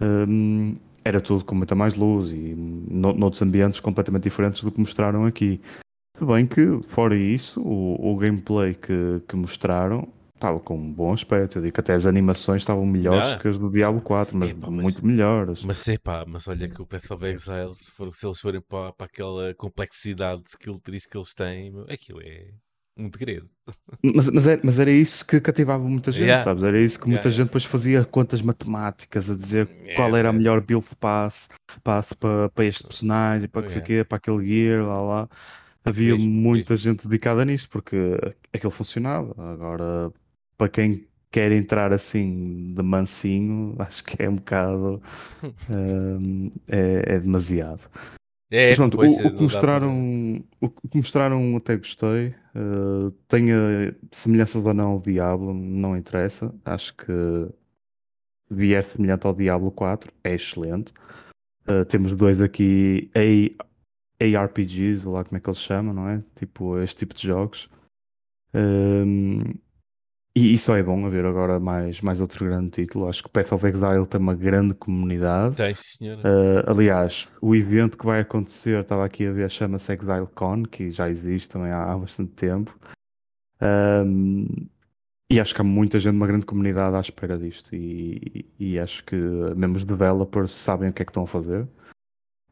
[0.02, 4.80] Um, era tudo com muita mais luz e no, noutros ambientes completamente diferentes do que
[4.80, 5.62] mostraram aqui.
[6.18, 10.08] Se bem que, fora isso, o, o gameplay que, que mostraram
[10.40, 11.58] estava com um bom aspecto.
[11.58, 14.72] Eu digo que até as animações estavam melhores que as do Diablo 4, mas, Epa,
[14.72, 15.64] mas muito melhores.
[15.64, 18.62] Mas é pá, mas olha que o Path of Exile, se, for, se eles forem
[18.62, 22.52] para, para aquela complexidade de skill trees que eles têm, aquilo é
[23.00, 23.50] um degredo.
[24.04, 26.44] Mas, mas, era, mas, era, isso que cativava muita gente, yeah.
[26.44, 26.64] sabes?
[26.64, 30.30] Era isso que muita yeah, gente depois fazia contas matemáticas a dizer yeah, qual era
[30.30, 31.50] a melhor build pass,
[31.84, 35.30] pass para, para este personagem, para que quê, para aquele gear, lá lá.
[35.86, 36.92] Havia mesmo, muita mesmo.
[36.92, 38.18] gente dedicada nisto porque
[38.54, 39.34] aquilo funcionava.
[39.38, 40.12] Agora,
[40.58, 45.02] para quem quer entrar assim de mansinho, acho que é um bocado.
[45.70, 47.90] um, é, é demasiado.
[48.52, 50.68] É, Mas, pronto, o, o, que mostraram, para...
[50.68, 52.34] o que mostraram até gostei.
[52.56, 56.54] Uh, tenha semelhanças ou não ao Diablo, não interessa.
[56.66, 57.14] Acho que
[58.50, 60.94] vier semelhante ao Diablo 4 é excelente.
[61.68, 66.24] Uh, temos dois aqui A, ARPGs, ou lá como é que eles chamam, não é?
[66.36, 67.70] Tipo, este tipo de jogos.
[68.52, 69.44] Um,
[70.36, 73.08] e isso é bom haver agora mais, mais outro grande título.
[73.08, 75.56] Acho que Path of Exile tem uma grande comunidade.
[75.56, 76.22] Tem, senhora.
[76.22, 81.10] Uh, aliás, o evento que vai acontecer, estava aqui a ver, chama-se ExileCon, que já
[81.10, 82.78] existe também há, há bastante tempo.
[83.62, 84.46] Um,
[85.32, 87.76] e acho que há muita gente, uma grande comunidade à espera disto.
[87.76, 91.68] E, e acho que mesmo os developers sabem o que é que estão a fazer.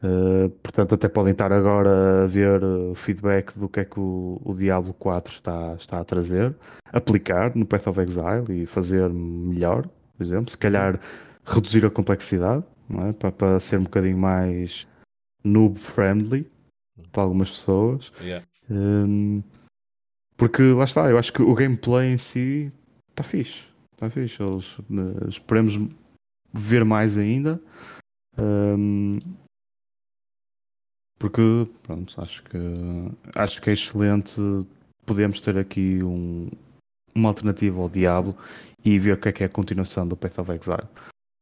[0.04, 4.40] Uh, portanto, até podem estar agora a ver o feedback do que é que o,
[4.44, 6.56] o Diablo 4 está, está a trazer,
[6.94, 11.00] aplicar no Path of Exile e fazer melhor, por exemplo, se calhar
[11.44, 12.64] reduzir a complexidade
[13.08, 13.14] é?
[13.14, 14.88] para, para, ser um bocadinho mais
[15.44, 16.50] noob friendly
[17.12, 18.12] para algumas pessoas.
[18.22, 18.46] Yeah.
[18.70, 19.42] Um,
[20.36, 22.72] Porque lá está, eu acho que o gameplay em si
[23.10, 23.64] está fixe.
[23.94, 24.42] Está fixe.
[24.42, 25.90] Eles, uh, esperemos
[26.54, 27.60] ver mais ainda.
[28.38, 29.18] Um,
[31.20, 31.42] porque
[31.84, 32.58] pronto, acho que
[33.36, 34.40] acho que é excelente
[35.06, 36.50] podemos ter aqui um,
[37.16, 38.36] uma alternativa ao Diablo
[38.86, 40.88] e ver o que é que é a continuação do Path of Exile.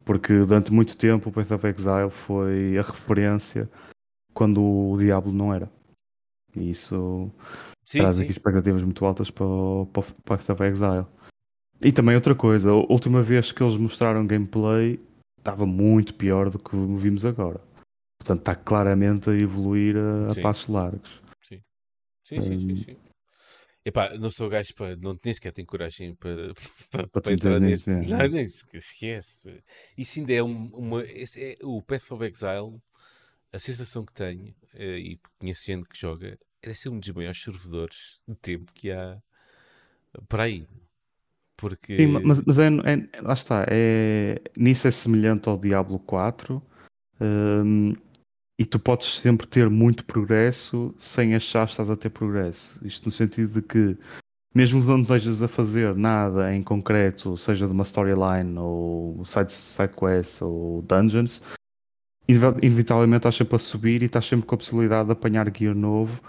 [0.05, 3.69] Porque durante muito tempo o Path of Exile foi a referência
[4.33, 5.69] quando o Diablo não era.
[6.55, 7.31] E isso
[7.83, 8.23] sim, traz sim.
[8.23, 11.07] aqui expectativas muito altas para o, para o Path of Exile.
[11.81, 14.99] E também outra coisa, a última vez que eles mostraram gameplay
[15.37, 17.59] estava muito pior do que vimos agora.
[18.25, 21.21] Portanto, está claramente a evoluir a, a passos largos.
[21.47, 21.61] Sim,
[22.23, 22.55] sim, sim.
[22.55, 22.97] Um, sim, sim.
[23.85, 24.95] Epá, não sou gajo para.
[24.95, 26.53] Não, nem sequer tenho coragem para,
[26.89, 27.91] para, para, para entrar nesse.
[27.91, 28.01] É.
[28.01, 29.61] Não, nem esquece.
[29.95, 31.03] Isso ainda é uma.
[31.03, 32.81] Esse é, o Path of Exile,
[33.53, 37.39] a sensação que tenho, eh, e conheço gente que joga, é ser um dos maiores
[37.39, 39.21] servidores de tempo que há
[40.27, 40.65] para aí.
[41.55, 41.95] Porque.
[41.95, 43.65] Sim, mas, mas é, é, lá está.
[43.69, 46.59] É, nisso é semelhante ao Diablo 4.
[47.21, 47.93] Um,
[48.57, 52.79] e tu podes sempre ter muito progresso sem achar que estás a ter progresso.
[52.85, 53.97] Isto no sentido de que,
[54.53, 59.51] mesmo que não estejas a fazer nada em concreto, seja de uma storyline ou side,
[59.51, 61.41] side quest ou dungeons,
[62.27, 66.21] inevitavelmente estás sempre a subir e estás sempre com a possibilidade de apanhar gear novo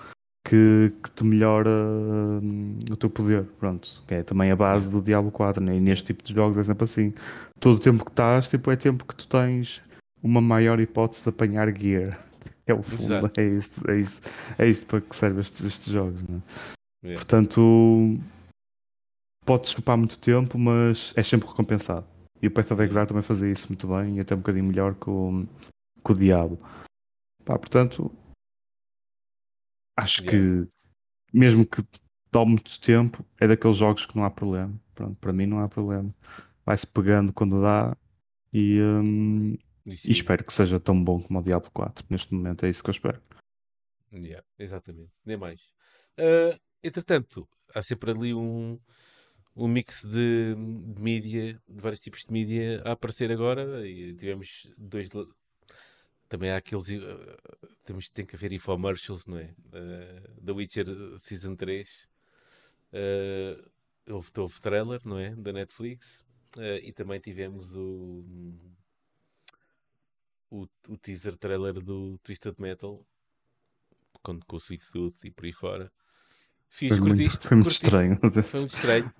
[0.46, 3.44] que, que te melhora hum, o teu poder.
[3.58, 5.62] Pronto, que é também a base do Diablo 4.
[5.62, 5.76] Né?
[5.76, 7.12] E neste tipo de jogos é sempre assim.
[7.58, 9.82] Todo o tempo que estás, tipo, é tempo que tu tens
[10.22, 12.18] uma maior hipótese de apanhar gear.
[12.66, 13.40] É o fundo, Exato.
[13.40, 16.20] é isto, é isto, é isto para que servem estes, estes jogos.
[16.22, 16.42] Né?
[17.04, 17.20] Yeah.
[17.20, 18.18] Portanto,
[19.44, 22.06] pode chupar muito tempo, mas é sempre recompensado.
[22.42, 24.94] E o Path of Exile também fazia isso muito bem e até um bocadinho melhor
[24.94, 25.46] que o,
[26.04, 26.58] que o Diabo.
[27.44, 28.12] Pá, portanto,
[29.96, 30.66] acho yeah.
[30.66, 30.76] que
[31.32, 31.82] mesmo que
[32.32, 34.74] dá muito tempo, é daqueles jogos que não há problema.
[34.94, 36.14] Pronto, para mim não há problema.
[36.64, 37.96] Vai-se pegando quando dá
[38.52, 38.78] e,
[39.86, 42.04] um, e, espero que seja tão bom como o Diablo 4.
[42.10, 43.22] Neste momento é isso que eu espero.
[44.12, 45.60] Yeah, exatamente, nem mais.
[46.18, 48.78] Uh, entretanto, há sempre ali um,
[49.54, 53.86] um mix de, de mídia, de vários tipos de mídia a aparecer agora.
[53.86, 55.08] E tivemos dois.
[56.28, 56.88] Também há aqueles.
[56.88, 57.36] Uh,
[57.84, 59.54] temos, tem que haver infomercials, não é?
[59.66, 60.86] Uh, The Witcher
[61.18, 62.08] Season 3.
[62.92, 63.70] Uh,
[64.12, 65.34] houve, houve trailer, não é?
[65.34, 66.24] Da Netflix.
[66.56, 68.24] Uh, e também tivemos o
[70.50, 73.04] o, o teaser trailer do Twisted Metal
[74.22, 75.92] com, com o Sweet Tooth e por aí fora.
[76.68, 77.38] Fiz, foi curtiste?
[77.38, 78.18] Muito, foi muito estranho.
[78.42, 79.12] Foi muito estranho.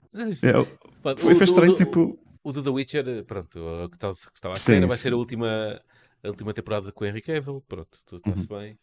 [0.42, 2.18] É, foi, foi estranho, o, tipo.
[2.42, 4.14] O, do The Witcher, pronto, o que estava
[4.52, 5.80] à espera vai ser a última,
[6.22, 7.62] a última temporada com o Henry Cavill.
[7.66, 8.58] Pronto, tudo está-se uhum.
[8.58, 8.78] bem.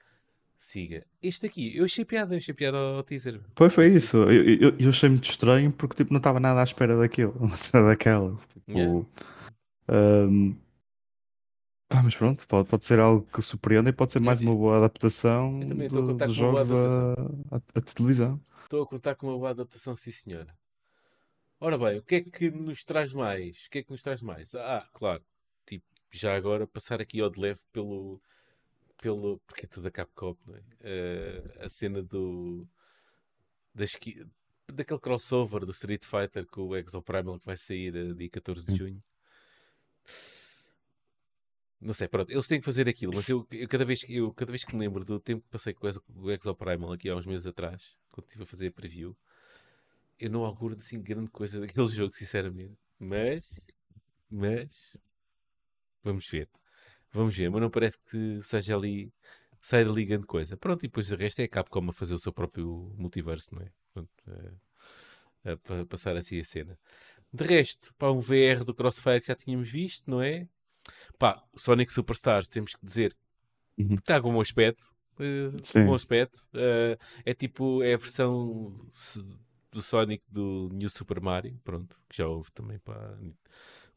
[0.60, 1.06] Siga.
[1.22, 3.41] Este aqui, eu achei piada, eu achei piada ao teaser.
[3.56, 4.18] Foi, foi isso.
[4.18, 7.86] Eu, eu, eu achei muito estranho porque tipo, não estava nada à espera daquilo, cena
[7.86, 8.36] daquela.
[8.36, 9.06] Tipo, yeah.
[9.89, 10.56] um,
[11.94, 14.78] Pá, mas pronto, pode, pode ser algo que surpreenda e pode ser mais uma boa
[14.78, 16.68] adaptação do, dos jogos
[17.52, 18.41] à televisão.
[18.64, 20.58] Estou a contar com uma boa adaptação, sim senhora.
[21.60, 23.68] Ora bem, o que é que nos traz mais?
[23.68, 24.56] O que é que nos traz mais?
[24.56, 25.24] Ah, claro,
[25.68, 28.20] tipo, já agora passar aqui ao de leve pelo.
[29.00, 30.60] pelo porque é tudo a Capcom, não é?
[30.60, 32.68] Uh, a cena do.
[33.72, 33.96] Das,
[34.68, 38.80] daquele crossover do Street Fighter com o Exoprimal que vai sair uh, dia 14 de
[38.80, 39.04] junho.
[41.84, 44.52] Não sei, pronto, eles têm que fazer aquilo, mas eu, eu, cada, vez, eu cada
[44.52, 47.46] vez que me lembro do tempo que passei com o Exoprimal aqui há uns meses
[47.46, 49.18] atrás, quando estive a fazer a preview,
[50.18, 52.78] eu não auguro assim grande coisa daquele jogo, sinceramente.
[52.98, 53.60] Mas,
[54.32, 54.96] mas,
[56.02, 56.50] vamos ver.
[57.12, 59.14] Vamos ver, mas não parece que seja ali,
[59.62, 60.56] saia dali grande coisa.
[60.56, 63.62] Pronto, e depois o resto é a Capcom a fazer o seu próprio multiverso, não
[63.62, 63.72] é?
[63.94, 64.10] Pronto,
[65.64, 66.80] para passar assim a cena.
[67.32, 70.48] De resto, para um VR do Crossfire que já tínhamos visto, não é?
[71.18, 73.16] Pá, Sonic Superstars, temos que dizer
[73.78, 73.95] uhum.
[73.95, 74.91] está com um bom aspecto.
[75.20, 76.43] Uh, bom aspecto.
[76.53, 78.76] Uh, é tipo, é a versão
[79.72, 83.18] do Sonic do New Super Mario, pronto, que já houve também para,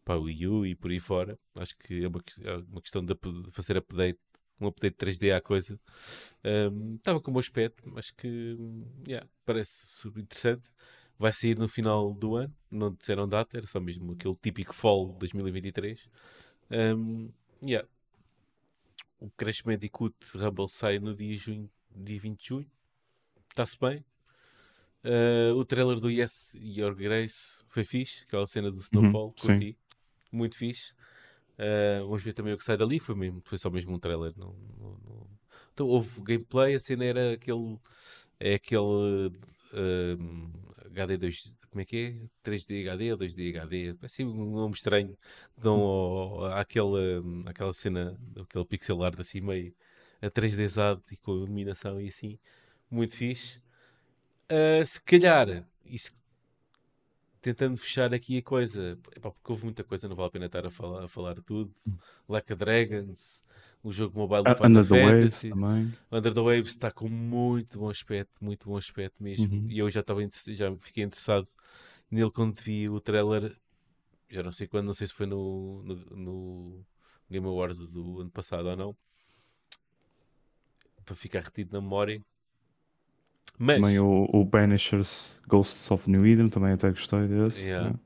[0.05, 1.39] para o Wii U e por aí fora.
[1.55, 3.15] Acho que é uma, é uma questão de
[3.51, 4.19] fazer update,
[4.61, 5.79] um update 3D à coisa.
[6.45, 8.57] Um, estava com um bom aspecto, acho que
[9.07, 10.71] yeah, parece super interessante.
[11.19, 15.15] Vai sair no final do ano, não disseram data, era só mesmo aquele típico Fall
[15.19, 16.09] 2023.
[16.71, 17.31] Um,
[17.63, 17.87] yeah.
[19.19, 22.71] O Crash Bandicoot Rumble sai no dia, junho, dia 20 de junho.
[23.51, 24.05] Está-se bem.
[25.05, 28.25] Uh, o trailer do Yes Your Grace foi fixe.
[28.25, 29.79] Aquela cena do Snowfall, uhum, curti.
[30.31, 30.93] Muito fixe.
[31.59, 32.99] Uh, vamos ver também o que sai dali.
[32.99, 34.33] Foi, mesmo, foi só mesmo um trailer.
[34.37, 35.27] Não, não, não...
[35.73, 36.75] Então houve gameplay.
[36.75, 37.79] A cena era aquele.
[38.39, 39.33] É aquele
[39.73, 40.53] um,
[40.91, 41.97] HD 2, como é que
[42.43, 42.51] é?
[42.51, 45.15] 3D HD ou 2D HD, assim um nome estranho,
[45.59, 46.99] dão ao, àquela,
[47.45, 49.75] àquela cena, aquele pixel art assim meio
[50.23, 52.39] a 3Dzado e com iluminação e assim,
[52.91, 53.61] muito fixe.
[54.51, 56.13] Uh, se calhar, isso,
[57.47, 60.67] tentando fechar aqui a coisa, epá, porque houve muita coisa, não vale a pena estar
[60.67, 61.73] a falar, a falar tudo.
[62.29, 63.45] Like a Dragons,
[63.85, 65.49] o jogo mobile do uh, Final Under Fantasy.
[65.49, 65.95] the Waves também.
[66.11, 69.55] Under the Waves está com muito bom aspecto, muito bom aspecto mesmo.
[69.55, 69.71] Uhum.
[69.71, 71.47] E eu já, estava, já fiquei interessado
[72.11, 73.57] nele quando vi o trailer,
[74.29, 76.87] já não sei quando, não sei se foi no, no, no
[77.31, 78.97] Game Awards do ano passado ou não,
[81.05, 82.25] para ficar retido na memória.
[83.59, 87.63] Mas, Também o, o Banishers Ghosts of New Eden, também até gostei desse.
[87.63, 87.91] Yeah.
[87.91, 87.99] né?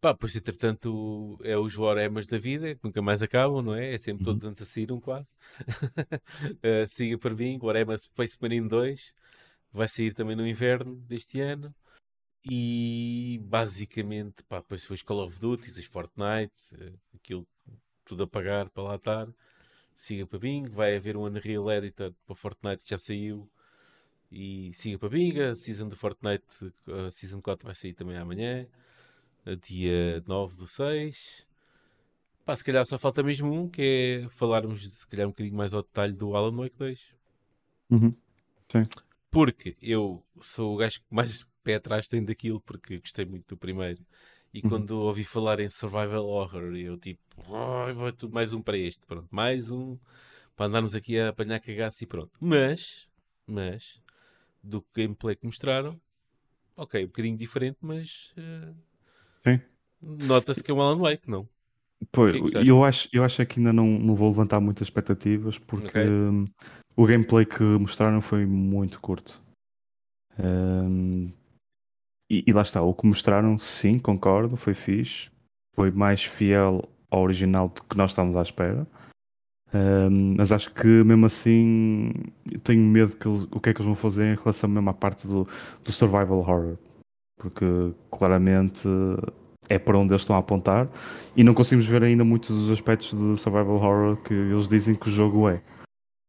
[0.00, 3.94] pá, pois entretanto é os Waremas da vida, que nunca mais acabam, não é?
[3.94, 4.32] É sempre Uhum.
[4.32, 5.34] todos antes a sair um quase.
[6.62, 9.14] Eh, siga para mim, Warhammer Space Marine 2
[9.72, 11.74] vai sair também no inverno deste ano.
[12.48, 17.46] E basicamente, pá, depois foi os Call of Duty, os Fortnite, eh, aquilo
[18.04, 19.28] tudo a pagar para lá estar.
[19.96, 23.50] Siga para Bing, vai haver um Unreal Editor para Fortnite que já saiu.
[24.30, 26.44] E siga para Bing, a Season do Fortnite,
[27.06, 28.66] a Season 4 vai sair também amanhã,
[29.44, 31.46] a dia 9 do 6.
[32.44, 35.74] Pá, se calhar só falta mesmo um, que é falarmos se calhar um bocadinho mais
[35.74, 37.14] ao detalhe do Alan Wake 2.
[37.90, 38.14] Uhum.
[39.30, 43.56] Porque eu sou o gajo que mais pé atrás tem daquilo, porque gostei muito do
[43.56, 44.04] primeiro.
[44.54, 44.68] E Uhum.
[44.68, 47.20] quando ouvi falar em Survival Horror, eu tipo,
[47.54, 49.98] "Ai, vai tudo mais um para este, pronto, mais um
[50.56, 52.30] para andarmos aqui a apanhar cagaço e pronto.
[52.40, 53.06] Mas,
[53.46, 54.00] mas,
[54.66, 56.00] do gameplay que mostraram,
[56.76, 58.34] ok, um bocadinho diferente, mas
[59.44, 59.60] Sim.
[60.00, 61.48] nota-se que é um Alan Wake, não?
[62.12, 64.60] Pois, que é que eu acho, eu acho é que ainda não, não vou levantar
[64.60, 66.08] muitas expectativas porque Ok.
[66.08, 66.46] hum,
[66.94, 69.42] o gameplay que mostraram foi muito curto.
[70.38, 71.28] Hum,
[72.30, 75.30] e, e lá está, o que mostraram, sim, concordo, foi fixe.
[75.74, 78.86] Foi mais fiel ao original do que nós estávamos à espera.
[79.74, 82.12] Hum, mas acho que mesmo assim
[82.62, 85.26] tenho medo que o que é que eles vão fazer em relação mesmo à parte
[85.26, 85.46] do,
[85.84, 86.78] do survival horror.
[87.36, 87.64] Porque
[88.10, 88.88] claramente
[89.68, 90.88] é para onde eles estão a apontar
[91.36, 95.08] e não conseguimos ver ainda muitos dos aspectos do survival horror que eles dizem que
[95.08, 95.62] o jogo é.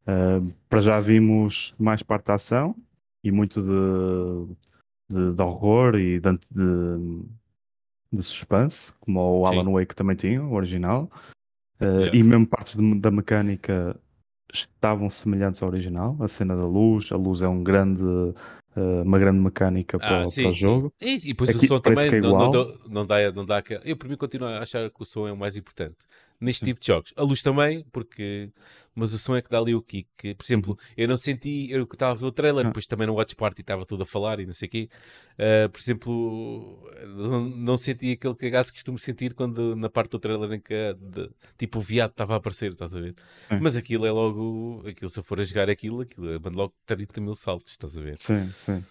[0.07, 2.75] Uh, para já vimos mais parte da ação
[3.23, 4.55] e muito de,
[5.13, 7.23] de, de horror e de, de,
[8.13, 9.59] de suspense, como o Sim.
[9.59, 11.09] Alan Wake também tinha, o original.
[11.79, 12.17] Uh, Yeah.
[12.17, 13.95] E mesmo partes de- da mecânica
[14.51, 16.17] estavam semelhantes ao original.
[16.19, 20.25] A cena da luz, a luz é um grande, uh, uma grande mecânica para, Ah,
[20.25, 20.59] o- sim, para o sim.
[20.59, 20.93] jogo.
[21.01, 23.95] E, e depois Aqui o som também é não, não, não dá, não dá Eu,
[23.97, 25.97] por mim, continuo a achar que o som é o mais importante
[26.39, 27.13] neste tipo de jogos.
[27.15, 28.51] A luz também, porque.
[28.99, 30.33] Mas o som é que dá ali o kick.
[30.35, 31.69] Por exemplo, eu não senti.
[31.69, 32.69] Eu que estava a ver o trailer, Ah.
[32.69, 34.89] depois também no Watch Party estava tudo a falar e não sei o quê.
[35.37, 40.19] Ah, por exemplo, não, não senti aquele cagaço que costumo sentir quando na parte do
[40.19, 43.13] trailer em que de- tipo o viado estava a aparecer, estás a ver?
[43.49, 43.59] Sim.
[43.61, 44.83] Mas aquilo é logo.
[44.87, 48.01] Aquilo, se eu for a jogar aquilo, aquilo mando logo 30 mil saltos, estás a
[48.01, 48.17] ver?
[48.19, 48.83] Sim, sim.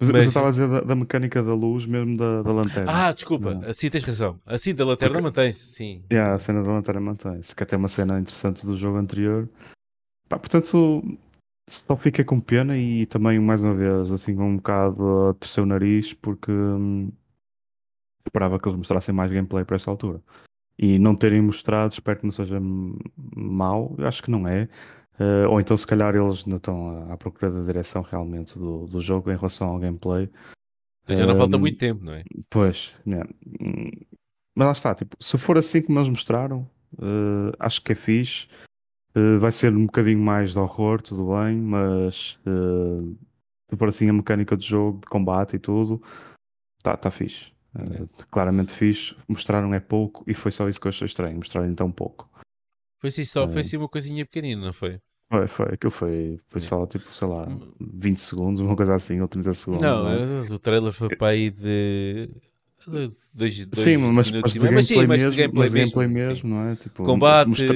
[0.00, 2.92] Mas, mas eu estava a dizer da, da mecânica da luz, mesmo da, da lanterna.
[3.08, 3.68] Ah, desculpa, Não.
[3.68, 4.40] assim tens razão.
[4.46, 6.04] Assim da lanterna Porque- mantém-se, sim.
[6.12, 9.48] Yeah, a cena da lanterna mantém-se, que até é uma cena interessante do jogo anterior.
[10.28, 11.02] Pá, portanto,
[11.68, 15.66] só fiquei com pena e também, mais uma vez, assim, um bocado a torcer o
[15.66, 17.10] nariz, porque hum,
[18.26, 20.20] esperava que eles mostrassem mais gameplay para esta altura.
[20.78, 22.58] E não terem mostrado, espero que não seja
[23.34, 24.68] mau, acho que não é.
[25.18, 29.00] Eh, ou então, se calhar, eles não estão à- procura da direção realmente do, do
[29.00, 30.30] jogo em relação ao gameplay.
[31.08, 32.22] Já não falta Hum, muito tempo, não é?
[32.50, 33.22] Pois, né.
[34.54, 36.68] Mas lá está, tipo, se for assim como eles mostraram,
[37.00, 38.48] eh, acho que é fixe.
[39.14, 42.38] Eh, vai ser um bocadinho mais de horror, tudo bem, mas
[43.70, 46.02] se for assim a mecânica de jogo, de combate e tudo,
[46.82, 47.52] tá, tá fixe.
[47.78, 48.08] Yeah.
[48.30, 49.14] claramente fixe.
[49.28, 52.28] Mostraram é pouco e foi só isso que eu achei estranho, mostraram tão pouco.
[53.00, 53.60] Foi assim só, foi É.
[53.60, 55.00] assim uma coisinha pequenina, não foi?
[55.30, 57.60] Foi, foi, aquilo foi, foi só tipo, sei lá, Hum.
[57.78, 59.82] 20 segundos, uma coisa assim, ou 30 segundos.
[59.82, 60.46] Não, não é?
[60.48, 62.30] eh, o trailer foi para aí de.
[62.86, 64.40] de dois, dois Sim, mas, mas de.
[64.40, 66.54] Mas sim, mas de mesmo, gameplay mas de gameplay mesmo, mesmo, sim.
[66.54, 66.76] não é?
[66.76, 67.74] Tipo, Combate, mostra-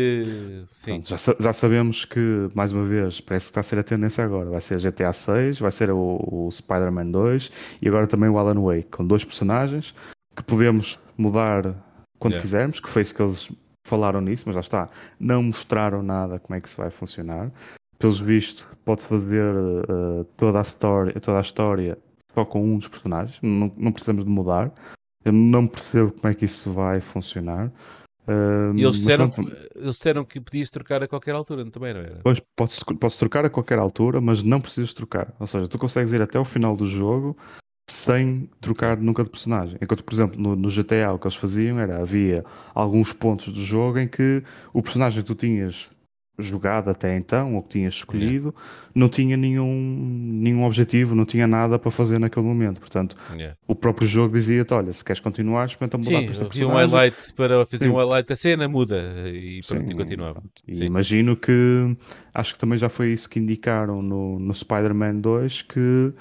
[0.76, 1.03] sim.
[1.05, 4.48] Já, já sabemos que, mais uma vez, parece que está a ser a tendência agora.
[4.48, 7.50] Vai ser GTA 6, vai ser o, o Spider-Man 2
[7.82, 9.94] e agora também o Alan Wake, com dois personagens
[10.34, 11.64] que podemos mudar
[12.18, 12.40] quando Yeah.
[12.42, 13.48] quisermos, que foi isso que eles
[13.85, 14.89] falaram nisso, mas já está.
[15.18, 17.51] Não mostraram nada como é que isso vai funcionar.
[17.99, 21.99] Pelos vistos, pode fazer eh, toda, a história, toda a história
[22.35, 24.72] só com um dos personagens, não, não precisamos de mudar.
[25.24, 27.70] Eu não percebo como é que isso vai funcionar.
[28.26, 32.01] Uh, e eles disseram, pronto, eles disseram que podias trocar a qualquer altura, também não
[32.01, 32.20] era?
[32.22, 35.35] Pois, podes, podes trocar a qualquer altura, mas não precisas trocar.
[35.39, 37.37] Ou seja, tu consegues ir até o final do jogo
[37.87, 39.76] sem trocar nunca de personagem.
[39.80, 43.62] Enquanto, por exemplo, no, no, GTA o que eles faziam era havia alguns pontos do
[43.62, 45.91] jogo em que o personagem que tu tinhas
[46.39, 48.91] jogado até então, ou que tinhas escolhido, yeah.
[48.95, 49.70] não tinha nenhum,
[50.41, 52.80] nenhum objetivo, não tinha nada para fazer naquele momento.
[52.80, 53.57] Portanto, yeah.
[53.66, 56.74] o próprio jogo dizia-te: olha, se queres continuar, experimenta mudar Sim, para esta personagem.
[56.74, 57.91] um highlight para fazer Sim.
[57.91, 60.43] um highlight da cena, muda e pronto, Sim, e continuava.
[60.66, 61.97] E imagino que
[62.33, 66.14] acho que também já foi isso que indicaram no, no Spider-Man 2 que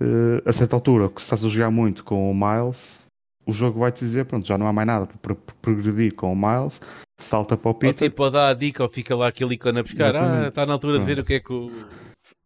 [0.00, 3.00] uh, a certa altura, que se estás a jogar muito com o Miles,
[3.46, 6.36] o jogo vai te dizer, pronto, já não há mais nada para progredir com o
[6.36, 6.80] Miles,
[7.18, 8.04] salta para o Peter.
[8.04, 10.44] Ou tipo, dá a dica ou fica lá aquele ícone a buscar, Exatamente.
[10.44, 11.70] ah, está na altura de ver o que é que o...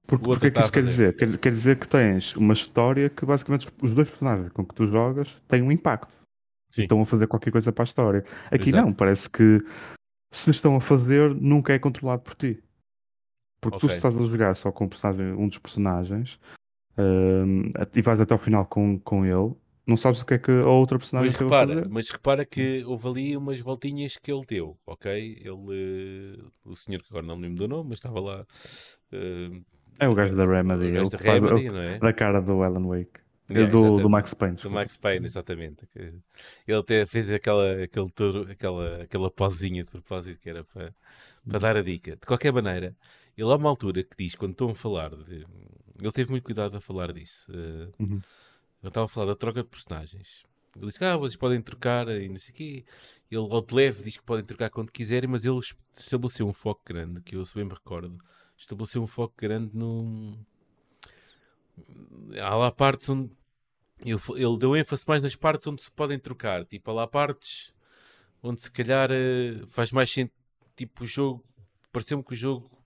[0.07, 1.17] Porque, o que é que isso quer dizer?
[1.17, 1.39] quer dizer?
[1.39, 5.29] Quer dizer que tens uma história que basicamente os dois personagens com que tu jogas
[5.47, 6.11] têm um impacto.
[6.71, 6.83] Sim.
[6.83, 8.25] Estão a fazer qualquer coisa para a história.
[8.51, 8.87] Aqui Exato.
[8.87, 9.63] não, parece que
[10.31, 12.63] se estão a fazer, nunca é controlado por ti.
[13.61, 13.89] Porque okay.
[13.89, 16.39] tu se estás a jogar só com um, um dos personagens,
[17.95, 19.55] e vais até ao final com, com ele,
[19.89, 21.89] não sabes o que é que a outra personagem mas repara, fazer.
[21.89, 25.41] Mas repara que houve ali umas voltinhas que ele deu, ok?
[25.41, 28.47] Ele, o senhor que agora não me lembro do nome, mas estava lá.
[29.11, 29.65] Uh,
[29.99, 30.91] é o gajo da Remedy.
[30.91, 31.99] O gajo da Remedy, não é?
[31.99, 33.21] Da cara do Alan Wake.
[33.49, 34.57] É, do, do, Max Payne.
[34.57, 35.89] Do Max Payne, exatamente.
[35.97, 40.95] Ele até fez aquela, aquele touro, aquela, aquela pozinha de propósito que era para,
[41.49, 42.11] para dar a dica.
[42.11, 42.95] De qualquer maneira,
[43.35, 45.47] ele há uma altura que diz, quando estão a falar de,
[46.01, 47.51] ele teve muito cuidado a falar disso.
[47.51, 48.21] Uh, uhum.
[48.83, 50.45] Eu estava a falar da troca de personagens.
[50.77, 52.85] Ele disse que ah, vocês podem trocar e não sei o quê.
[53.31, 55.59] Ele, ao de leve, diz que podem trocar quando quiserem, mas ele
[55.93, 58.17] estabeleceu um foco grande, que eu se bem me recordo,
[58.57, 60.39] estabeleceu um foco grande no.
[62.41, 63.31] Há lá partes onde.
[64.05, 66.65] Ele deu ênfase mais nas partes onde se podem trocar.
[66.65, 67.75] Tipo, há lá partes
[68.41, 70.37] onde se calhar eh, faz mais sentido.
[70.77, 71.45] Tipo, o jogo.
[71.91, 72.78] Pareceu-me que o jogo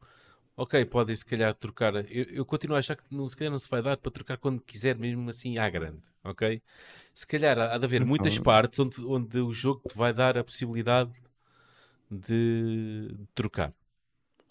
[0.57, 1.95] ok, podem se calhar trocar.
[2.11, 4.37] Eu, eu, continuo a achar que não, se calhar não se vai dar para trocar
[4.37, 6.63] quando quiser, mesmo assim à grande, ok?
[7.15, 10.37] Se calhar há, há de haver muitas partes onde, onde o jogo te vai dar
[10.39, 11.13] a possibilidade
[12.11, 13.73] de, de trocar.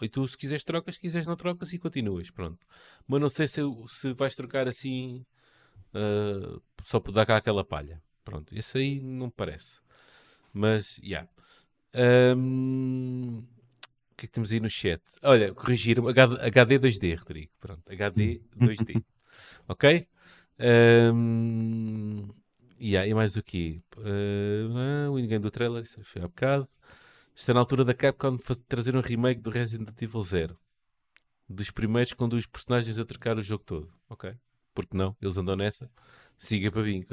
[0.02, 2.66] E tu, se quiseres, trocas, se quiseres, não trocas e continuas, pronto.
[3.08, 5.24] Mas não sei se, se vais trocar assim
[5.94, 8.02] uh, só por dar cá aquela palha.
[8.24, 9.80] Pronto, isso aí não me parece.
[10.52, 11.02] Mas, já.
[11.04, 11.30] Yeah.
[11.94, 13.44] Um,
[14.22, 15.02] que é que temos aí no chat?
[15.24, 17.52] Olha, corrigir-me, HD 2D, Rodrigo.
[17.60, 19.04] Pronto, HD 2D.
[19.68, 20.08] ok?
[21.14, 22.28] Um,
[22.80, 23.82] yeah, e mais o quê?
[23.98, 26.68] Uh, o ninguém do trailer, isso foi há bocado.
[27.36, 30.58] Está na altura da Capcom trazer um remake do Resident Evil 0.
[31.50, 33.92] Dos primeiros com dois personagens a trocar o jogo todo.
[34.08, 34.36] Ok?
[34.76, 35.16] Porque não?
[35.20, 35.90] Eles andam nessa.
[36.38, 37.08] Siga para bingo.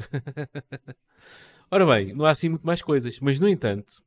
[1.70, 3.18] Ora bem, não há assim muito mais coisas.
[3.20, 4.02] Mas, no entanto,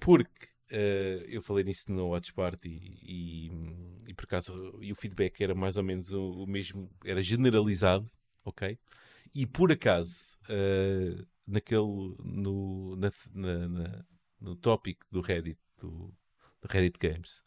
[0.00, 4.94] porque Uh, eu falei nisso no Watch Party e, e, e, por acaso e o
[4.94, 8.06] feedback era mais ou menos o, o mesmo, era generalizado,
[8.44, 8.78] ok?
[9.34, 14.04] E por acaso, uh, naquele, no, na, na, na,
[14.38, 16.14] no tópico do Reddit, do,
[16.60, 17.38] do Reddit Games,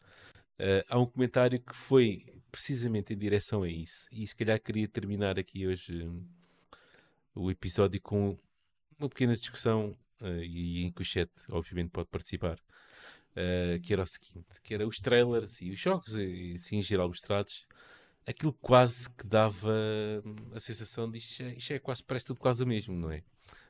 [0.58, 4.08] uh, há um comentário que foi precisamente em direção a isso.
[4.10, 6.26] E se calhar queria terminar aqui hoje um,
[7.36, 8.36] o episódio com
[8.98, 12.56] uma pequena discussão e em que o chat, obviamente, pode participar
[13.36, 16.82] uh, que era o seguinte, que era os trailers e os jogos, e, assim em
[16.82, 17.66] geral mostrados,
[18.26, 19.72] aquilo quase que dava
[20.24, 23.10] hum, a sensação de isto, é, isto é quase, parece tudo quase o mesmo, não
[23.10, 23.22] é?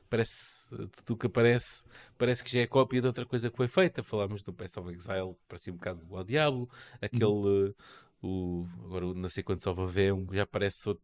[0.09, 0.69] Parece,
[1.05, 1.83] tudo que aparece,
[2.17, 4.03] parece que já é cópia de outra coisa que foi feita.
[4.03, 6.69] Falámos do Pass of Exile, parecia um bocado ao Diablo,
[7.01, 7.69] aquele, uhum.
[7.69, 7.75] uh,
[8.21, 11.03] o, agora não sei quantos of Aveum, já parece outro,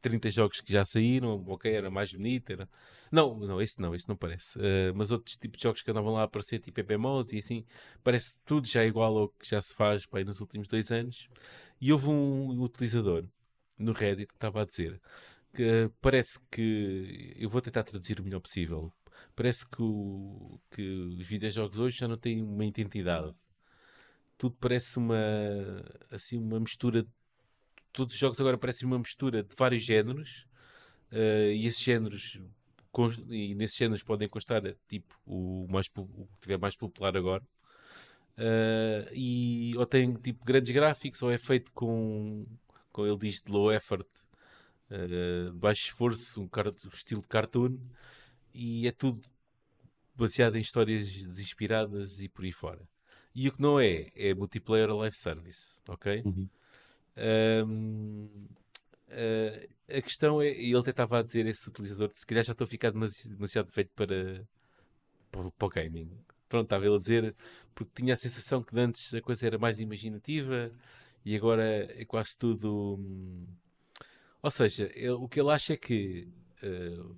[0.00, 2.68] 30 jogos que já saíram, ok, era mais bonito, era...
[3.12, 4.58] Não, não, esse não, esse não parece.
[4.58, 7.64] Uh, mas outros tipos de jogos que andavam lá a aparecer, tipo MMOs e assim,
[8.02, 11.28] parece tudo já igual ao que já se faz bem, nos últimos dois anos.
[11.80, 13.24] E houve um utilizador
[13.78, 15.00] no Reddit que estava a dizer
[15.54, 18.90] que uh, parece que, eu vou tentar traduzir o melhor possível,
[19.36, 20.82] parece que, o, que
[21.18, 23.34] os videojogos hoje já não têm uma identidade.
[24.38, 25.16] Tudo parece uma,
[26.10, 27.06] assim, uma mistura
[27.92, 30.46] todos os jogos agora parecem uma mistura de vários géneros
[31.12, 32.40] uh, e esses géneros
[33.28, 37.42] e nesses géneros podem constar tipo o mais o que tiver mais popular agora.
[38.36, 42.46] Uh, e ou tem tipo grandes gráficos ou é feito com
[42.90, 44.06] com ele diz de low effort
[44.90, 47.78] uh, baixo esforço um, um estilo de cartoon
[48.54, 49.20] e é tudo
[50.14, 52.88] baseado em histórias desinspiradas e por aí fora.
[53.34, 56.22] E o que não é é multiplayer live service ok?
[56.24, 56.48] Uhum.
[57.14, 58.28] Um,
[59.08, 59.66] uh, ah,
[59.98, 62.64] a questão é, e ele até estava a dizer, esse utilizador, se calhar já estou
[62.64, 64.46] a ficar demasiado, feito para,
[65.30, 66.10] para, para o gaming.
[66.48, 67.36] pronto, estava ele a dizer,
[67.74, 70.72] porque tinha a sensação que antes a coisa era mais imaginativa
[71.24, 71.64] e agora
[72.00, 72.96] é quase tudo.
[72.98, 73.46] Hum,
[74.42, 76.28] ou seja, ele, o que ele acha é que
[76.62, 77.16] uh,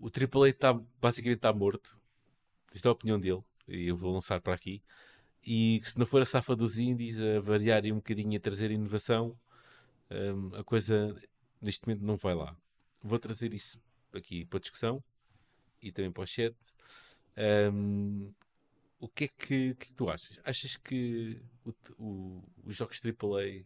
[0.00, 1.98] o AAA está, basicamente está morto.
[2.74, 4.82] Isto é a opinião dele, e eu vou lançar para aqui.
[5.46, 8.70] E se não for a safa dos indies a variar um bocadinho e a trazer
[8.70, 9.38] inovação,
[10.10, 11.16] um, a coisa
[11.60, 12.56] neste momento não vai lá.
[13.02, 13.80] Vou trazer isso
[14.12, 15.02] aqui para discussão
[15.80, 16.56] e também para o chat.
[17.72, 18.32] Um,
[18.98, 20.40] o que é que, é que, tu achas?
[20.44, 23.64] Achas que o, o, os jogos AAA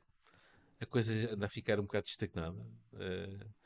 [0.81, 2.59] a coisa anda a ficar um bocado estagnada?
[2.93, 3.61] Uh,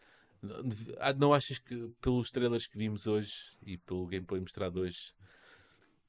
[1.17, 5.15] não achas que pelos trailers que vimos hoje e pelo gameplay mostrado hoje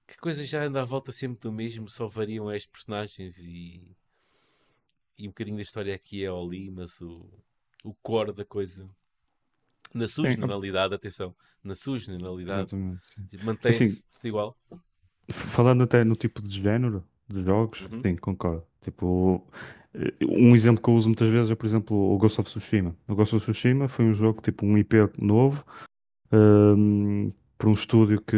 [0.08, 3.96] que a coisa já anda à volta sempre do mesmo, só variam as personagens e,
[5.18, 7.28] e um bocadinho da história aqui é ali, mas o,
[7.86, 8.90] o core da coisa
[9.94, 11.34] na sua generalidade, atenção,
[11.64, 12.76] na sua generalidade
[13.44, 14.58] mantém-se assim, igual.
[15.30, 18.02] Falando até no tipo de género de jogos, uhum.
[18.02, 18.64] sim, concordo.
[18.82, 19.42] Tipo,
[20.22, 22.96] um exemplo que eu uso muitas vezes é, por exemplo, o Ghost of Tsushima.
[23.08, 25.64] O Ghost of Tsushima foi um jogo, tipo, um IP novo,
[26.32, 28.38] um, para um estúdio que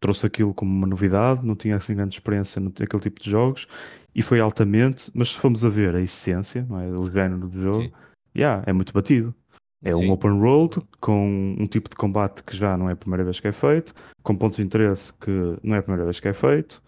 [0.00, 3.66] trouxe aquilo como uma novidade, não tinha assim grande experiência naquele tipo de jogos,
[4.14, 6.88] e foi altamente, mas se formos a ver a essência, não é?
[6.88, 7.92] o género do jogo,
[8.36, 9.34] yeah, é muito batido.
[9.82, 10.08] É Sim.
[10.08, 13.40] um open world com um tipo de combate que já não é a primeira vez
[13.40, 16.34] que é feito, com pontos de interesse que não é a primeira vez que é
[16.34, 16.82] feito,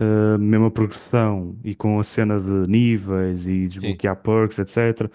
[0.00, 4.22] uh, mesma progressão e com a cena de níveis e desbloquear Sim.
[4.22, 5.08] perks, etc.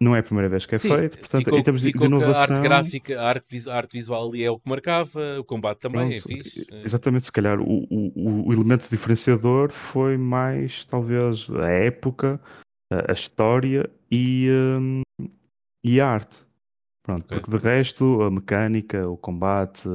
[0.00, 2.56] Não é a primeira vez que é Sim, feito, portanto, ficou, em termos de inovação.
[2.56, 5.78] A arte gráfica, a arte, a arte visual ali é o que marcava, o combate
[5.78, 6.66] também pronto, é fixe.
[6.84, 12.38] Exatamente, se calhar o, o, o elemento diferenciador foi mais, talvez, a época,
[12.92, 15.02] a, a história e, um,
[15.84, 16.44] e a arte.
[17.02, 17.38] Pronto, okay.
[17.38, 19.88] porque de resto, a mecânica, o combate,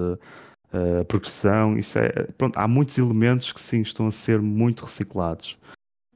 [0.71, 2.09] a progressão, isso é.
[2.37, 5.59] Pronto, há muitos elementos que sim estão a ser muito reciclados.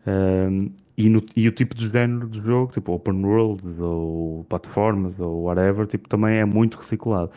[0.08, 5.20] Um, e, no, e, o tipo de género de jogo, tipo open world ou plataformas
[5.20, 7.32] ou whatever, tipo, também é muito reciclado.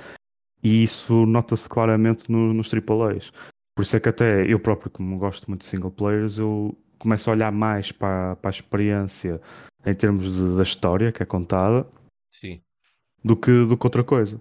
[0.62, 3.32] E isso nota-se claramente no, nos AAAs.
[3.74, 7.30] Por isso é que até eu próprio, como gosto muito de single players, eu começo
[7.30, 9.40] a olhar mais para, para a experiência
[9.84, 11.86] em termos de, da história que é contada
[12.30, 12.61] Sim.
[13.24, 14.40] Do, que, do que outra coisa.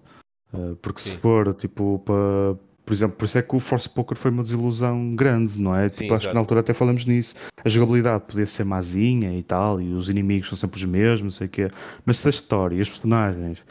[0.54, 1.12] Uh, porque Sim.
[1.12, 4.42] se for tipo para por exemplo, por isso é que o Force Poker foi uma
[4.42, 5.90] desilusão grande, não é?
[5.90, 7.36] Sim, tipo, acho que na altura até falamos nisso.
[7.62, 11.32] A jogabilidade podia ser mazinha e tal, e os inimigos são sempre os mesmos, não
[11.32, 11.68] sei o quê.
[12.06, 13.62] Mas se a história e os personagens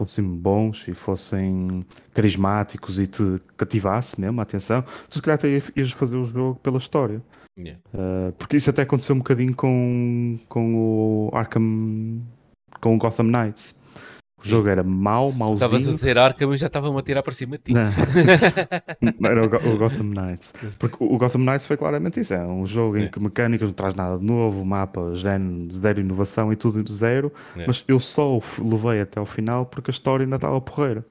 [0.00, 1.84] fossem bons e fossem
[2.14, 6.58] carismáticos e te cativasse mesmo a atenção, tu se calhar até ias fazer o jogo
[6.60, 7.22] pela história.
[7.58, 7.78] Yeah.
[7.92, 12.22] Uh, porque isso até aconteceu um bocadinho com, com o Arkham,
[12.80, 13.78] com o Gotham Knights.
[14.42, 15.66] O jogo era mau, mauzinho.
[15.66, 17.72] Estavas a dizer Arkham e já estavam a tirar para cima de ti.
[17.74, 17.90] Não.
[19.28, 20.52] era o, o, Gotham Knights.
[20.78, 22.32] Porque o Gotham Knights foi claramente isso.
[22.32, 23.08] É um jogo em é.
[23.08, 27.32] que mecânicas não traz nada de novo, mapa, gen, zero inovação e tudo do zero.
[27.56, 27.66] É.
[27.66, 31.04] Mas eu só o levei até ao final porque a história ainda estava porreira.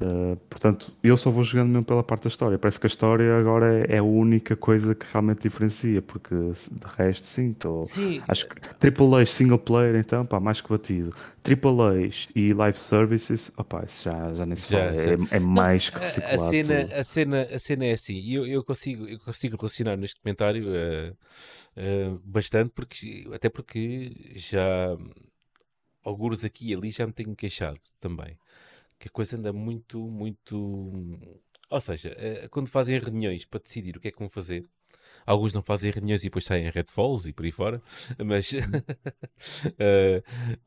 [0.00, 2.58] Uh, portanto, eu só vou jogando mesmo pela parte da história.
[2.58, 6.86] Parece que a história agora é, é a única coisa que realmente diferencia, porque de
[6.98, 8.20] resto, sim, tô, sim.
[8.26, 11.14] acho que AAA single player, então, pá, mais que batido.
[11.44, 15.98] AAA e live services, opá, isso já, já nem se fala, é, é, mais que
[16.00, 16.42] reciclado.
[16.42, 20.20] A cena, a, cena, a cena é assim, eu, eu, consigo, eu consigo relacionar neste
[20.20, 21.12] comentário uh,
[21.76, 24.96] uh, bastante, porque, até porque já
[26.02, 28.36] alguns aqui e ali já me tenho queixado também
[28.98, 31.18] que a coisa anda muito, muito.
[31.70, 34.68] Ou seja, eh, quando fazem reuniões para decidir o que é que vão fazer,
[35.26, 37.82] alguns não fazem reuniões e depois saem Red Falls e por aí fora,
[38.24, 38.52] mas.
[38.52, 38.58] uh,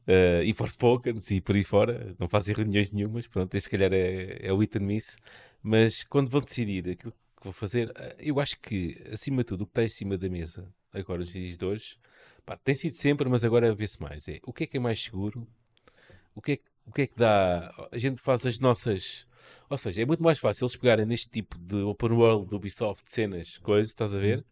[0.08, 3.94] uh, e Forspokens e por aí fora, não fazem reuniões nenhumas, pronto, esse se calhar
[3.94, 5.18] é, é o hit and miss,
[5.62, 9.66] mas quando vão decidir aquilo que vão fazer, eu acho que, acima de tudo, o
[9.66, 11.98] que está em cima da mesa, agora, os dias de hoje,
[12.46, 15.02] pá, tem sido sempre, mas agora vê-se mais, é o que é que é mais
[15.04, 15.48] seguro,
[16.34, 17.70] o que é que o que é que dá?
[17.92, 19.28] A gente faz as nossas.
[19.70, 23.04] Ou seja, é muito mais fácil eles pegarem neste tipo de open world do Ubisoft,
[23.06, 24.46] de cenas, coisas, estás a ver?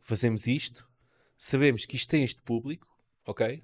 [0.00, 0.88] Fazemos isto,
[1.36, 2.86] sabemos que isto tem este público,
[3.24, 3.62] ok?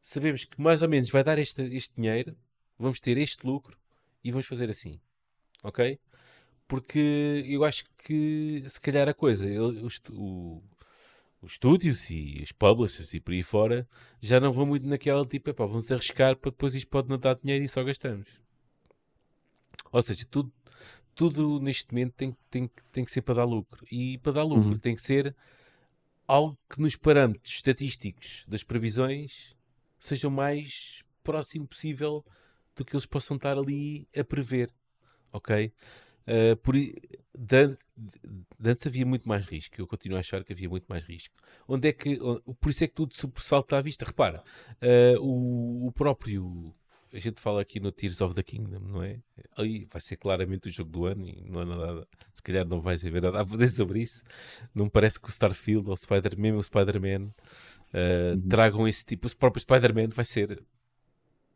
[0.00, 2.36] Sabemos que mais ou menos vai dar este, este dinheiro,
[2.78, 3.76] vamos ter este lucro
[4.22, 5.00] e vamos fazer assim,
[5.62, 5.98] ok?
[6.68, 10.62] Porque eu acho que se calhar a coisa, o, o,
[11.40, 13.88] os estúdios e os publishers e por aí fora
[14.20, 17.34] já não vão muito naquela tipo, epá, vamos arriscar para depois isto pode não dar
[17.34, 18.28] dinheiro e só gastamos.
[19.92, 20.52] Ou seja, tudo,
[21.14, 23.86] tudo neste momento tem, tem, tem que ser para dar lucro.
[23.90, 24.78] E para dar lucro uhum.
[24.78, 25.34] tem que ser
[26.26, 29.54] algo que nos parâmetros estatísticos das previsões
[29.98, 32.24] seja o mais próximo possível
[32.74, 34.70] do que eles possam estar ali a prever.
[35.32, 35.72] Ok?
[36.26, 39.80] Uh, por, de, de, antes havia muito mais risco.
[39.80, 41.34] Eu continuo a achar que havia muito mais risco.
[41.68, 42.18] Onde é que,
[42.60, 44.04] por isso é que tudo sobressalta à vista.
[44.04, 44.42] Repara,
[44.82, 46.74] uh, o, o, próprio.
[47.12, 49.20] A gente fala aqui no Tears of the Kingdom, não é?
[49.56, 52.08] Aí vai ser claramente o jogo do ano e não há nada.
[52.34, 54.22] Se calhar não vais haver nada a fazer sobre isso.
[54.74, 58.48] Não parece que o Starfield ou o Spider, mesmo o Spider-Man uh, uhum.
[58.48, 59.28] tragam esse tipo.
[59.28, 60.62] O próprio Spider-Man vai ser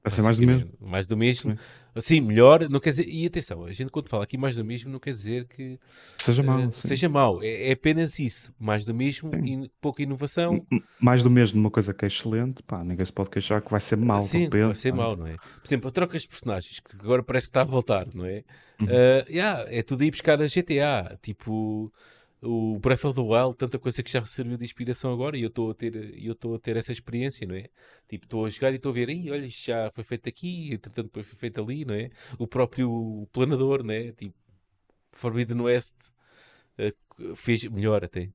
[0.02, 0.70] Vai ser mais do mesmo.
[0.80, 1.52] Mais do mesmo.
[1.52, 2.00] Sim.
[2.00, 2.20] sim.
[2.22, 3.06] melhor, não quer dizer.
[3.06, 5.78] E atenção, a gente quando fala aqui mais do mesmo, não quer dizer que
[6.16, 6.58] seja mau.
[6.58, 7.42] Uh, seja mau.
[7.42, 8.52] É, é, apenas isso.
[8.58, 10.64] Mais do mesmo e pouca inovação.
[10.98, 13.80] Mais do mesmo numa coisa que é excelente, pá, ninguém se pode queixar que vai
[13.80, 14.20] ser mau.
[14.20, 15.36] Sim, repente, vai ser mau, não é?
[15.36, 18.42] Por exemplo, a troca de personagens, que agora parece que está a voltar, não é?
[18.80, 18.86] Uhum.
[18.86, 21.18] Uh, yeah, é tudo ir buscar a GTA.
[21.20, 21.92] Tipo
[22.42, 25.48] o Breath of the Wild, tanta coisa que já serviu de inspiração agora e eu
[25.48, 27.66] estou a ter, eu estou a ter essa experiência, não é?
[28.08, 31.06] Tipo, estou a jogar e estou a ver, olha, isto já foi feito aqui, entretanto
[31.06, 32.10] depois foi feito ali, não é?
[32.38, 34.12] O próprio planador, não é?
[34.12, 34.34] Tipo,
[35.12, 35.94] Forbidden West
[36.78, 38.30] uh, fez melhor até.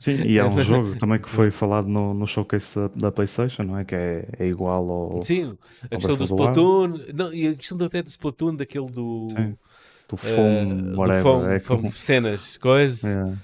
[0.00, 3.62] Sim, e é um jogo também que foi falado no, no showcase da, da, PlayStation,
[3.62, 3.84] não é?
[3.84, 5.22] Que é, é igual ao.
[5.22, 9.28] Sim, a questão do Splatoon, não, e a questão até do Splatoon, daquele do.
[9.30, 9.56] Sim
[10.08, 11.22] do fome, uh, whatever.
[11.22, 11.92] Do fome, é como...
[11.92, 13.02] cenas, coisas.
[13.02, 13.38] Yeah.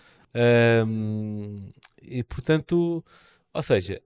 [0.87, 1.71] Um,
[2.03, 3.05] e portanto,
[3.53, 4.01] ou seja,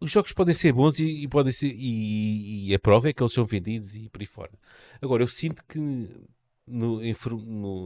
[0.00, 3.22] os jogos podem ser bons e, e podem ser e, e, a prova é que
[3.22, 4.52] eles são vendidos e por aí fora.
[5.00, 7.00] Agora, eu sinto que no, no,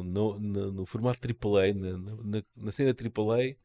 [0.05, 3.57] no, no, no formato AAA, na, na, na cena AAA,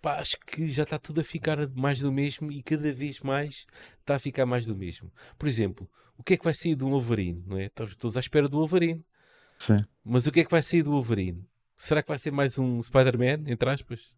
[0.00, 3.66] pá, acho que já está tudo a ficar mais do mesmo e cada vez mais
[4.00, 5.12] está a ficar mais do mesmo.
[5.38, 7.42] Por exemplo, o que é que vai sair do Wolverine?
[7.46, 7.66] Não é?
[7.66, 9.04] Estou à espera do Wolverine.
[9.62, 9.76] Sim.
[10.04, 11.44] Mas o que é que vai sair do Wolverine?
[11.76, 14.12] Será que vai ser mais um Spider-Man, entre aspas?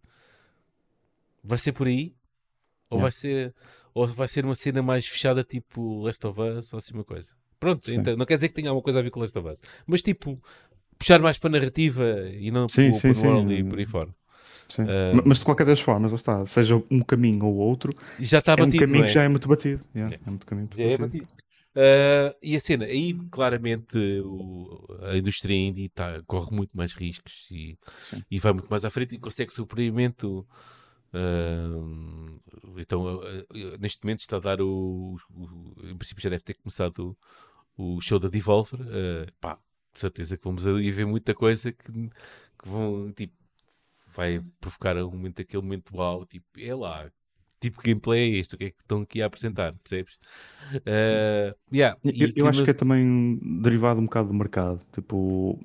[1.43, 2.15] Vai ser por aí?
[2.89, 3.55] Ou, vai ser,
[3.93, 7.29] ou vai ser uma cena mais fechada, tipo Last of Us, ou assim uma coisa?
[7.61, 9.61] Pronto, então, não quer dizer que tenha alguma coisa a ver com Last of Us,
[9.87, 10.41] mas tipo,
[10.99, 13.87] puxar mais para a narrativa e não sim, para o open world e por aí
[13.87, 14.09] fora.
[14.79, 18.57] Uh, mas de qualquer das formas, está, seja um caminho ou outro, já está é
[18.57, 19.07] batido, um caminho é?
[19.09, 19.85] que já é muito batido.
[19.95, 20.21] Yeah, é.
[20.27, 21.05] é muito caminho já é batido.
[21.05, 21.44] É batido.
[21.77, 27.49] Uh, e a cena, aí claramente o, a indústria indie tá, corre muito mais riscos
[27.51, 27.77] e,
[28.31, 30.47] e vai muito mais à frente e consegue suprimento.
[31.13, 32.41] Uh,
[32.77, 37.17] então, uh, neste momento está a dar o, o, Em princípio já deve ter começado
[37.77, 38.81] o, o show da Devolver.
[39.41, 39.59] pá,
[39.93, 43.35] de certeza que vamos aí ver muita coisa que, que vão, tipo,
[44.15, 47.11] vai provocar um momento, aquele momento uau, tipo, é lá,
[47.65, 48.55] tipo gameplay é este?
[48.55, 49.75] O que é que estão aqui a apresentar?
[49.75, 50.15] Percebes?
[50.75, 51.99] Uh, yeah.
[52.05, 54.81] eu, eu acho que é também derivado um bocado do mercado.
[54.93, 55.59] Tipo,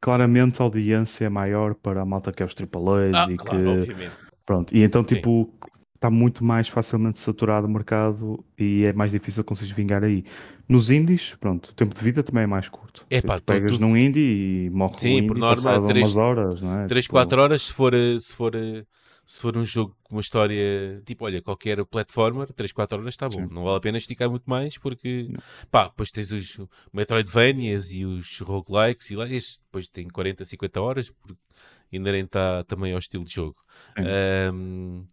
[0.00, 3.58] claramente a audiência é maior para a malta que é os AAAs ah, e claro,
[3.58, 3.68] que.
[3.68, 4.16] Obviamente.
[4.44, 5.52] Pronto, e então, tipo,
[5.94, 10.24] está muito mais facilmente saturado o mercado e é mais difícil conseguir vingar aí.
[10.68, 13.06] Nos indies, pronto, o tempo de vida também é mais curto.
[13.08, 13.80] É pá, tu pegas tu...
[13.80, 16.86] num indie e morre Sim, por norma, 3, horas, não é?
[16.86, 17.12] 3, tipo...
[17.12, 18.52] 4 horas se for, se for
[19.32, 23.30] se for um jogo com uma história tipo, olha, qualquer platformer, 3, 4 horas está
[23.30, 23.48] bom.
[23.48, 23.48] Sim.
[23.50, 25.40] Não vale a pena esticar muito mais porque, não.
[25.70, 26.60] pá, depois tens os
[26.92, 31.34] Metroidvanias e os roguelikes e lá, este depois tem 40, 50 horas porque
[31.90, 33.56] inerente a, também ao estilo de jogo.
[34.52, 35.06] Um,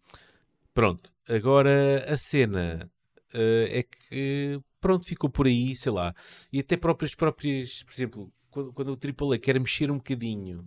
[0.74, 2.90] pronto, agora a cena
[3.32, 6.14] uh, é que, pronto, ficou por aí, sei lá,
[6.52, 10.62] e até próprias, próprias, por exemplo, quando, quando o AAA quer mexer um bocadinho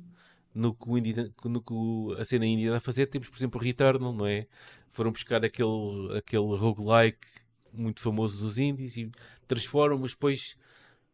[0.54, 3.60] no que, o indie, no que a cena indie anda a fazer, temos, por exemplo,
[3.60, 4.48] o Returnal, não é?
[4.90, 7.28] Foram buscar aquele, aquele roguelike
[7.74, 9.12] muito famoso dos indies e
[9.48, 10.56] transformam, mas depois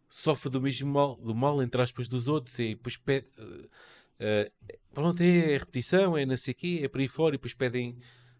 [0.09, 3.27] sofre do mesmo mal, do mal entre aspas, dos outros e depois pede.
[3.37, 7.37] Uh, uh, pronto, é repetição, é não sei o quê, é por aí fora e
[7.37, 7.97] depois pedem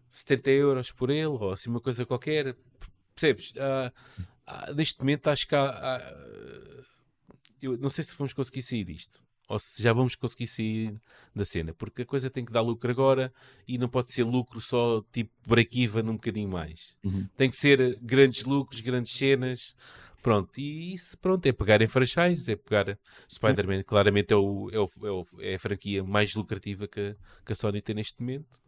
[0.08, 2.54] 70 euros por ele ou assim uma coisa qualquer.
[3.14, 3.52] Percebes?
[3.52, 6.02] Uh, neste momento acho que há,
[7.62, 10.94] eu não sei se vamos conseguir sair disto ou se já vamos conseguir sair
[11.34, 13.32] da cena, porque a coisa tem que dar lucro agora
[13.66, 16.94] e não pode ser lucro só tipo break-even um bocadinho mais.
[17.02, 17.26] Uhum.
[17.36, 19.74] Tem que ser grandes lucros, grandes cenas.
[20.22, 22.96] Pronto, e isso pronto, é pegar em franchise, é pegar
[23.28, 27.52] Spider-Man, claramente é, o, é, o, é, o, é, a franquia mais lucrativa que, que
[27.52, 28.60] a Sony tem neste momento.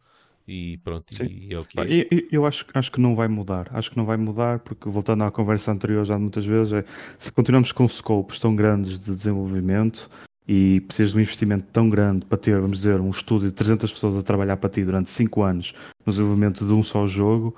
[0.48, 2.08] E pronto, e é o que é.
[2.10, 3.68] Eu, eu acho, acho que não vai mudar.
[3.70, 6.84] Acho que não vai mudar, porque voltando à conversa anterior já muitas vezes, é,
[7.16, 10.10] se continuamos com scopes tão grandes de desenvolvimento,
[10.46, 13.92] e precisas de um investimento tão grande para ter, vamos dizer, um estúdio de 300
[13.92, 15.72] pessoas a trabalhar para ti durante 5 anos
[16.04, 17.54] no desenvolvimento de um só jogo,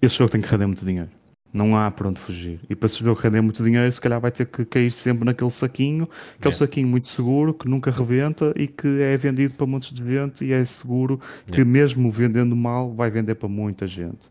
[0.00, 1.10] esse jogo tem que render muito dinheiro.
[1.52, 2.60] Não há para onde fugir.
[2.68, 5.50] E para esse jogo render muito dinheiro, se calhar vai ter que cair sempre naquele
[5.50, 6.08] saquinho,
[6.40, 9.66] que é, é um saquinho muito seguro, que nunca rebenta e que é vendido para
[9.66, 11.64] muitos de gente e é seguro que é.
[11.64, 14.30] mesmo vendendo mal vai vender para muita gente.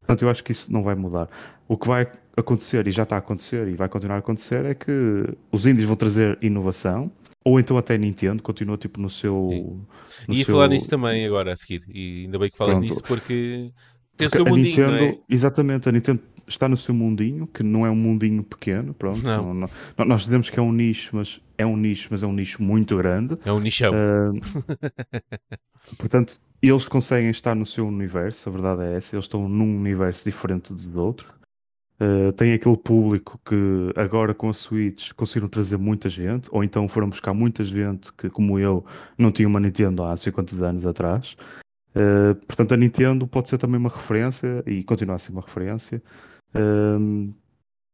[0.00, 1.28] Portanto, eu acho que isso não vai mudar.
[1.66, 4.74] O que vai acontecer, e já está a acontecer, e vai continuar a acontecer, é
[4.74, 4.90] que
[5.50, 7.10] os índios vão trazer inovação,
[7.44, 9.48] ou então até Nintendo, continua tipo no seu.
[10.28, 10.54] No Ia seu...
[10.54, 12.88] falar nisso também agora a seguir, e ainda bem que falas Pronto.
[12.88, 13.72] nisso porque
[14.16, 15.18] tem porque o seu mundinho, Nintendo, é?
[15.28, 19.22] Exatamente, a Nintendo está no seu mundinho, que não é um mundinho pequeno, pronto.
[19.22, 19.54] Não.
[19.54, 22.32] Não, não, nós dizemos que é um nicho, mas é um nicho, mas é um
[22.32, 23.38] nicho muito grande.
[23.44, 23.92] É um nichão.
[23.92, 24.40] Uh,
[25.96, 30.24] portanto, eles conseguem estar no seu universo, a verdade é essa, eles estão num universo
[30.24, 31.32] diferente do outro.
[32.02, 36.88] Uh, tem aquele público que agora com a Switch conseguiram trazer muita gente, ou então
[36.88, 38.84] foram buscar muita gente que, como eu,
[39.16, 41.36] não tinha uma Nintendo há 50 anos atrás.
[41.94, 46.02] Uh, portanto, a Nintendo pode ser também uma referência e continuar a ser uma referência
[46.56, 47.32] uh,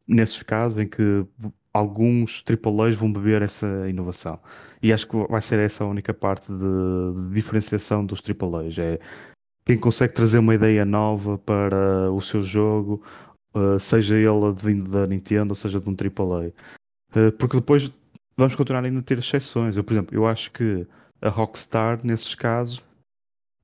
[0.06, 1.26] nesses casos em que
[1.70, 4.40] alguns AAAs vão beber essa inovação.
[4.82, 8.78] E acho que vai ser essa a única parte de, de diferenciação dos AAAs.
[8.78, 8.98] É
[9.68, 13.02] quem consegue trazer uma ideia nova para o seu jogo,
[13.54, 16.52] uh, seja ele vindo da Nintendo ou seja de um AAA.
[17.14, 17.90] Uh, porque depois
[18.36, 19.76] vamos continuar ainda a ter exceções.
[19.76, 20.86] Eu, por exemplo, eu acho que
[21.20, 22.80] a Rockstar, nesses casos,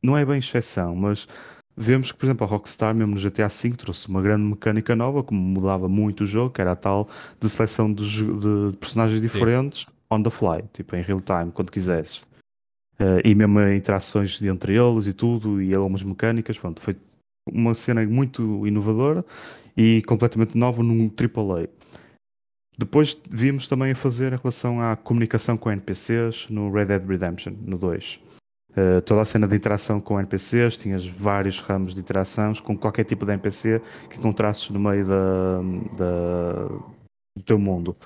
[0.03, 1.29] não é bem exceção, mas
[1.77, 5.23] vemos que, por exemplo, a Rockstar, mesmo no GTA V, trouxe uma grande mecânica nova,
[5.23, 7.09] como mudava muito o jogo, que era a tal
[7.41, 9.87] de seleção de, de personagens diferentes Sim.
[10.11, 12.23] on the fly, tipo em real time, quando quisesses.
[12.99, 16.97] Uh, e mesmo interações entre eles e tudo, e algumas mecânicas, pronto, foi
[17.51, 19.25] uma cena muito inovadora
[19.77, 21.69] e completamente nova num AAA.
[22.77, 27.55] Depois vimos também a fazer em relação à comunicação com NPCs no Red Dead Redemption,
[27.61, 28.21] no 2.
[28.71, 33.05] Uh, toda a cena de interação com NPCs, tinhas vários ramos de interações com qualquer
[33.05, 33.81] tipo de NPC
[34.11, 35.61] que encontrasses no meio da,
[35.97, 36.67] da,
[37.37, 37.97] do teu mundo.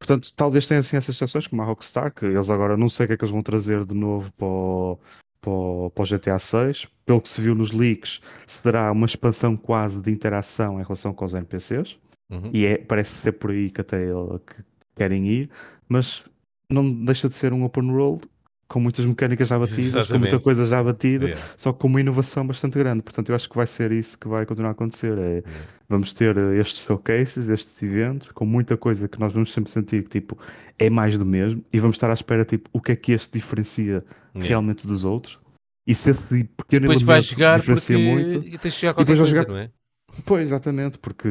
[0.00, 3.06] Portanto, talvez tenha assim essas estações como a Rockstar, que eles agora não sei o
[3.06, 4.98] que é que eles vão trazer de novo para o,
[5.40, 6.86] para o, para o GTA 6.
[7.06, 11.24] Pelo que se viu nos leaks, será uma expansão quase de interação em relação com
[11.24, 11.98] os NPCs.
[12.30, 12.50] Uhum.
[12.52, 14.10] E é, parece ser por aí que até
[14.46, 14.64] que
[14.94, 15.50] querem ir,
[15.88, 16.22] mas
[16.70, 18.28] não deixa de ser um open world
[18.70, 20.12] com muitas mecânicas já batidas, Exatamente.
[20.12, 21.46] com muita coisa já batida, yeah.
[21.56, 23.02] só com uma inovação bastante grande.
[23.02, 25.18] Portanto, eu acho que vai ser isso que vai continuar a acontecer.
[25.18, 25.50] É, yeah.
[25.88, 30.04] Vamos ter eh, estes showcases, estes eventos, com muita coisa que nós vamos sempre sentir
[30.04, 30.38] que tipo,
[30.78, 33.40] é mais do mesmo, e vamos estar à espera tipo, o que é que este
[33.40, 34.04] diferencia
[34.36, 34.48] yeah.
[34.48, 35.40] realmente dos outros.
[35.84, 36.20] E se esse
[36.56, 39.48] pequeno depois vai chegar diferencia muito, e tens de chegar qualquer coisa, jogar...
[39.48, 39.70] não é?
[40.24, 41.28] Pois, exatamente, porque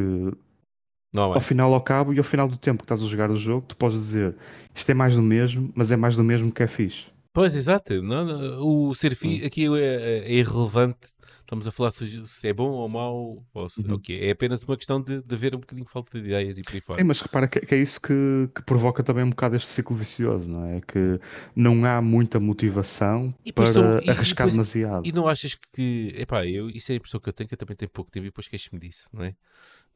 [1.14, 1.36] não, é.
[1.36, 3.66] ao final ao cabo e ao final do tempo que estás a jogar o jogo,
[3.66, 4.36] tu podes dizer
[4.76, 7.07] isto é mais do mesmo, mas é mais do mesmo que é fixe.
[7.31, 8.01] Pois, exato.
[8.01, 9.45] Não, não, o ser fi, hum.
[9.45, 11.10] aqui é, é, é, irrelevante.
[11.41, 13.43] Estamos a falar se, se é bom ou mau.
[13.53, 13.95] Ou se, uhum.
[13.95, 14.27] okay.
[14.27, 16.73] É apenas uma questão de, de haver um bocadinho de falta de ideias e por
[16.73, 17.01] aí fora.
[17.01, 19.95] É, mas repara que, que é isso que, que, provoca também um bocado este ciclo
[19.95, 20.81] vicioso, não é?
[20.81, 21.19] Que
[21.56, 25.07] não há muita motivação para são, e, arriscar e depois, demasiado.
[25.07, 26.14] E não achas que.
[26.15, 28.26] Epá, eu, isso é a impressão que eu tenho, que eu também tenho pouco tempo
[28.26, 29.35] e depois queixo-me disso, não é?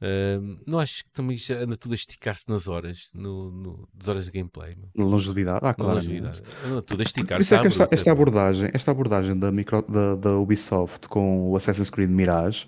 [0.03, 4.09] Uh, não achas que também já anda tudo a esticar-se nas horas, no, no, das
[4.09, 4.75] horas de gameplay?
[4.93, 5.95] Na longevidade, ah, claro.
[5.95, 6.41] Longevidade.
[6.65, 7.55] Anda tudo a esticar-se.
[7.55, 11.89] É que esta, esta, abordagem, esta abordagem da, micro, da, da Ubisoft com o Assassin's
[11.89, 12.67] Creed Mirage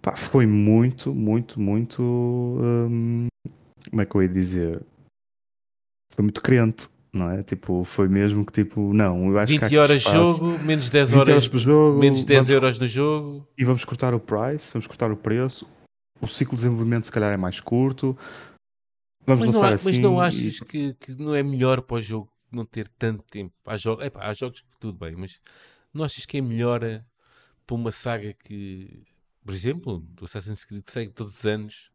[0.00, 2.00] pá, foi muito, muito, muito.
[2.00, 3.26] Hum,
[3.90, 4.80] como é que eu ia dizer?
[6.14, 7.44] Foi muito crente não é?
[7.44, 11.12] Tipo, foi mesmo que tipo, não, eu acho 20 que horas de jogo, menos 10
[11.12, 13.48] horas, horas por jogo, menos 10 vamos, euros no jogo.
[13.56, 15.64] E vamos cortar o price, vamos cortar o preço
[16.24, 18.16] o ciclo de desenvolvimento se calhar é mais curto.
[19.26, 19.90] Vamos mas, lançar não, assim.
[19.90, 20.64] Mas não achas e...
[20.64, 23.54] que, que, não é melhor para o jogo não ter tanto tempo?
[23.64, 25.40] Há, jo Epá, há jogos que tudo bem, mas
[25.92, 27.04] não achas que é melhor eh,
[27.66, 29.02] para uma saga que,
[29.44, 31.90] por exemplo, do Assassin's Creed que segue todos os anos,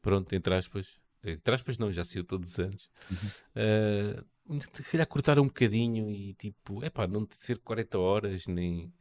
[0.00, 0.88] pronto, entre aspas,
[1.22, 4.58] entre aspas não, já saiu todos os anos, uhum.
[4.58, 8.92] uh, se calhar cortar um bocadinho e tipo, é pá, não ser 40 horas nem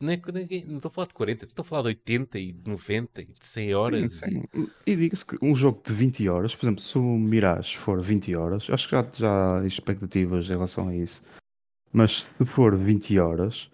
[0.00, 0.18] não, é,
[0.66, 3.24] não estou a falar de 40, estou a falar de 80 e de 90 e
[3.26, 4.12] de 100 horas.
[4.12, 4.68] Sim, sim.
[4.86, 8.00] E, e diga-se que um jogo de 20 horas, por exemplo, se o Mirage for
[8.00, 11.22] 20 horas, acho que já, já há expectativas em relação a isso.
[11.92, 13.70] Mas se for 20 horas,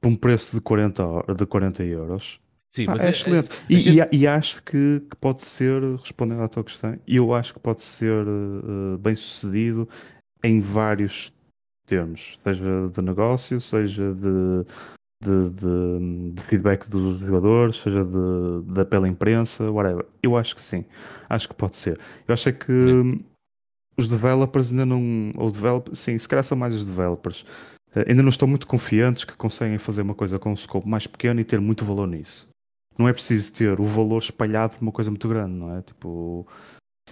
[0.00, 1.04] por um preço de 40,
[1.36, 2.40] de 40 euros,
[2.70, 3.48] Sim, ah, é, é, excelente.
[3.50, 4.14] É, e, gente...
[4.14, 7.82] e, e, acho que, que, pode ser, respondendo à tua questão, eu acho que pode
[7.82, 9.88] ser uh, bem sucedido
[10.44, 11.32] em vários
[11.86, 14.64] termos, seja de negócio, seja de
[15.20, 20.06] de, de, de, feedback dos jogadores, seja de, de pela imprensa, whatever.
[20.22, 20.84] Eu acho que sim.
[21.28, 21.98] Acho que pode ser.
[22.26, 23.24] Eu acho é que sim.
[23.96, 25.32] os developers ainda não.
[25.36, 27.42] Ou developers, sim, se calhar são mais os developers.
[27.94, 31.06] Uh, ainda não estão muito confiantes que conseguem fazer uma coisa com um scope mais
[31.06, 32.48] pequeno e ter muito valor nisso.
[32.96, 35.82] Não é preciso ter o valor espalhado por uma coisa muito grande, não é?
[35.82, 36.46] Tipo,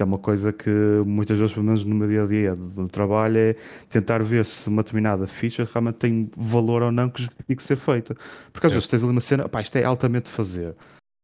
[0.03, 0.71] é uma coisa que
[1.07, 3.57] muitas vezes, pelo menos no meu dia a dia do trabalho, é
[3.89, 8.17] tentar ver se uma determinada ficha realmente tem valor ou não que justifique ser feita.
[8.53, 8.75] Porque às é.
[8.75, 10.75] vezes tens ali uma cena, pá, isto é altamente fazer.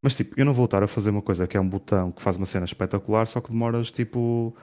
[0.03, 2.21] Mas tipo, eu não vou estar a fazer uma coisa que é um botão que
[2.21, 4.55] faz uma cena espetacular, só que demoras tipo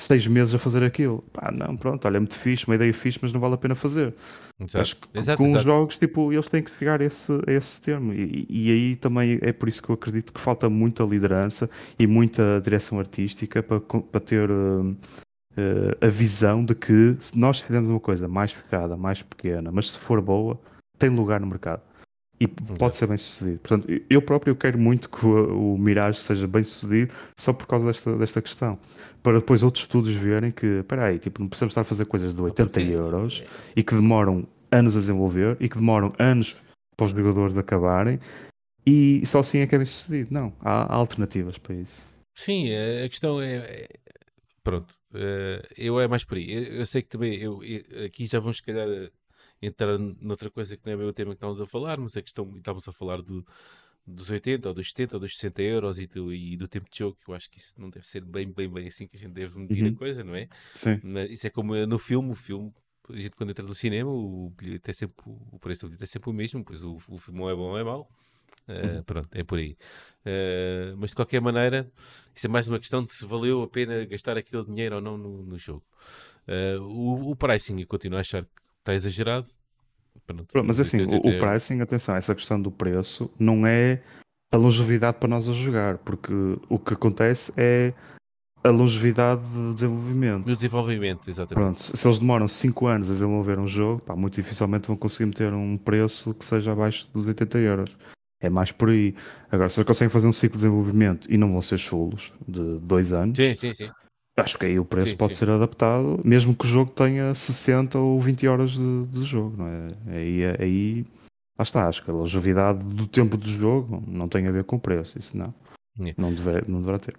[0.00, 1.22] seis meses a fazer aquilo.
[1.32, 3.74] Pá, não, pronto, olha, é muito fixe, uma ideia fixe, mas não vale a pena
[3.74, 4.14] fazer.
[4.60, 4.78] Exato.
[4.78, 5.58] Acho que exato, com exato.
[5.58, 8.12] os jogos, tipo, eles têm que chegar a esse, a esse termo.
[8.12, 12.06] E, e, aí também é por isso que eu acredito que falta muita liderança e
[12.06, 14.96] muita direção artística para, para ter uh, uh,
[16.00, 20.00] a visão de que se nós fizermos uma coisa mais fechada, mais pequena, mas se
[20.00, 20.58] for boa,
[20.98, 21.82] tem lugar no mercado
[22.40, 23.58] e pode ser bem sucedido.
[23.58, 27.86] Portanto, eu próprio quero muito que o, o Mirage seja bem sucedido só por causa
[27.86, 28.78] desta, desta questão.
[29.22, 32.34] Para depois outros estudos verem que, espera aí, tipo, não precisamos estar a fazer coisas
[32.34, 33.42] de 80 euros
[33.74, 36.56] e que demoram anos a desenvolver e que demoram anos
[36.96, 38.20] para os jogadores acabarem
[38.86, 40.32] e só assim é que é bem sucedido.
[40.32, 42.04] Não, há, há alternativas para isso.
[42.34, 43.56] Sim, a questão é.
[43.56, 43.88] é
[44.62, 46.52] pronto, eh, eu é mais por aí.
[46.52, 47.60] Eu, eu sei que também, eu,
[48.06, 48.88] aqui já vamos, se calhar
[49.60, 52.22] entrar noutra coisa que não é bem o tema que estamos a falar, mas é
[52.22, 53.44] questão, estamos a falar do,
[54.06, 56.98] dos 80 ou dos 70 ou dos 60 euros e do, e do tempo de
[56.98, 59.20] jogo, que eu acho que isso não deve ser bem, bem, bem assim que a
[59.20, 59.90] gente deve medir uhum.
[59.90, 60.48] a coisa, não é?
[60.74, 61.00] Sim.
[61.02, 62.72] Mas isso é como no filme, o filme,
[63.08, 66.06] a gente quando entra no cinema, o bilhete é sempre, o preço do bilhete é
[66.06, 68.10] sempre o mesmo, pois o, o filme ou é bom ou é mau.
[68.66, 69.02] Uh.
[69.04, 69.76] Pronto, é por aí.
[70.24, 71.90] Uh, mas de qualquer maneira,
[72.34, 75.16] isso é mais uma questão de se valeu a pena gastar aquele dinheiro ou não
[75.16, 75.84] no, no jogo.
[76.46, 78.50] Uh, o, o pricing, eu continuo a achar que
[78.88, 79.46] está exagerado.
[80.26, 84.02] Pronto, mas assim, o, o, pricing, atenção, essa questão do preço não é
[84.52, 86.32] a longevidade para nós a jogar, porque
[86.68, 87.94] o que acontece é
[88.62, 90.44] a longevidade de desenvolvimento.
[90.44, 91.54] De desenvolvimento, exatamente.
[91.54, 95.26] Pronto, se eles demoram 5 anos a desenvolver um jogo, pá, muito dificilmente vão conseguir
[95.26, 97.96] meter um preço que seja abaixo dos 80 euros.
[98.40, 99.14] É mais por aí.
[99.50, 102.78] Agora, se eles conseguem fazer um ciclo de desenvolvimento e não vão ser chulos de
[102.80, 103.90] 2 anos, sim, sim, sim.
[104.38, 105.40] Acho que aí o preço sim, pode sim.
[105.40, 109.66] ser adaptado, mesmo que o jogo tenha 60 ou 20 horas de, de jogo, não
[109.66, 110.16] é?
[110.16, 111.06] Aí, aí
[111.58, 114.76] lá está, acho que a longevidade do tempo de jogo não tem a ver com
[114.76, 115.52] o preço, isso não.
[116.06, 116.14] É.
[116.16, 117.16] Não, dever, não deverá ter.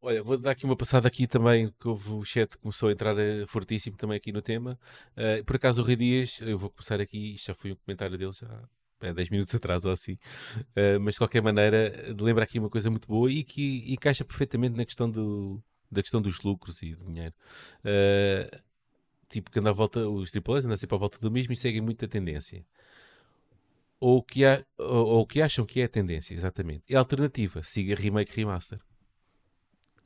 [0.00, 3.16] Olha, vou dar aqui uma passada aqui também, que houve, o chat começou a entrar
[3.18, 4.76] eh, fortíssimo também aqui no tema.
[5.16, 8.32] Uh, por acaso o Rui Dias, eu vou começar aqui, já foi um comentário dele
[8.32, 8.48] já
[9.00, 12.90] é 10 minutos atrás ou assim, uh, mas de qualquer maneira lembra aqui uma coisa
[12.90, 15.62] muito boa e que encaixa perfeitamente na questão do,
[15.92, 17.34] da questão dos lucros e do dinheiro.
[17.84, 18.62] Uh,
[19.28, 21.82] tipo, que anda à volta, os AAAs andam sempre à volta do mesmo e seguem
[21.82, 22.64] muito a tendência.
[24.00, 26.84] Ou que, há, ou, ou que acham que é a tendência, exatamente.
[26.88, 28.80] É a alternativa, siga remake remaster.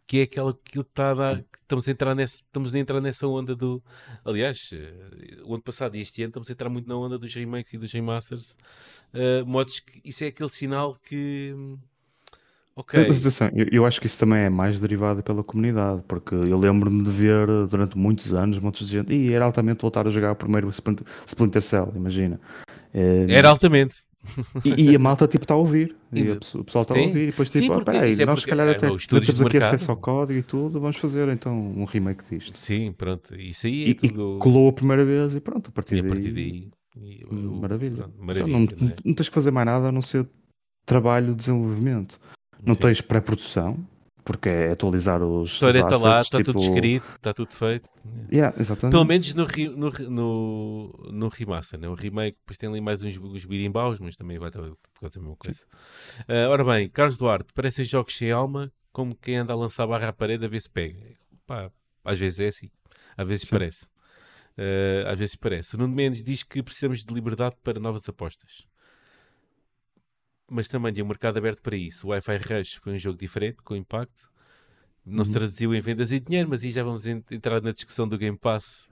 [0.07, 3.01] Que é aquela que está a dar, que estamos a entrar nessa, estamos a entrar
[3.01, 3.83] nessa onda do.
[4.25, 7.35] Aliás, uh, o ano passado e este ano estamos a entrar muito na onda dos
[7.35, 8.57] remakes e dos remasters.
[9.13, 11.53] Uh, modos que isso é aquele sinal que
[12.77, 13.07] Ok.
[13.07, 16.59] Mas atenção, eu, eu acho que isso também é mais derivado pela comunidade, porque eu
[16.59, 20.33] lembro-me de ver durante muitos anos muitos de gente, e era altamente voltar a jogar
[20.33, 22.39] o primeiro Splinter Cell, imagina.
[22.93, 24.05] É, era altamente.
[24.65, 27.23] E, e, a malta tipo está a ouvir, e, e o pessoal está a ouvir,
[27.23, 29.91] e depois tipo, Sim, porque, aí, é nós se calhar é, até temos aqui acesso
[29.91, 32.59] ao código e tudo, vamos fazer então um remake disto.
[32.59, 34.37] Sim, pronto, isso aí é e, tudo...
[34.37, 36.69] e colou a primeira vez e pronto, a partir, e a partir daí...
[36.97, 37.25] daí...
[37.31, 37.97] maravilha.
[37.97, 40.27] Pronto, maravilha então, não, não tens que fazer mais nada a não ser
[40.85, 42.19] trabalho de desenvolvimento.
[42.67, 42.81] Não Sim.
[42.81, 43.79] tens pré-produção,
[44.27, 45.51] porque é atualizar os.
[45.51, 46.53] A história está lá, está tipo...
[46.53, 47.89] tudo escrito, está tudo feito.
[48.31, 48.93] Yeah, exatamente.
[48.93, 51.89] Pelo menos no, no, no, no remaster, né?
[51.89, 54.63] o remake, depois tem ali mais uns, uns birimbaus, mas também vai ter a
[55.21, 55.61] mesma coisa.
[56.23, 60.09] Uh, ora bem, Carlos Duarte, parecem jogos sem alma, como quem anda a lançar barra
[60.09, 60.99] à parede a ver se pega.
[61.47, 61.71] Pá,
[62.05, 62.69] às vezes é assim,
[63.17, 63.51] às vezes Sim.
[63.53, 63.85] parece.
[64.59, 65.77] Uh, às vezes parece.
[65.77, 68.67] O Nuno Mendes diz que precisamos de liberdade para novas apostas
[70.49, 72.07] mas também tinha um mercado aberto para isso.
[72.07, 74.31] O Wi-Fi Rush foi um jogo diferente, com impacto.
[75.05, 75.25] Não uhum.
[75.25, 78.37] se traduziu em vendas e dinheiro, mas aí já vamos entrar na discussão do Game
[78.37, 78.89] Pass.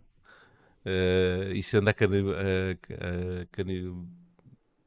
[0.84, 4.06] Uh, e se anda a, cani a, cani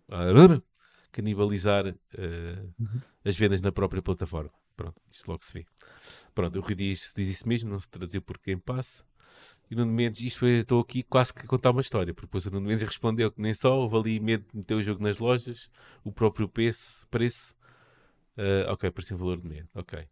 [0.10, 0.62] a
[1.12, 3.02] canibalizar uh, uhum.
[3.26, 4.52] as vendas na própria plataforma.
[4.76, 5.66] Pronto, isto logo se vê.
[6.36, 9.04] Pronto, o Rui diz, diz isso mesmo, não se traduziu por Game Pass.
[9.70, 12.28] E o Nuno Mendes, isto foi, estou aqui quase que a contar uma história, porque
[12.28, 15.04] depois o Nuno Mendes respondeu que nem só houve ali medo de meter o jogo
[15.04, 15.70] nas lojas,
[16.04, 17.56] o próprio preço, preço
[18.38, 20.08] uh, ok, parecia um valor de medo, ok.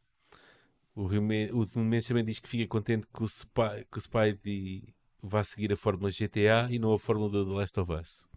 [0.93, 4.93] O, o Nuno Mendes também diz que fica contente que o, Spy, que o Spidey
[5.21, 8.27] vá seguir a fórmula GTA e não a fórmula do The Last of Us.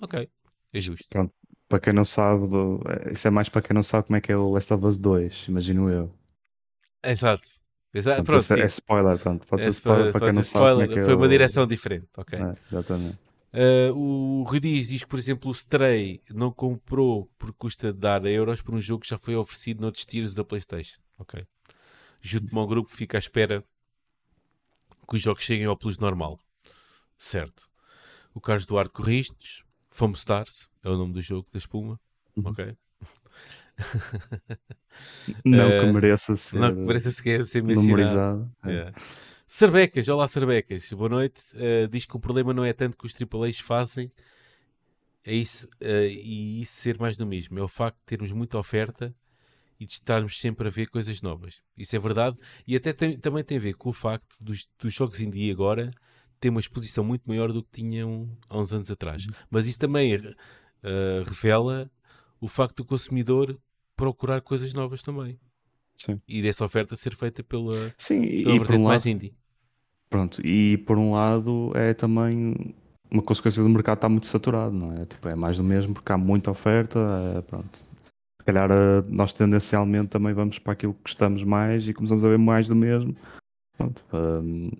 [0.00, 0.28] Ok,
[0.72, 1.06] é justo.
[1.08, 1.32] Pronto,
[1.68, 2.80] para quem não sabe, do...
[3.10, 4.98] isso é mais para quem não sabe como é que é o Last of Us
[4.98, 6.14] 2, imagino eu.
[7.02, 7.61] Exato.
[7.94, 9.46] Exato, pronto, é, é spoiler, pronto.
[9.46, 11.00] Pode é ser spoiler, spoiler para quem não spoiler, sabe.
[11.00, 12.38] É foi uma direção diferente, ok.
[12.38, 13.18] É, exatamente.
[13.52, 18.24] Uh, o Dias diz que, por exemplo, o Stray não comprou por custa de dar
[18.24, 20.98] euros por um jogo que já foi oferecido noutros tiers da PlayStation.
[21.18, 21.44] Ok.
[22.22, 23.62] Junto-me ao grupo, fica à espera
[25.06, 26.38] que os jogos cheguem ao plus normal.
[27.18, 27.68] Certo.
[28.32, 32.00] O Carlos Duarte Corristos, Fome Stars, é o nome do jogo da espuma.
[32.34, 32.48] Uhum.
[32.48, 32.74] Ok.
[35.44, 38.50] Não que eh, mereça ser, não que mereça ser, ser memorizado.
[38.64, 38.92] É.
[39.46, 41.42] Sarbecas, olá Sarbecas, boa noite.
[41.54, 44.12] Uh, diz que o problema não é tanto que os AAAs fazem
[45.24, 47.58] é isso, uh, e isso ser mais do mesmo.
[47.58, 49.14] É o facto de termos muita oferta
[49.78, 51.62] e de estarmos sempre a ver coisas novas.
[51.76, 52.36] Isso é verdade.
[52.66, 55.90] E até tem, também tem a ver com o facto dos, dos jogos indie agora
[56.40, 59.24] ter uma exposição muito maior do que tinham há uns anos atrás.
[59.24, 59.32] Uhum.
[59.48, 60.32] Mas isso também uh,
[61.24, 61.90] revela
[62.40, 63.56] o facto do consumidor
[63.96, 65.38] procurar coisas novas também.
[65.96, 66.20] Sim.
[66.26, 69.34] E dessa oferta ser feita pela, Sim, pela e por um mais indie.
[70.08, 72.74] Pronto, e por um lado é também
[73.10, 75.06] uma consequência do mercado estar muito saturado, não é?
[75.06, 76.98] Tipo, é mais do mesmo porque há muita oferta,
[77.36, 77.78] é, pronto.
[77.78, 82.28] Se calhar eh, nós tendencialmente também vamos para aquilo que gostamos mais e começamos a
[82.28, 83.16] ver mais do mesmo.
[83.76, 84.70] Pronto, um,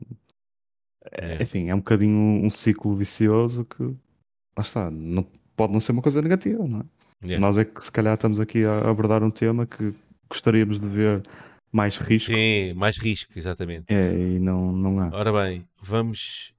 [1.11, 1.43] é.
[1.43, 5.27] Enfim, é um bocadinho um ciclo vicioso que lá está, não,
[5.57, 6.85] pode não ser uma coisa negativa, não é?
[7.25, 7.41] Yeah.
[7.41, 9.95] Nós é que se calhar estamos aqui a abordar um tema que
[10.29, 11.23] gostaríamos de ver
[11.71, 12.33] mais risco.
[12.33, 13.87] Sim, mais risco, exatamente.
[13.89, 15.11] É, e não, não há.
[15.13, 16.53] Ora bem, vamos.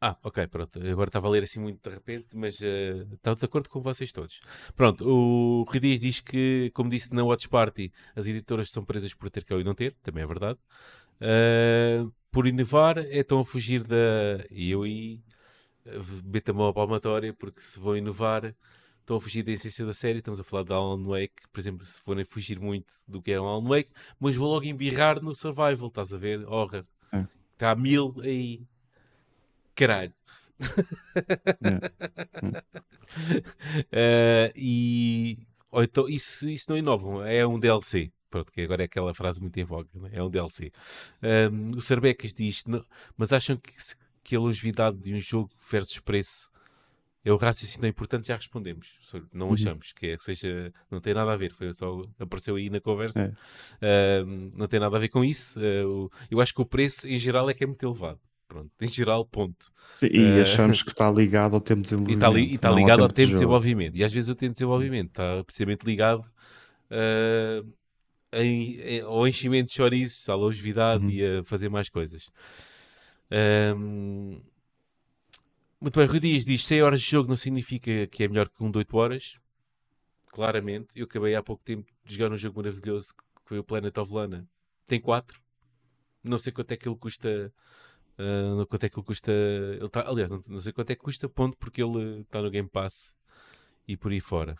[0.00, 0.78] Ah, ok, pronto.
[0.78, 4.40] Agora estava a ler assim muito de repente, mas uh, de acordo com vocês todos.
[4.76, 9.12] Pronto, o Rui Dias diz que, como disse na Watch Party, as editoras são presas
[9.12, 10.58] por ter que e não ter, também é verdade.
[11.20, 13.96] Uh, por inovar, é estão a fugir da.
[14.50, 15.20] E eu aí
[16.24, 18.54] meto a palmatória, porque se vão inovar,
[19.00, 20.18] estão a fugir da essência da série.
[20.18, 23.40] Estamos a falar de Alan Wake, por exemplo, se forem fugir muito do que é
[23.40, 23.90] um Alan Wake,
[24.20, 26.46] mas vou logo embirrar no Survival, estás a ver?
[26.46, 26.84] Horror.
[27.12, 27.26] É.
[27.52, 28.62] Está a mil aí.
[29.74, 30.12] Caralho.
[33.92, 34.50] É.
[34.50, 35.38] uh, e
[35.70, 38.10] ou então, isso, isso não inovam, é um DLC.
[38.30, 40.18] Pronto, que agora é aquela frase muito em voga, é?
[40.18, 40.72] é um DLC.
[41.22, 42.84] Um, o Sarbecas diz, não,
[43.16, 43.72] mas acham que,
[44.28, 46.50] que a longevidade de um jogo versus preço
[47.24, 48.28] é o raciocínio importante?
[48.28, 48.98] Já respondemos.
[49.32, 49.54] Não uhum.
[49.54, 50.70] achamos que, é, que seja.
[50.90, 53.34] Não tem nada a ver, foi só apareceu aí na conversa.
[53.80, 54.22] É.
[54.22, 55.58] Um, não tem nada a ver com isso.
[55.58, 58.20] Uh, eu acho que o preço em geral é que é muito elevado.
[58.46, 59.70] Pronto, em geral, ponto.
[59.96, 62.12] Sim, e uh, achamos que está ligado ao tempo de desenvolvimento.
[62.12, 63.96] E está, li, e está ligado ao tempo, ao tempo de, de desenvolvimento.
[63.96, 67.72] E às vezes o tempo de desenvolvimento está precisamente ligado uh,
[68.32, 71.10] em, em, ao enchimento de chouriços, à longevidade uhum.
[71.10, 72.30] e a fazer mais coisas.
[73.30, 74.40] Um,
[75.80, 78.62] muito bem, Rui Dias diz 100 horas de jogo não significa que é melhor que
[78.62, 79.38] um de 8 horas.
[80.26, 83.96] Claramente, eu acabei há pouco tempo de jogar um jogo maravilhoso que foi o Planet
[83.96, 84.48] of Lana.
[84.86, 85.40] Tem 4.
[86.24, 87.52] Não sei quanto é que ele custa.
[88.18, 89.30] Uh, quanto é que ele custa.
[89.32, 92.50] Ele tá, aliás, não, não sei quanto é que custa, ponto, porque ele está no
[92.50, 93.14] Game Pass
[93.86, 94.58] e por aí fora.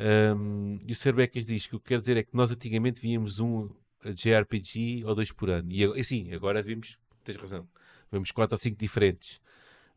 [0.00, 1.12] Um, e o.
[1.12, 3.68] Beckers diz que o que quer dizer é que nós antigamente víamos um
[4.02, 5.70] JRPG ou dois por ano.
[5.70, 7.68] E assim, agora vimos, tens razão,
[8.10, 9.40] vemos quatro ou cinco diferentes.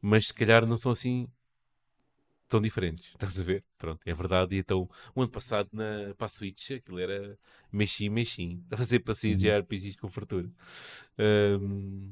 [0.01, 1.27] Mas se calhar não são assim
[2.47, 3.11] tão diferentes.
[3.15, 3.63] Estás a ver?
[3.77, 4.55] Pronto, é verdade.
[4.55, 7.37] E então, o ano passado na, para a Switch, aquilo era
[7.71, 8.63] mexim, mexim.
[8.71, 9.59] A fazer passeio de uhum.
[9.59, 10.49] JRPGs com fartura.
[11.17, 12.11] Um,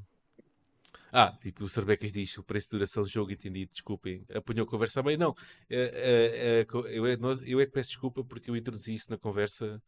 [1.12, 4.24] ah, tipo, o Sarbecas diz o preço de duração do jogo, entendi, desculpem.
[4.34, 5.18] Apanhou a conversa bem.
[5.18, 5.36] Não,
[5.70, 6.68] é, é, é,
[6.98, 9.82] eu, é, eu é que peço desculpa porque eu introduzi isso na conversa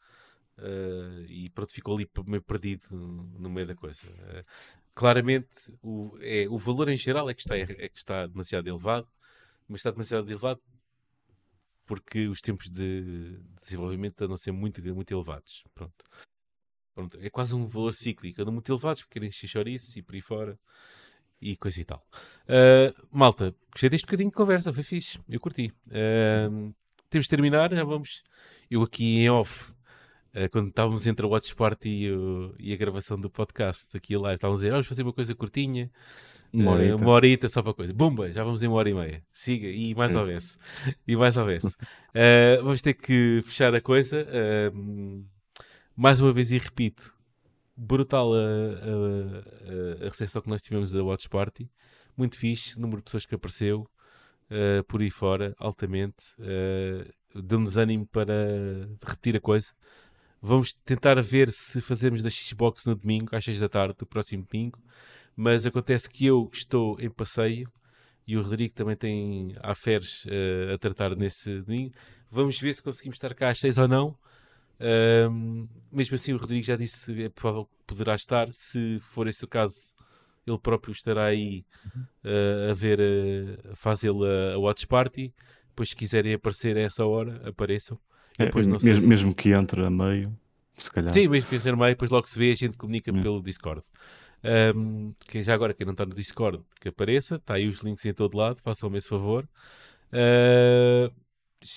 [0.58, 4.06] uh, e pronto, ficou ali meio perdido no, meio da coisa.
[4.06, 4.44] Uh,
[4.94, 9.08] claramente, o, é, o valor em geral é que, está, é que está demasiado elevado,
[9.68, 10.62] mas está demasiado elevado
[11.86, 15.64] porque os tempos de desenvolvimento estão a ser muito, muito elevados.
[15.74, 16.04] Pronto.
[16.94, 17.18] Pronto.
[17.22, 20.60] É quase um valor cíclico, andam muito elevados porque querem isso e por aí fora
[21.42, 22.06] e coisa e tal.
[22.44, 25.74] Uh, malta, gostei deste bocadinho de conversa, foi fixe, eu curti.
[25.88, 26.74] Uh,
[27.10, 28.24] temos de terminar, já vamos.
[28.70, 29.74] Eu aqui em off,
[30.52, 34.36] quando estávamos entre a Watch Party e, o, e, a gravação do podcast, aqui live,
[34.36, 35.92] estávamos a dizer, vamos fazer uma coisa curtinha.
[36.52, 36.96] Uma horita.
[36.96, 37.94] uma horita só para coisa.
[37.94, 39.24] Bumba, já vamos em uma hora e meia.
[39.32, 40.58] Siga, e mais ao vez.
[41.08, 41.64] E mais ao vez.
[42.62, 44.28] vamos ter que fechar a coisa.
[45.96, 47.14] mais uma vez, e repito,
[47.76, 51.70] brutal a, a, a, recepção que nós tivemos da Watch Party.
[52.16, 53.90] Muito fixe, número de pessoas que apareceu
[54.50, 56.24] uh, por aí fora, altamente.
[56.40, 57.12] Uh,
[57.42, 58.34] Deu-nos ânimo para
[59.04, 59.72] repetir a coisa.
[60.46, 64.46] Vamos tentar ver se fazemos da Xbox no domingo, às 6 da tarde, do próximo
[64.52, 64.78] domingo.
[65.38, 67.72] Mas acontece que eu estou em passeio
[68.28, 71.94] e o Rodrigo também tem aferes uh, a tratar nesse domingo.
[72.30, 74.18] Vamos ver se conseguimos estar cá às 6 ou não.
[75.32, 78.52] Um, mesmo assim, o Rodrigo já disse é provável que poderá estar.
[78.52, 79.94] Se for esse o caso,
[80.46, 81.66] ele próprio estará aí
[82.26, 85.34] uh, a ver, uh, a fazê-lo a, a Watch Party.
[85.70, 87.98] Depois, se quiserem aparecer a essa hora, apareçam.
[88.38, 89.08] É, mesmo, se...
[89.08, 90.36] mesmo, que entre a meio,
[90.78, 91.12] se calhar.
[91.12, 93.22] Sim, mesmo que entre a meio, depois logo se vê, a gente comunica é.
[93.22, 93.84] pelo Discord.
[94.76, 98.06] Um, que já agora, quem não está no Discord, que apareça, está aí os links
[98.06, 99.48] em todo lado, façam-me esse favor.
[100.12, 101.12] Uh,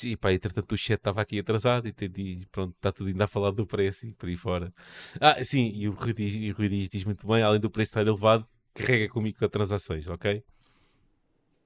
[0.04, 3.52] e pá, entretanto o chat estava aqui atrasado e pronto, está tudo ainda a falar
[3.52, 4.72] do preço e por aí fora.
[5.20, 7.90] Ah, sim, e o Rui diz, o Rui diz, diz muito bem, além do preço
[7.90, 10.42] estar elevado, carrega comigo com transações, ok?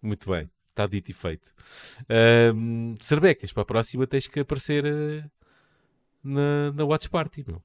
[0.03, 1.53] Muito bem, está dito e feito.
[2.55, 5.31] Um, Cerbecas, para a próxima tens que aparecer uh,
[6.23, 7.63] na, na Watch Party, meu.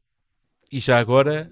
[0.71, 1.51] E já agora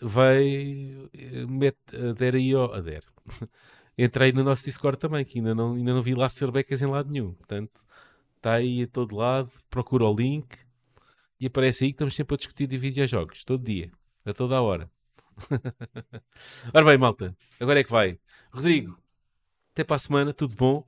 [0.00, 1.10] vai,
[1.48, 1.76] met,
[2.10, 3.06] adere aí, ó, adere.
[3.98, 7.10] Entrei no nosso Discord também, que ainda não, ainda não vi lá Cerbecas em lado
[7.10, 7.84] nenhum, portanto
[8.36, 10.56] está aí a todo lado, procura o link
[11.40, 13.90] e aparece aí que estamos sempre a discutir de videojogos, todo dia,
[14.24, 14.88] a toda a hora.
[16.72, 18.18] Ora bem, malta, agora é que vai.
[18.52, 18.96] Rodrigo,
[19.78, 20.84] até para a semana, tudo bom?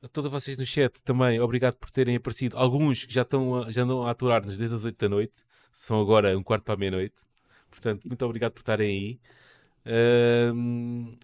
[0.00, 2.56] A todos vocês no chat também, obrigado por terem aparecido.
[2.56, 5.34] Alguns que já, estão a, já andam a aturar-nos desde as 8 da noite,
[5.72, 7.16] são agora um quarto para a meia-noite.
[7.68, 9.20] Portanto, muito obrigado por estarem aí.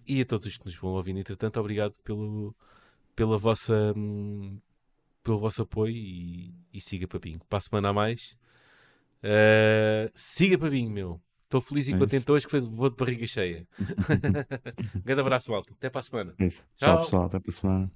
[0.05, 2.53] E a todos os que nos vão ouvindo, entretanto, obrigado pelo,
[3.15, 3.93] pela vossa,
[5.23, 7.39] pelo vosso apoio e, e siga Papinho.
[7.47, 8.37] Para a semana a mais.
[9.23, 11.21] Uh, siga Papinho, meu.
[11.47, 13.65] Estou feliz e é contente hoje que vou de barriga cheia.
[13.79, 15.71] um grande abraço, malta.
[15.71, 16.35] Até para a semana.
[16.37, 16.61] Isso.
[16.75, 17.25] Tchau, Tchau pessoal.
[17.27, 17.91] Até para a semana.